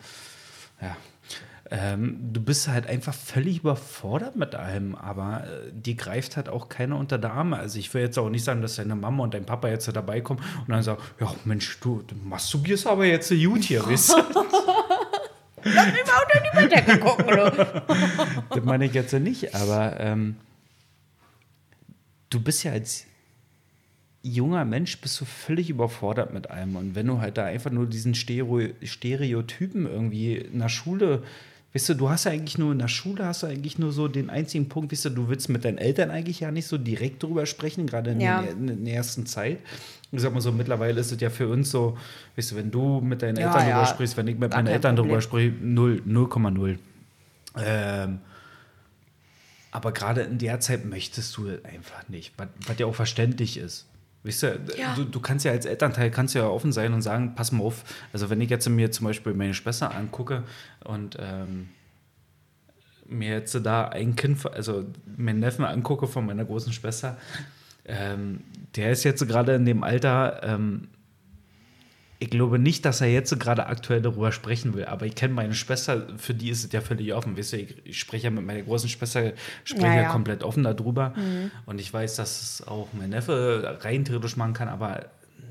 ja, 0.82 0.98
ähm, 1.72 2.20
du 2.34 2.42
bist 2.42 2.68
halt 2.68 2.88
einfach 2.88 3.14
völlig 3.14 3.60
überfordert 3.60 4.36
mit 4.36 4.54
allem, 4.54 4.96
aber 4.96 5.46
äh, 5.46 5.72
dir 5.72 5.96
greift 5.96 6.36
halt 6.36 6.50
auch 6.50 6.68
keiner 6.68 6.98
unter 6.98 7.18
der 7.18 7.34
Arme. 7.34 7.58
Also 7.58 7.80
ich 7.80 7.94
will 7.94 8.02
jetzt 8.02 8.20
auch 8.20 8.30
nicht 8.30 8.44
sagen, 8.44 8.62
dass 8.62 8.76
deine 8.76 8.96
Mama 8.96 9.24
und 9.24 9.34
dein 9.34 9.46
Papa 9.46 9.70
jetzt 9.70 9.88
da 9.88 9.94
dabei 9.94 10.20
kommen 10.20 10.42
und 10.60 10.70
dann 10.70 10.84
sagen, 10.84 11.02
ja 11.20 11.34
Mensch, 11.46 11.80
du, 11.80 12.04
du 12.06 12.16
masturbierst 12.16 12.86
aber 12.86 13.06
jetzt 13.06 13.30
so 13.30 13.36
gut 13.36 13.64
hier, 13.64 13.86
weißt 13.86 14.12
du? 14.12 14.16
Lass 15.66 15.86
mich 15.94 16.04
mal 16.06 16.22
unter 16.22 16.44
die 16.44 16.58
Bettdecke 16.58 17.00
gucken, 17.00 17.28
du. 17.28 17.84
Das 18.50 18.64
meine 18.66 18.86
ich 18.86 18.94
jetzt 18.94 19.14
nicht, 19.14 19.56
aber 19.56 19.98
ähm, 20.02 20.36
du 22.30 22.42
bist 22.42 22.64
ja 22.66 22.74
als 22.74 23.06
junger 24.22 24.66
Mensch 24.66 25.00
bist 25.00 25.20
du 25.22 25.26
völlig 25.26 25.70
überfordert 25.70 26.34
mit 26.34 26.50
allem. 26.50 26.76
Und 26.76 26.96
wenn 26.96 27.08
du 27.08 27.20
halt 27.20 27.38
da 27.38 27.46
einfach 27.46 27.72
nur 27.72 27.86
diesen 27.86 28.16
Stereo 28.16 28.70
Stereotypen 28.82 29.86
irgendwie 29.86 30.36
in 30.36 30.60
der 30.60 30.70
Schule, 30.70 31.24
weißt 31.74 31.90
du, 31.90 31.94
du 31.96 32.10
hast 32.10 32.26
ja 32.26 32.32
eigentlich 32.32 32.58
nur 32.58 32.72
in 32.72 32.80
der 32.80 32.88
Schule 32.88 33.26
hast 33.26 33.44
du 33.44 33.48
eigentlich 33.48 33.80
nur 33.80 33.92
so 33.92 34.08
den 34.08 34.30
einzigen 34.30 34.70
Punkt, 34.70 34.92
weißt 34.92 35.06
du, 35.06 35.10
du 35.10 35.28
willst 35.30 35.50
mit 35.50 35.66
deinen 35.66 35.78
Eltern 35.80 36.12
eigentlich 36.12 36.40
ja 36.40 36.52
nicht 36.52 36.68
so 36.68 36.78
direkt 36.78 37.24
drüber 37.24 37.46
sprechen, 37.46 37.88
gerade 37.88 38.12
in, 38.12 38.20
Ja. 38.22 38.42
den, 38.44 38.68
in 38.70 38.86
der 38.86 38.94
ersten 38.96 39.26
Zeit. 39.26 39.60
Ich 40.12 40.22
sag 40.22 40.32
mal 40.34 40.42
so, 40.42 40.52
mittlerweile 40.52 41.00
ist 41.02 41.12
es 41.12 41.20
ja 41.20 41.30
für 41.32 41.48
uns 41.50 41.72
so, 41.72 41.98
weißt 42.36 42.52
du, 42.52 42.56
wenn 42.58 42.70
du 42.72 43.02
mit 43.02 43.22
deinen 43.24 43.38
Ja, 43.38 43.48
Eltern 43.48 43.68
ja. 43.68 43.76
drüber 43.76 43.88
sprichst, 43.88 44.18
wenn 44.18 44.28
ich 44.28 44.38
mit 44.38 44.52
meinen 44.52 44.68
Eltern 44.68 44.96
drüber 44.96 45.20
Problem. 45.20 45.22
spreche, 45.22 45.54
0, 45.62 46.02
0,0. 46.08 46.78
Ähm, 47.58 48.20
aber 49.72 49.92
gerade 49.92 50.22
in 50.22 50.38
der 50.38 50.60
Zeit 50.60 50.86
möchtest 50.86 51.36
du 51.38 51.48
einfach 51.64 52.08
nicht, 52.08 52.34
was, 52.38 52.48
was 52.68 52.78
ja 52.78 52.86
auch 52.86 52.94
verständlich 52.96 53.58
ist. 53.58 53.88
Weißt 54.24 54.44
du, 54.44 54.60
Ja. 54.78 54.96
du, 54.96 55.04
du 55.04 55.20
kannst 55.20 55.44
ja 55.46 55.52
als 55.52 55.66
Elternteil 55.66 56.10
kannst 56.10 56.34
ja 56.34 56.48
offen 56.48 56.72
sein 56.72 56.94
und 56.94 57.02
sagen, 57.02 57.36
pass 57.36 57.52
mal 57.52 57.64
auf, 57.64 57.84
also 58.14 58.30
wenn 58.30 58.40
ich 58.42 58.50
jetzt 58.50 58.68
mir 58.70 58.92
zum 58.92 59.06
Beispiel 59.08 59.34
meine 59.34 59.54
Schwester 59.54 59.94
angucke 59.94 60.44
und 60.86 61.18
ähm, 61.20 61.70
mir 63.06 63.32
jetzt 63.32 63.54
da 63.66 63.90
ein 63.90 64.16
Kind, 64.16 64.46
also 64.54 64.86
meinen 65.18 65.40
Neffen 65.40 65.66
angucke 65.66 66.08
von 66.08 66.26
meiner 66.26 66.46
großen 66.46 66.72
Schwester, 66.72 67.18
ähm, 67.86 68.42
der 68.76 68.92
ist 68.92 69.04
jetzt 69.04 69.28
gerade 69.28 69.56
in 69.56 69.66
dem 69.66 69.84
Alter, 69.84 70.42
ähm, 70.44 70.88
ich 72.24 72.30
glaube 72.30 72.58
nicht, 72.58 72.86
dass 72.86 73.02
er 73.02 73.08
jetzt 73.08 73.38
gerade 73.38 73.66
aktuell 73.66 74.02
darüber 74.02 74.32
sprechen 74.32 74.74
will, 74.74 74.86
aber 74.86 75.06
ich 75.06 75.14
kenne 75.14 75.34
meine 75.34 75.54
Schwester, 75.54 76.08
für 76.18 76.34
die 76.34 76.50
ist 76.50 76.64
es 76.64 76.72
ja 76.72 76.80
völlig 76.80 77.14
offen. 77.14 77.38
Weißt 77.38 77.52
du, 77.52 77.58
ich, 77.58 78.00
spreche 78.00 78.26
ja 78.26 78.30
mit 78.30 78.46
meiner 78.46 78.62
großen 78.62 78.88
Schwester, 78.88 79.34
spreche 79.66 79.88
Ja, 79.88 80.02
ja, 80.04 80.10
komplett 80.10 80.42
offen 80.42 80.64
darüber. 80.64 81.14
Und 81.66 81.82
ich 81.82 81.94
weiß, 81.94 82.16
dass 82.16 82.42
es 82.42 82.66
auch 82.66 82.88
mein 82.94 83.10
Neffe 83.10 83.78
rein 83.82 84.06
theoretisch 84.06 84.38
machen 84.38 84.54
kann, 84.54 84.70
aber 84.70 85.08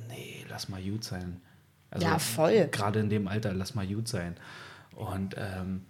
nee, 0.09 0.47
lass 0.49 0.71
mal 0.71 0.81
gut 0.81 1.05
sein. 1.05 1.43
Also 1.91 2.07
Ja, 2.07 2.19
voll. 2.19 2.69
Gerade 2.73 3.01
in 3.01 3.11
dem 3.11 3.29
Alter, 3.29 3.53
lass 3.53 3.75
mal 3.75 3.87
gut 3.87 4.09
sein. 4.09 4.35
Und 4.95 5.37
ähm, 5.37 5.83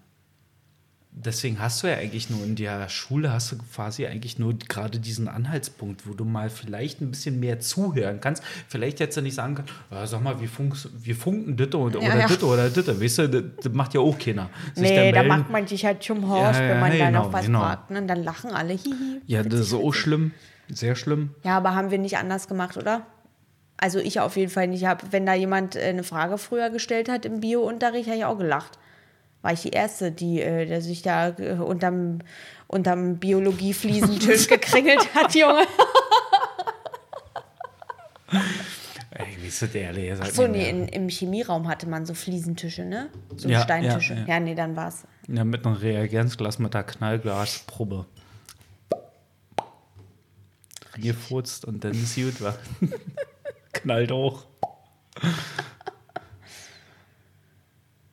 deswegen 1.12 1.60
hast 1.60 1.82
du 1.82 1.86
ja 1.86 1.96
eigentlich 1.96 2.30
nur 2.30 2.42
in 2.42 2.56
der 2.56 2.88
Schule 2.88 3.32
hast 3.32 3.52
du 3.52 3.56
quasi 3.74 4.06
eigentlich 4.06 4.38
nur 4.38 4.54
gerade 4.54 4.98
diesen 4.98 5.28
Anhaltspunkt, 5.28 6.06
wo 6.08 6.14
du 6.14 6.24
mal 6.24 6.50
vielleicht 6.50 7.00
ein 7.00 7.10
bisschen 7.10 7.38
mehr 7.38 7.60
zuhören 7.60 8.20
kannst. 8.20 8.42
Vielleicht 8.68 8.98
jetzt 8.98 9.20
nicht 9.20 9.34
sagen 9.34 9.54
kannst, 9.54 9.72
ja, 9.90 10.06
sag 10.06 10.22
mal, 10.22 10.40
wie, 10.40 10.46
funkst, 10.46 10.88
wie 11.04 11.14
funken 11.14 11.56
Ditte 11.56 11.78
oder, 11.78 12.00
Ja, 12.00 12.08
oder 12.08 12.20
ja. 12.20 12.26
Ditte 12.26 12.46
oder 12.46 12.70
Ditte. 12.70 13.00
Weißt 13.00 13.18
du, 13.18 13.28
das, 13.28 13.42
das 13.62 13.72
macht 13.72 13.94
ja 13.94 14.00
auch 14.00 14.18
keiner. 14.18 14.48
Sich 14.74 14.82
Nee, 14.82 15.12
da 15.12 15.22
macht 15.22 15.50
man 15.50 15.66
sich 15.66 15.84
halt 15.84 16.04
schon 16.04 16.22
Ja, 16.22 16.52
ja, 16.52 16.58
wenn 16.58 16.80
man 16.80 16.90
da 16.98 17.06
genau, 17.06 17.22
noch 17.24 17.32
was 17.32 17.46
genau. 17.46 17.60
fragt. 17.60 17.90
Ne? 17.90 18.00
Und 18.00 18.08
dann 18.08 18.24
lachen 18.24 18.50
alle. 18.50 18.72
Hihi. 18.72 19.20
Ja, 19.26 19.42
das 19.42 19.60
ist 19.60 19.74
auch 19.74 19.92
schlimm. 19.92 20.32
Sehr 20.68 20.96
schlimm. 20.96 21.30
Ja, 21.42 21.58
aber 21.58 21.74
haben 21.74 21.90
wir 21.90 21.98
nicht 21.98 22.16
anders 22.16 22.48
gemacht, 22.48 22.76
oder? 22.78 23.06
Also 23.76 23.98
ich 23.98 24.20
auf 24.20 24.36
jeden 24.36 24.50
Fall 24.50 24.68
nicht. 24.68 24.86
Hab, 24.86 25.12
wenn 25.12 25.26
da 25.26 25.34
jemand 25.34 25.76
äh, 25.76 25.80
eine 25.80 26.04
Frage 26.04 26.38
früher 26.38 26.70
gestellt 26.70 27.08
hat 27.08 27.26
im 27.26 27.40
Bio-Unterricht, 27.40 28.06
habe 28.06 28.16
ich 28.16 28.24
auch 28.24 28.38
gelacht. 28.38 28.78
War 29.42 29.52
ich 29.52 29.62
die 29.62 29.70
Erste, 29.70 30.12
die 30.12 30.36
der 30.36 30.70
äh, 30.70 30.80
sich 30.80 31.02
da 31.02 31.28
äh, 31.30 31.54
unterm, 31.54 32.20
unterm 32.68 33.18
Biologie-Fliesentisch 33.18 34.46
gekringelt 34.48 35.14
hat, 35.14 35.34
Junge. 35.34 35.66
Ey, 39.10 39.26
wie 39.40 39.48
ist 39.48 39.60
das 39.60 39.74
ehrlich? 39.74 40.04
Ihr 40.04 40.16
seid 40.16 40.28
Ach 40.30 40.34
so, 40.34 40.46
nee, 40.46 40.70
in, 40.70 40.88
im 40.88 41.08
Chemieraum 41.08 41.68
hatte 41.68 41.88
man 41.88 42.06
so 42.06 42.14
Fliesentische, 42.14 42.84
ne? 42.84 43.08
So 43.36 43.48
Ja, 43.48 43.62
Steintische. 43.62 44.14
ja, 44.14 44.20
Ja, 44.20 44.26
ja. 44.34 44.40
nee, 44.40 44.54
dann 44.54 44.74
war's. 44.76 45.02
Ja, 45.28 45.44
mit 45.44 45.66
einem 45.66 45.74
Reagenzglas 45.76 46.58
mit 46.58 46.72
der 46.74 46.84
Knallglasprobe. 46.84 48.06
Gefurzt 50.96 51.64
und 51.64 51.84
dann 51.84 51.92
ist 51.92 52.14
gut, 52.16 52.40
war. 52.40 52.54
Knallt 53.72 54.12
auch. 54.12 54.44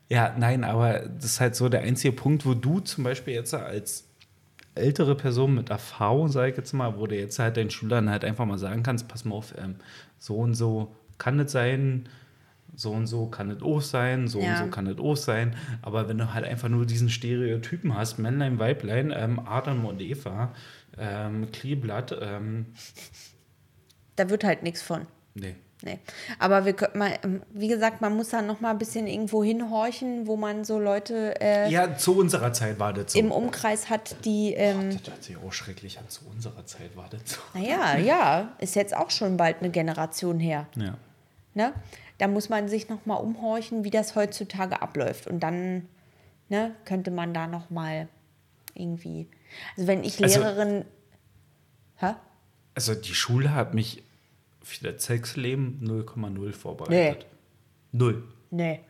Ja, 0.09 0.35
nein, 0.37 0.63
aber 0.63 0.99
das 1.01 1.25
ist 1.25 1.39
halt 1.39 1.55
so 1.55 1.69
der 1.69 1.81
einzige 1.81 2.11
Punkt, 2.13 2.45
wo 2.45 2.55
du 2.55 2.79
zum 2.79 3.03
Beispiel 3.03 3.35
jetzt 3.35 3.53
als 3.53 4.07
ältere 4.75 5.15
Person 5.15 5.53
mit 5.55 5.69
Erfahrung, 5.69 6.29
sag 6.29 6.49
ich 6.49 6.57
jetzt 6.57 6.73
mal, 6.73 6.97
wo 6.97 7.05
du 7.05 7.15
jetzt 7.15 7.37
halt 7.37 7.57
deinen 7.57 7.69
Schülern 7.69 8.09
halt 8.09 8.23
einfach 8.25 8.45
mal 8.45 8.57
sagen 8.57 8.81
kannst, 8.81 9.07
pass 9.07 9.23
mal 9.25 9.35
auf, 9.35 9.53
ähm, 9.57 9.75
so 10.17 10.35
und 10.37 10.55
so 10.55 10.95
kann 11.19 11.39
es 11.39 11.51
sein, 11.51 12.07
so 12.75 12.91
und 12.91 13.07
so 13.07 13.27
kann 13.27 13.51
es 13.51 13.61
auch 13.61 13.81
sein, 13.81 14.27
so 14.27 14.39
Ja. 14.39 14.51
und 14.51 14.57
so 14.57 14.67
kann 14.67 14.87
es 14.87 14.97
auch 14.97 15.15
sein. 15.17 15.55
Aber 15.81 16.07
wenn 16.07 16.17
du 16.17 16.33
halt 16.33 16.45
einfach 16.45 16.69
nur 16.69 16.85
diesen 16.85 17.09
Stereotypen 17.09 17.95
hast, 17.95 18.17
Männlein, 18.19 18.57
Weiblein, 18.57 19.13
ähm, 19.15 19.39
Adam 19.45 19.85
und 19.85 20.01
Eva, 20.01 20.53
ähm, 20.97 21.51
Kleeblatt, 21.51 22.17
ähm, 22.21 22.67
Da 24.15 24.29
wird 24.29 24.43
halt 24.43 24.63
nichts 24.63 24.81
von. 24.81 25.05
nee. 25.35 25.55
Nee. 25.81 25.99
Aber 26.39 26.65
wir 26.65 26.73
könnten 26.73 26.97
mal, 26.99 27.17
ähm, 27.23 27.41
wie 27.51 27.69
gesagt, 27.69 28.01
man 28.01 28.13
muss 28.15 28.29
da 28.29 28.41
noch 28.41 28.59
mal 28.59 28.71
ein 28.71 28.77
bisschen 28.77 29.07
irgendwo 29.07 29.43
hinhorchen, 29.45 30.27
wo 30.27 30.35
man 30.35 30.65
so 30.65 30.77
Leute 30.77 31.39
äh, 31.39 31.71
Ja, 31.71 31.95
zu 31.97 32.17
unserer 32.17 32.51
Zeit 32.51 32.79
war 32.79 32.91
das 32.91 33.13
so. 33.13 33.19
im 33.19 33.31
Umkreis 33.31 33.89
hat, 33.89 34.25
die, 34.25 34.53
ähm, 34.55 34.91
das 34.91 35.07
hört 35.09 35.23
sich 35.23 35.37
auch 35.37 35.53
schrecklich 35.53 35.97
an. 35.97 36.09
Zu 36.09 36.25
unserer 36.29 36.65
Zeit 36.65 36.97
war 36.97 37.07
das 37.09 37.21
so. 37.25 37.37
naja, 37.53 37.97
ja, 37.97 38.51
ist 38.59 38.75
jetzt 38.75 38.93
auch 38.95 39.09
schon 39.09 39.37
bald 39.37 39.59
eine 39.61 39.69
Generation 39.69 40.37
her. 40.39 40.67
Ja. 40.75 40.95
Ne? 41.53 41.73
Da 42.17 42.27
muss 42.27 42.49
man 42.49 42.67
sich 42.67 42.89
noch 42.89 43.05
mal 43.05 43.15
umhorchen, 43.15 43.85
wie 43.85 43.89
das 43.89 44.15
heutzutage 44.17 44.81
abläuft. 44.81 45.27
Und 45.27 45.39
dann 45.39 45.87
ne, 46.49 46.75
könnte 46.83 47.09
man 47.11 47.33
da 47.33 47.47
noch 47.47 47.69
mal 47.69 48.09
irgendwie. 48.73 49.29
Also 49.77 49.87
wenn 49.87 50.03
ich 50.03 50.21
Also- 50.21 50.39
Lehrerin. 50.41 50.83
Hä? 51.95 52.15
Also 52.75 52.95
die 52.95 53.13
Schule 53.15 53.53
hat 53.55 53.73
mich 53.73 54.03
das 54.83 55.03
Sexleben 55.03 55.79
0,0 55.83 56.51
vorbereitet. 56.53 57.25
Null. 57.91 58.23
Nee. 58.51 58.81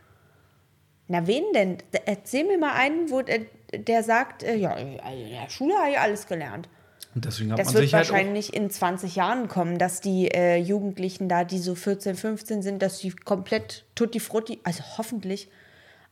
Na, 1.08 1.26
wen 1.26 1.44
denn? 1.54 1.78
Erzähl 2.06 2.46
mir 2.46 2.58
mal 2.58 2.74
einen, 2.74 3.10
wo 3.10 3.22
der, 3.22 3.42
der 3.74 4.04
sagt, 4.04 4.44
äh, 4.44 4.56
ja, 4.56 4.72
also 4.72 5.24
in 5.24 5.30
der 5.30 5.50
Schule 5.50 5.76
habe 5.76 5.92
ich 5.92 6.00
alles 6.00 6.28
gelernt. 6.28 6.70
Und 7.16 7.26
deswegen 7.26 7.52
hat 7.52 7.60
Das 7.60 7.68
man 7.68 7.76
wird 7.76 7.84
sich 7.86 7.94
halt 7.94 8.10
wahrscheinlich 8.10 8.54
in 8.54 8.70
20 8.70 9.16
Jahren 9.16 9.48
kommen, 9.48 9.80
dass 9.80 10.02
die 10.02 10.28
äh, 10.28 10.58
Jugendlichen 10.58 11.28
da, 11.28 11.44
die 11.44 11.58
so 11.58 11.74
14, 11.74 12.16
15 12.16 12.62
sind, 12.62 12.82
dass 12.82 13.00
die 13.00 13.12
komplett 13.12 13.86
tutti 13.96 14.20
frutti, 14.20 14.60
also 14.64 14.84
hoffentlich 14.98 15.50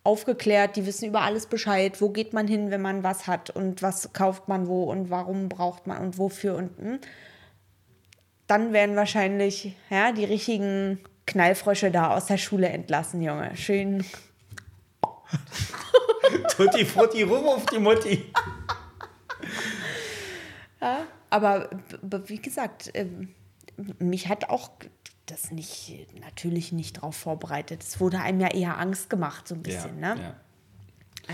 aufgeklärt, 0.04 0.76
die 0.78 0.86
wissen 0.86 1.10
über 1.10 1.22
alles 1.22 1.46
Bescheid, 1.46 2.02
wo 2.02 2.10
geht 2.10 2.34
man 2.34 2.48
hin, 2.48 2.72
wenn 2.72 2.82
man 2.82 3.04
was 3.04 3.28
hat 3.28 3.50
und 3.50 3.82
was 3.84 4.14
kauft 4.14 4.48
man 4.48 4.68
wo 4.68 4.84
und 4.84 5.10
warum 5.10 5.50
braucht 5.50 5.86
man 5.86 6.02
und 6.02 6.18
wofür 6.18 6.56
und 6.56 6.72
hm. 6.80 7.00
Dann 8.48 8.74
werden 8.74 8.96
wahrscheinlich 8.96 9.76
ja, 9.90 10.12
die 10.12 10.26
richtigen 10.26 11.00
Knallfrösche 11.26 11.92
da 11.92 12.16
aus 12.16 12.26
der 12.28 12.38
Schule 12.38 12.70
entlassen, 12.70 13.22
Junge. 13.22 13.56
Schön. 13.58 14.06
Tutti 16.56 16.86
Frutti 16.86 17.24
rum 17.24 17.46
auf 17.48 17.66
die 17.68 17.80
Mutti. 17.80 18.26
Aber 21.30 21.68
b- 21.68 21.98
b- 22.02 22.30
wie 22.30 22.42
gesagt, 22.42 22.90
ähm, 22.94 23.30
mich 24.00 24.28
hat 24.30 24.50
auch 24.50 24.72
das 25.26 25.52
nicht, 25.52 26.08
natürlich 26.22 26.72
nicht 26.72 27.02
drauf 27.02 27.16
vorbereitet. 27.18 27.84
Es 27.84 28.00
wurde 28.00 28.20
einem 28.22 28.40
ja 28.40 28.48
eher 28.50 28.78
Angst 28.80 29.10
gemacht, 29.10 29.48
so 29.48 29.56
ein 29.56 29.64
bisschen, 29.64 30.02
ja, 30.02 30.16
ne? 30.16 30.22
ja. 30.22 30.34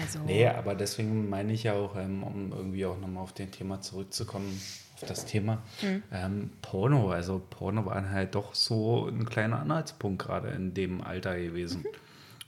Also, 0.01 0.20
Nee, 0.26 0.47
aber 0.47 0.74
deswegen 0.74 1.30
meine 1.30 1.53
ich 1.53 1.64
ja 1.64 1.74
auch, 1.74 1.95
ähm, 1.95 2.24
um 2.24 2.51
irgendwie 2.51 2.86
auch 2.88 2.97
nochmal 2.97 3.22
auf 3.24 3.34
den 3.34 3.51
Thema 3.51 3.80
zurückzukommen, 3.82 4.59
auf 4.95 5.07
das 5.07 5.25
Thema 5.25 5.61
Hm. 5.81 6.03
ähm, 6.11 6.49
Porno. 6.61 7.11
Also 7.11 7.41
Porno 7.49 7.85
war 7.85 8.09
halt 8.09 8.35
doch 8.35 8.53
so 8.55 9.07
ein 9.07 9.25
kleiner 9.25 9.59
Anhaltspunkt 9.59 10.21
gerade 10.23 10.49
in 10.49 10.73
dem 10.73 11.01
Alter 11.01 11.37
gewesen. 11.39 11.83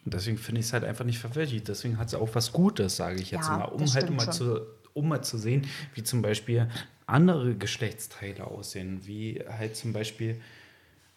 Und 0.05 0.13
deswegen 0.13 0.37
finde 0.37 0.61
ich 0.61 0.67
es 0.67 0.73
halt 0.73 0.83
einfach 0.83 1.05
nicht 1.05 1.17
verwerflich. 1.19 1.63
Deswegen 1.63 1.97
hat 1.97 2.09
es 2.09 2.13
auch 2.15 2.29
was 2.33 2.51
Gutes, 2.53 2.95
sage 2.95 3.19
ich 3.19 3.31
jetzt 3.31 3.47
Ja, 3.49 3.57
mal, 3.57 3.65
um 3.65 3.91
halt 3.93 4.09
mal 4.11 4.23
schon. 4.25 4.33
zu, 4.33 4.61
um 4.93 5.07
mal 5.09 5.21
zu 5.23 5.37
sehen, 5.37 5.65
wie 5.95 6.03
zum 6.03 6.21
Beispiel 6.21 6.67
andere 7.07 7.55
Geschlechtsteile 7.55 8.45
aussehen. 8.45 9.01
Wie 9.05 9.43
halt 9.49 9.75
zum 9.75 9.93
Beispiel, 9.93 10.39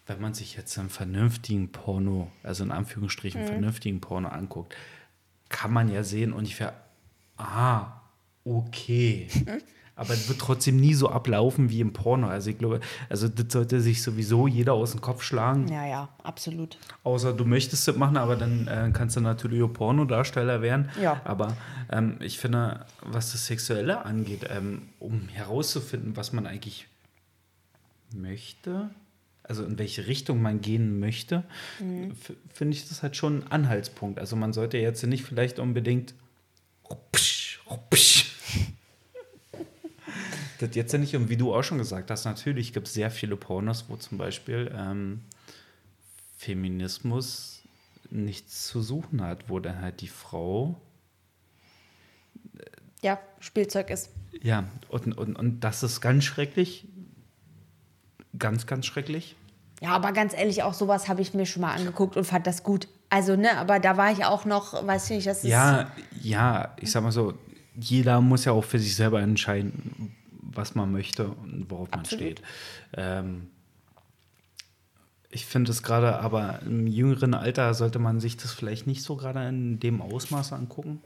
wenn 0.07 0.21
man 0.23 0.33
sich 0.33 0.57
jetzt 0.57 0.79
einen 0.79 0.89
vernünftigen 0.89 1.71
Porno, 1.71 2.31
also 2.43 2.65
in 2.65 2.73
Anführungsstrichen 2.73 3.43
Mhm. 3.43 3.47
vernünftigen 3.47 4.01
Porno 4.01 4.29
anguckt, 4.29 4.75
kann 5.51 5.71
man 5.73 5.91
ja 5.93 6.03
sehen 6.03 6.33
ungefähr, 6.33 6.73
ah, 7.37 8.01
okay. 8.45 9.29
Mhm. 9.99 10.05
Aber 10.05 10.15
es 10.15 10.29
wird 10.29 10.39
trotzdem 10.39 10.77
nie 10.77 10.95
so 10.95 11.09
ablaufen 11.11 11.71
wie 11.71 11.81
im 11.81 11.93
Porno. 11.93 12.29
Also 12.29 12.51
ich 12.51 12.59
glaube, 12.59 12.81
also 13.09 13.27
das 13.29 13.47
sollte 13.53 13.81
sich 13.81 14.03
sowieso 14.03 14.47
jeder 14.47 14.75
aus 14.75 14.93
dem 14.93 15.01
Kopf 15.01 15.23
schlagen. 15.23 15.69
Ja, 15.69 15.87
ja, 15.87 16.09
absolut. 16.23 16.79
Außer 17.05 17.33
du 17.33 17.45
möchtest 17.45 17.89
das 17.89 17.97
machen, 17.97 18.17
aber 18.17 18.37
dann 18.37 18.67
äh, 18.69 18.91
kannst 18.93 19.17
du 19.17 19.21
natürlich 19.21 19.63
auch 19.63 19.73
Pornodarsteller 19.73 20.63
werden. 20.63 20.89
Ja. 21.03 21.21
Aber 21.25 21.57
ähm, 21.91 22.17
ich 22.21 22.39
finde, 22.39 22.87
was 23.03 23.33
das 23.33 23.47
Sexuelle 23.47 24.05
angeht, 24.05 24.47
ähm, 24.49 24.83
um 25.01 25.29
herauszufinden, 25.29 26.17
was 26.17 26.33
man 26.33 26.47
eigentlich 26.47 26.87
möchte, 28.15 28.91
also 29.43 29.65
in 29.65 29.79
welche 29.79 30.07
Richtung 30.07 30.41
man 30.43 30.61
gehen 30.61 31.01
möchte, 31.01 31.45
f- 31.81 32.37
finde 32.53 32.77
ich 32.77 32.89
das 32.89 33.03
halt 33.03 33.17
schon 33.17 33.43
ein 33.45 33.51
Anhaltspunkt. 33.51 34.19
Also 34.19 34.37
man 34.37 34.53
sollte 34.53 34.79
jetzt 34.79 35.05
nicht 35.07 35.25
vielleicht 35.25 35.59
unbedingt 35.59 36.15
rupsch, 36.89 37.61
rupsch. 37.71 38.28
Das 40.59 40.75
jetzt 40.75 40.93
ja 40.93 40.99
nicht, 40.99 41.15
und 41.17 41.29
wie 41.29 41.37
du 41.37 41.55
auch 41.55 41.63
schon 41.63 41.79
gesagt 41.79 42.11
hast, 42.11 42.25
natürlich 42.25 42.73
gibt 42.73 42.87
es 42.89 42.95
sehr 42.95 43.11
viele 43.11 43.37
Pornos, 43.37 43.87
wo 43.89 43.97
zum 43.97 44.19
Beispiel 44.19 44.73
ähm, 44.77 45.23
Feminismus 46.37 47.63
nichts 48.11 48.67
zu 48.67 48.81
suchen 48.83 49.23
hat, 49.23 49.49
wo 49.49 49.59
dann 49.61 49.81
halt 49.81 50.01
die 50.01 50.09
Frau, 50.09 50.81
Ja, 53.03 53.19
Spielzeug 53.41 53.91
ist. 53.91 54.11
ja, 54.43 54.65
und, 54.89 55.17
und, 55.19 55.37
und 55.37 55.61
das 55.61 55.83
ist 55.83 56.01
ganz 56.01 56.25
schrecklich, 56.25 56.87
ganz, 58.39 58.67
ganz 58.67 58.87
schrecklich. 58.87 59.37
Ja, 59.81 59.91
aber 59.91 60.13
ganz 60.13 60.35
ehrlich, 60.35 60.63
auch 60.65 60.75
sowas 60.75 61.09
habe 61.09 61.21
ich 61.23 61.35
mir 61.35 61.47
schon 61.47 61.63
mal 61.63 61.73
angeguckt 61.75 62.17
und 62.17 62.25
fand 62.25 62.47
das 62.47 62.63
gut. 62.65 62.89
Also, 63.11 63.37
ne, 63.37 63.57
aber 63.57 63.79
da 63.79 63.97
war 63.97 64.11
ich 64.11 64.25
auch 64.25 64.45
noch, 64.45 64.87
weiß 64.87 65.05
ich 65.11 65.17
nicht, 65.17 65.27
das 65.29 65.39
ist. 65.45 65.51
Ja, 65.51 65.91
ja, 66.21 66.75
ich 66.81 66.91
sag 66.91 67.03
mal 67.05 67.13
so, 67.13 67.35
jeder 67.79 68.21
muss 68.21 68.45
ja 68.45 68.53
auch 68.53 68.65
für 68.65 68.79
sich 68.81 68.97
selber 68.97 69.21
entscheiden, 69.21 70.15
was 70.59 70.75
man 70.75 70.93
möchte 70.93 71.29
und 71.29 71.71
worauf 71.71 71.91
man 71.91 72.01
Absolut. 72.01 72.23
steht. 72.23 72.43
Ähm, 72.93 73.47
ich 75.31 75.47
finde 75.47 75.71
es 75.71 75.83
gerade, 75.83 76.19
aber 76.21 76.61
im 76.63 76.87
jüngeren 76.87 77.35
Alter 77.35 77.73
sollte 77.75 77.99
man 77.99 78.21
sich 78.21 78.37
das 78.37 78.53
vielleicht 78.53 78.87
nicht 78.87 79.03
so 79.03 79.17
gerade 79.17 79.47
in 79.49 79.79
dem 79.81 80.03
Ausmaß 80.03 80.53
angucken. 80.53 81.01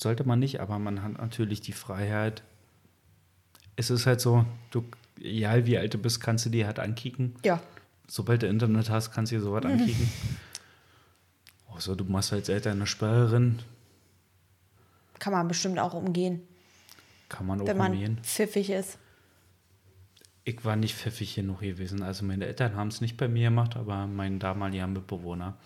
Sollte 0.00 0.24
man 0.24 0.38
nicht, 0.38 0.60
aber 0.60 0.78
man 0.78 1.02
hat 1.02 1.18
natürlich 1.18 1.60
die 1.60 1.72
Freiheit. 1.72 2.42
Es 3.76 3.90
ist 3.90 4.06
halt 4.06 4.20
so, 4.20 4.44
du, 4.70 4.84
egal 5.20 5.66
wie 5.66 5.78
alt 5.78 5.94
du 5.94 5.98
bist, 5.98 6.20
kannst 6.20 6.46
du 6.46 6.50
dir 6.50 6.66
halt 6.66 6.78
ankicken. 6.78 7.34
Ja. 7.44 7.60
Sobald 8.08 8.42
du 8.42 8.48
Internet 8.48 8.90
hast, 8.90 9.12
kannst 9.12 9.32
du 9.32 9.36
dir 9.36 9.42
sowas 9.42 9.64
ankicken. 9.66 10.08
Außer 11.68 11.96
du 11.96 12.04
machst 12.04 12.32
als 12.32 12.48
Eltern 12.48 12.78
eine 12.78 12.86
Sperrerin, 12.86 13.60
Kann 15.18 15.32
man 15.32 15.48
bestimmt 15.48 15.78
auch 15.78 15.94
umgehen, 15.94 16.42
kann 17.32 17.46
man 17.46 17.60
auch 17.60 17.66
wenn 17.66 17.76
man 17.76 17.92
umgehen. 17.92 18.20
pfiffig 18.22 18.70
ist. 18.70 18.98
Ich 20.44 20.64
war 20.64 20.76
nicht 20.76 20.94
pfiffig 20.96 21.34
genug 21.34 21.60
gewesen. 21.60 22.02
Also 22.02 22.24
meine 22.24 22.46
Eltern 22.46 22.76
haben 22.76 22.88
es 22.88 23.00
nicht 23.00 23.16
bei 23.16 23.28
mir 23.28 23.48
gemacht, 23.48 23.76
aber 23.76 24.06
mein 24.06 24.38
damaliger 24.38 24.86
Mitbewohner. 24.86 25.56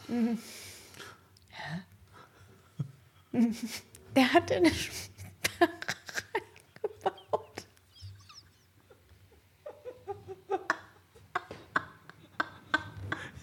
Der 4.15 4.33
hat 4.33 4.51
eine 4.53 4.71
Sperre 4.73 5.71
gebaut. 6.83 7.67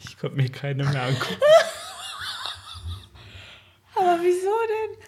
Ich 0.03 0.17
konnte 0.17 0.35
mir 0.37 0.49
keine 0.49 0.83
mehr 0.85 1.03
angucken. 1.03 1.35
Aber 4.03 4.21
wieso 4.21 4.51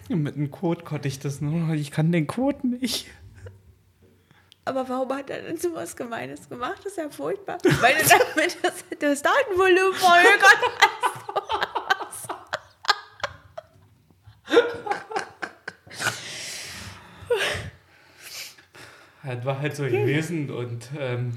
denn? 0.08 0.22
Mit 0.22 0.36
dem 0.36 0.50
Code 0.50 0.82
konnte 0.82 1.08
ich 1.08 1.18
das 1.18 1.40
nur. 1.40 1.74
Ich 1.74 1.90
kann 1.90 2.12
den 2.12 2.26
Code 2.26 2.66
nicht. 2.66 3.06
Aber 4.64 4.88
warum 4.88 5.12
hat 5.12 5.30
er 5.30 5.42
denn 5.42 5.58
sowas 5.58 5.94
Gemeines 5.96 6.48
gemacht? 6.48 6.78
Das 6.78 6.92
ist 6.92 6.98
ja 6.98 7.08
furchtbar. 7.08 7.58
Weil 7.80 7.94
du 7.94 8.02
damit 8.08 8.58
das, 8.62 8.84
das 8.98 9.22
Datenvolumen 9.22 9.94
verhökert 9.94 10.58
hast. 10.80 12.28
Das 19.22 19.44
war 19.44 19.60
halt 19.60 19.76
so 19.76 19.84
gewesen 19.84 20.50
und 20.50 20.88
ähm, 20.98 21.36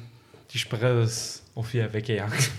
die 0.51 0.59
Sperre 0.59 1.03
ist 1.03 1.43
auch 1.55 1.71
wieder 1.73 1.91
weggejagt. 1.91 2.51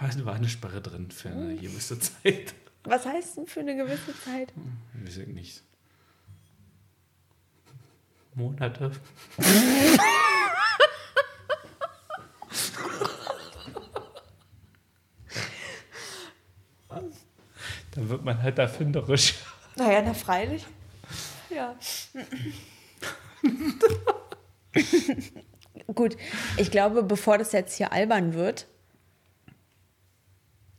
Es 0.00 0.24
war 0.24 0.34
eine 0.34 0.48
Sperre 0.48 0.80
drin 0.80 1.10
für 1.10 1.28
eine 1.30 1.56
gewisse 1.56 1.98
Zeit. 1.98 2.54
Was 2.84 3.06
heißt 3.06 3.36
denn 3.38 3.46
für 3.46 3.60
eine 3.60 3.76
gewisse 3.76 4.18
Zeit? 4.20 4.52
Weiß 4.94 5.16
ich 5.18 5.28
nicht. 5.28 5.62
Monate. 8.34 8.92
Dann 17.96 18.08
wird 18.10 18.24
man 18.24 18.42
halt 18.42 18.58
erfinderisch. 18.58 19.34
Naja, 19.76 20.02
na 20.04 20.12
freilich. 20.12 20.66
Ja. 21.48 21.74
Gut, 25.94 26.18
ich 26.58 26.70
glaube, 26.70 27.02
bevor 27.02 27.38
das 27.38 27.52
jetzt 27.52 27.74
hier 27.76 27.92
albern 27.92 28.34
wird, 28.34 28.66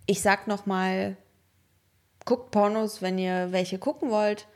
ich 0.07 0.21
sag 0.21 0.47
noch 0.47 0.65
mal, 0.65 1.15
guckt 2.25 2.49
Pornos, 2.51 3.01
wenn 3.01 3.19
ihr 3.19 3.51
welche 3.51 3.77
gucken 3.77 4.09
wollt. 4.09 4.47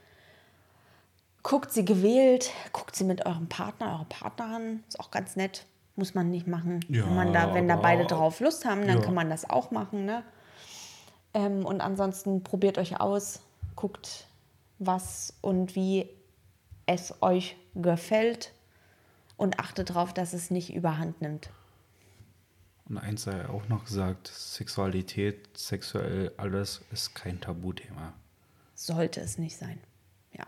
Guckt 1.43 1.71
sie 1.71 1.85
gewählt, 1.85 2.51
guckt 2.71 2.95
sie 2.95 3.03
mit 3.03 3.25
eurem 3.25 3.47
Partner, 3.47 3.93
eurer 3.93 4.05
Partnerin. 4.05 4.83
Ist 4.87 4.99
auch 4.99 5.11
ganz 5.11 5.35
nett. 5.35 5.65
Muss 5.95 6.13
man 6.13 6.31
nicht 6.31 6.47
machen. 6.47 6.79
Ja, 6.87 7.05
wenn, 7.05 7.15
man 7.15 7.33
da, 7.33 7.53
wenn 7.53 7.67
da 7.67 7.75
beide 7.75 8.05
drauf 8.05 8.39
Lust 8.39 8.63
haben, 8.65 8.87
dann 8.87 8.99
Ja. 8.99 9.03
kann 9.03 9.13
man 9.13 9.29
das 9.29 9.49
auch 9.49 9.71
machen. 9.71 10.05
Ne? 10.05 10.23
Ähm, 11.33 11.65
und 11.65 11.81
ansonsten 11.81 12.43
probiert 12.43 12.77
euch 12.77 12.99
aus, 13.01 13.41
guckt, 13.75 14.27
was 14.79 15.33
und 15.41 15.75
wie 15.75 16.09
es 16.85 17.21
euch 17.21 17.57
gefällt 17.75 18.53
und 19.37 19.59
achtet 19.59 19.89
darauf, 19.89 20.13
dass 20.13 20.33
es 20.33 20.49
nicht 20.51 20.73
überhand 20.73 21.21
nimmt. 21.21 21.49
Und 22.91 22.97
eins 22.97 23.23
sei 23.23 23.47
auch 23.47 23.69
noch 23.69 23.85
gesagt: 23.85 24.27
Sexualität, 24.27 25.57
sexuell, 25.57 26.31
alles 26.37 26.81
ist 26.91 27.15
kein 27.15 27.39
Tabuthema. 27.39 28.13
Sollte 28.75 29.21
es 29.21 29.37
nicht 29.37 29.55
sein. 29.57 29.79
Ja. 30.37 30.45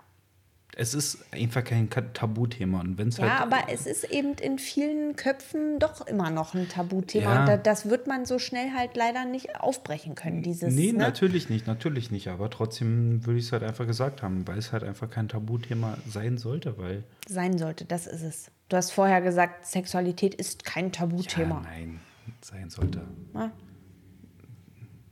Es 0.75 0.93
ist 0.93 1.19
einfach 1.31 1.63
kein 1.63 1.89
Tabuthema. 1.89 2.81
Und 2.81 2.97
wenn 2.97 3.07
es 3.07 3.17
Ja, 3.17 3.39
halt. 3.39 3.41
aber 3.53 3.71
es 3.71 3.85
ist 3.85 4.03
eben 4.05 4.33
in 4.35 4.59
vielen 4.59 5.15
Köpfen 5.15 5.79
doch 5.79 6.05
immer 6.05 6.31
noch 6.31 6.53
ein 6.53 6.67
Tabuthema. 6.67 7.33
Ja. 7.33 7.39
Und 7.41 7.47
da, 7.47 7.57
das 7.57 7.89
wird 7.89 8.07
man 8.07 8.25
so 8.25 8.39
schnell 8.39 8.71
halt 8.73 8.97
leider 8.97 9.23
nicht 9.23 9.59
aufbrechen 9.61 10.15
können, 10.15 10.41
dieses. 10.43 10.73
Nee, 10.73 10.91
ne? 10.91 10.97
natürlich 10.97 11.49
nicht, 11.49 11.65
natürlich 11.65 12.11
nicht. 12.11 12.27
Aber 12.27 12.49
trotzdem 12.49 13.25
würde 13.25 13.39
ich 13.39 13.45
es 13.45 13.51
halt 13.53 13.63
einfach 13.63 13.87
gesagt 13.87 14.21
haben, 14.21 14.45
weil 14.47 14.57
es 14.57 14.73
halt 14.73 14.83
einfach 14.83 15.09
kein 15.09 15.29
Tabuthema 15.29 15.97
sein 16.09 16.37
sollte, 16.37 16.77
weil. 16.77 17.03
Sein 17.27 17.57
sollte, 17.57 17.85
das 17.85 18.05
ist 18.07 18.21
es. 18.23 18.51
Du 18.67 18.75
hast 18.77 18.91
vorher 18.91 19.21
gesagt, 19.21 19.65
Sexualität 19.65 20.33
ist 20.35 20.65
kein 20.65 20.85
Ja, 20.85 20.91
Tabuthema. 20.91 21.61
nein, 21.61 21.99
sein 22.45 22.69
sollte. 22.69 23.07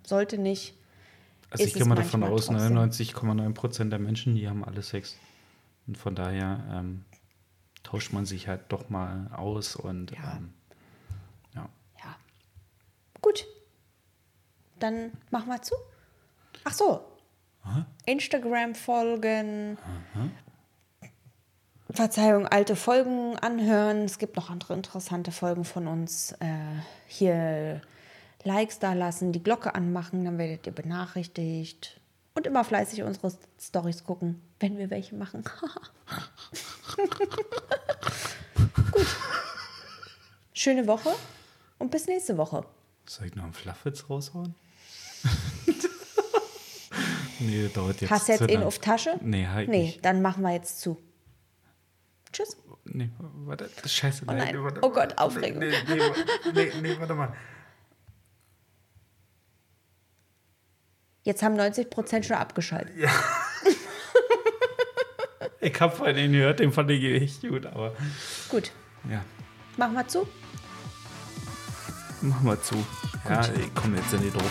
sollte 0.05 0.37
nicht. 0.37 0.75
Also 1.49 1.63
ich 1.65 1.73
gehe 1.73 1.85
mal 1.85 1.95
davon 1.95 2.23
aus, 2.23 2.45
trotzdem. 2.45 2.77
99,9 2.77 3.53
Prozent 3.53 3.91
der 3.91 3.99
Menschen, 3.99 4.35
die 4.35 4.47
haben 4.47 4.63
alle 4.63 4.81
Sex. 4.81 5.17
Und 5.87 5.97
von 5.97 6.15
daher 6.15 6.63
ähm, 6.71 7.03
tauscht 7.83 8.13
man 8.13 8.25
sich 8.25 8.47
halt 8.47 8.61
doch 8.69 8.89
mal 8.89 9.29
aus 9.33 9.75
und 9.75 10.11
Ja. 10.11 10.37
ähm, 10.37 10.53
ja. 11.55 11.69
Ja. 11.99 12.15
Gut. 13.21 13.45
Dann 14.79 15.11
machen 15.29 15.47
wir 15.49 15.61
zu. 15.61 15.75
Ach 16.63 16.73
so. 16.73 17.05
Instagram 18.05 18.73
folgen. 18.75 19.77
Verzeihung, 21.93 22.47
alte 22.47 22.75
Folgen 22.75 23.37
anhören. 23.39 24.03
Es 24.05 24.17
gibt 24.17 24.35
noch 24.35 24.49
andere 24.49 24.73
interessante 24.73 25.31
Folgen 25.31 25.65
von 25.65 25.87
uns. 25.87 26.33
Äh, 26.39 26.47
hier 27.07 27.81
Likes 28.43 28.79
da 28.79 28.93
lassen, 28.93 29.31
die 29.33 29.43
Glocke 29.43 29.75
anmachen, 29.75 30.25
dann 30.25 30.37
werdet 30.37 30.65
ihr 30.65 30.73
benachrichtigt. 30.73 31.99
Und 32.33 32.47
immer 32.47 32.63
fleißig 32.63 33.03
unsere 33.03 33.33
Stories 33.59 34.03
gucken, 34.05 34.41
wenn 34.59 34.77
wir 34.77 34.89
welche 34.89 35.15
machen. 35.15 35.43
Gut. 38.91 39.07
Schöne 40.53 40.87
Woche 40.87 41.09
und 41.77 41.91
bis 41.91 42.07
nächste 42.07 42.37
Woche. 42.37 42.65
Soll 43.05 43.27
ich 43.27 43.35
noch 43.35 43.43
einen 43.43 43.53
Fluffwitz 43.53 44.05
raushauen? 44.09 44.55
Nee, 47.43 47.69
dauert 47.73 47.99
jetzt. 48.01 48.11
Hast 48.11 48.27
du 48.27 48.33
jetzt 48.33 48.51
ihn 48.51 48.61
auf 48.61 48.77
Tasche? 48.77 49.15
Nee, 49.19 49.47
halt 49.47 49.67
Nee, 49.67 49.85
nicht. 49.85 50.05
dann 50.05 50.21
machen 50.21 50.43
wir 50.43 50.51
jetzt 50.53 50.79
zu. 50.79 50.99
Tschüss. 52.31 52.57
Nee, 52.85 53.09
warte, 53.45 53.69
das 53.81 53.93
scheiße. 53.93 54.23
Oh 54.27 54.31
nein. 54.31 54.63
warte, 54.63 54.79
Oh 54.83 54.89
Gott. 54.91 55.17
Aufregung. 55.17 55.59
Nee, 55.59 55.71
nee, 55.87 56.01
nee, 56.53 56.71
nee, 56.81 56.95
warte 56.99 57.13
mal. 57.13 57.33
Jetzt 61.23 61.43
haben 61.43 61.55
90% 61.59 62.23
schon 62.23 62.37
abgeschaltet. 62.37 62.95
Ich 65.63 65.79
hab 65.79 65.95
vorhin 65.95 66.15
den 66.15 66.31
gehört, 66.31 66.59
den 66.59 66.71
fand 66.71 66.89
ich 66.89 67.03
echt 67.03 67.41
gut, 67.41 67.67
aber 67.67 67.93
Gut, 68.49 68.71
ja, 69.07 69.23
machen 69.77 69.93
wir 69.93 70.07
zu. 70.07 70.27
machen 72.21 72.45
wir 72.47 72.59
zu. 72.63 72.83
Ja, 73.29 73.41
ich 73.41 73.73
komme 73.75 73.97
jetzt 73.97 74.11
nicht 74.13 74.33
drauf. 74.33 74.49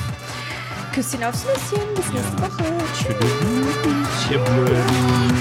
Küsschen 0.95 1.25
aufs 1.25 1.45
Nüsschen. 1.45 1.95
Bis 1.97 2.13
nächste 2.13 2.39
Woche. 2.39 2.65
Tschüss. 2.95 4.29
Tschüss. 4.29 5.40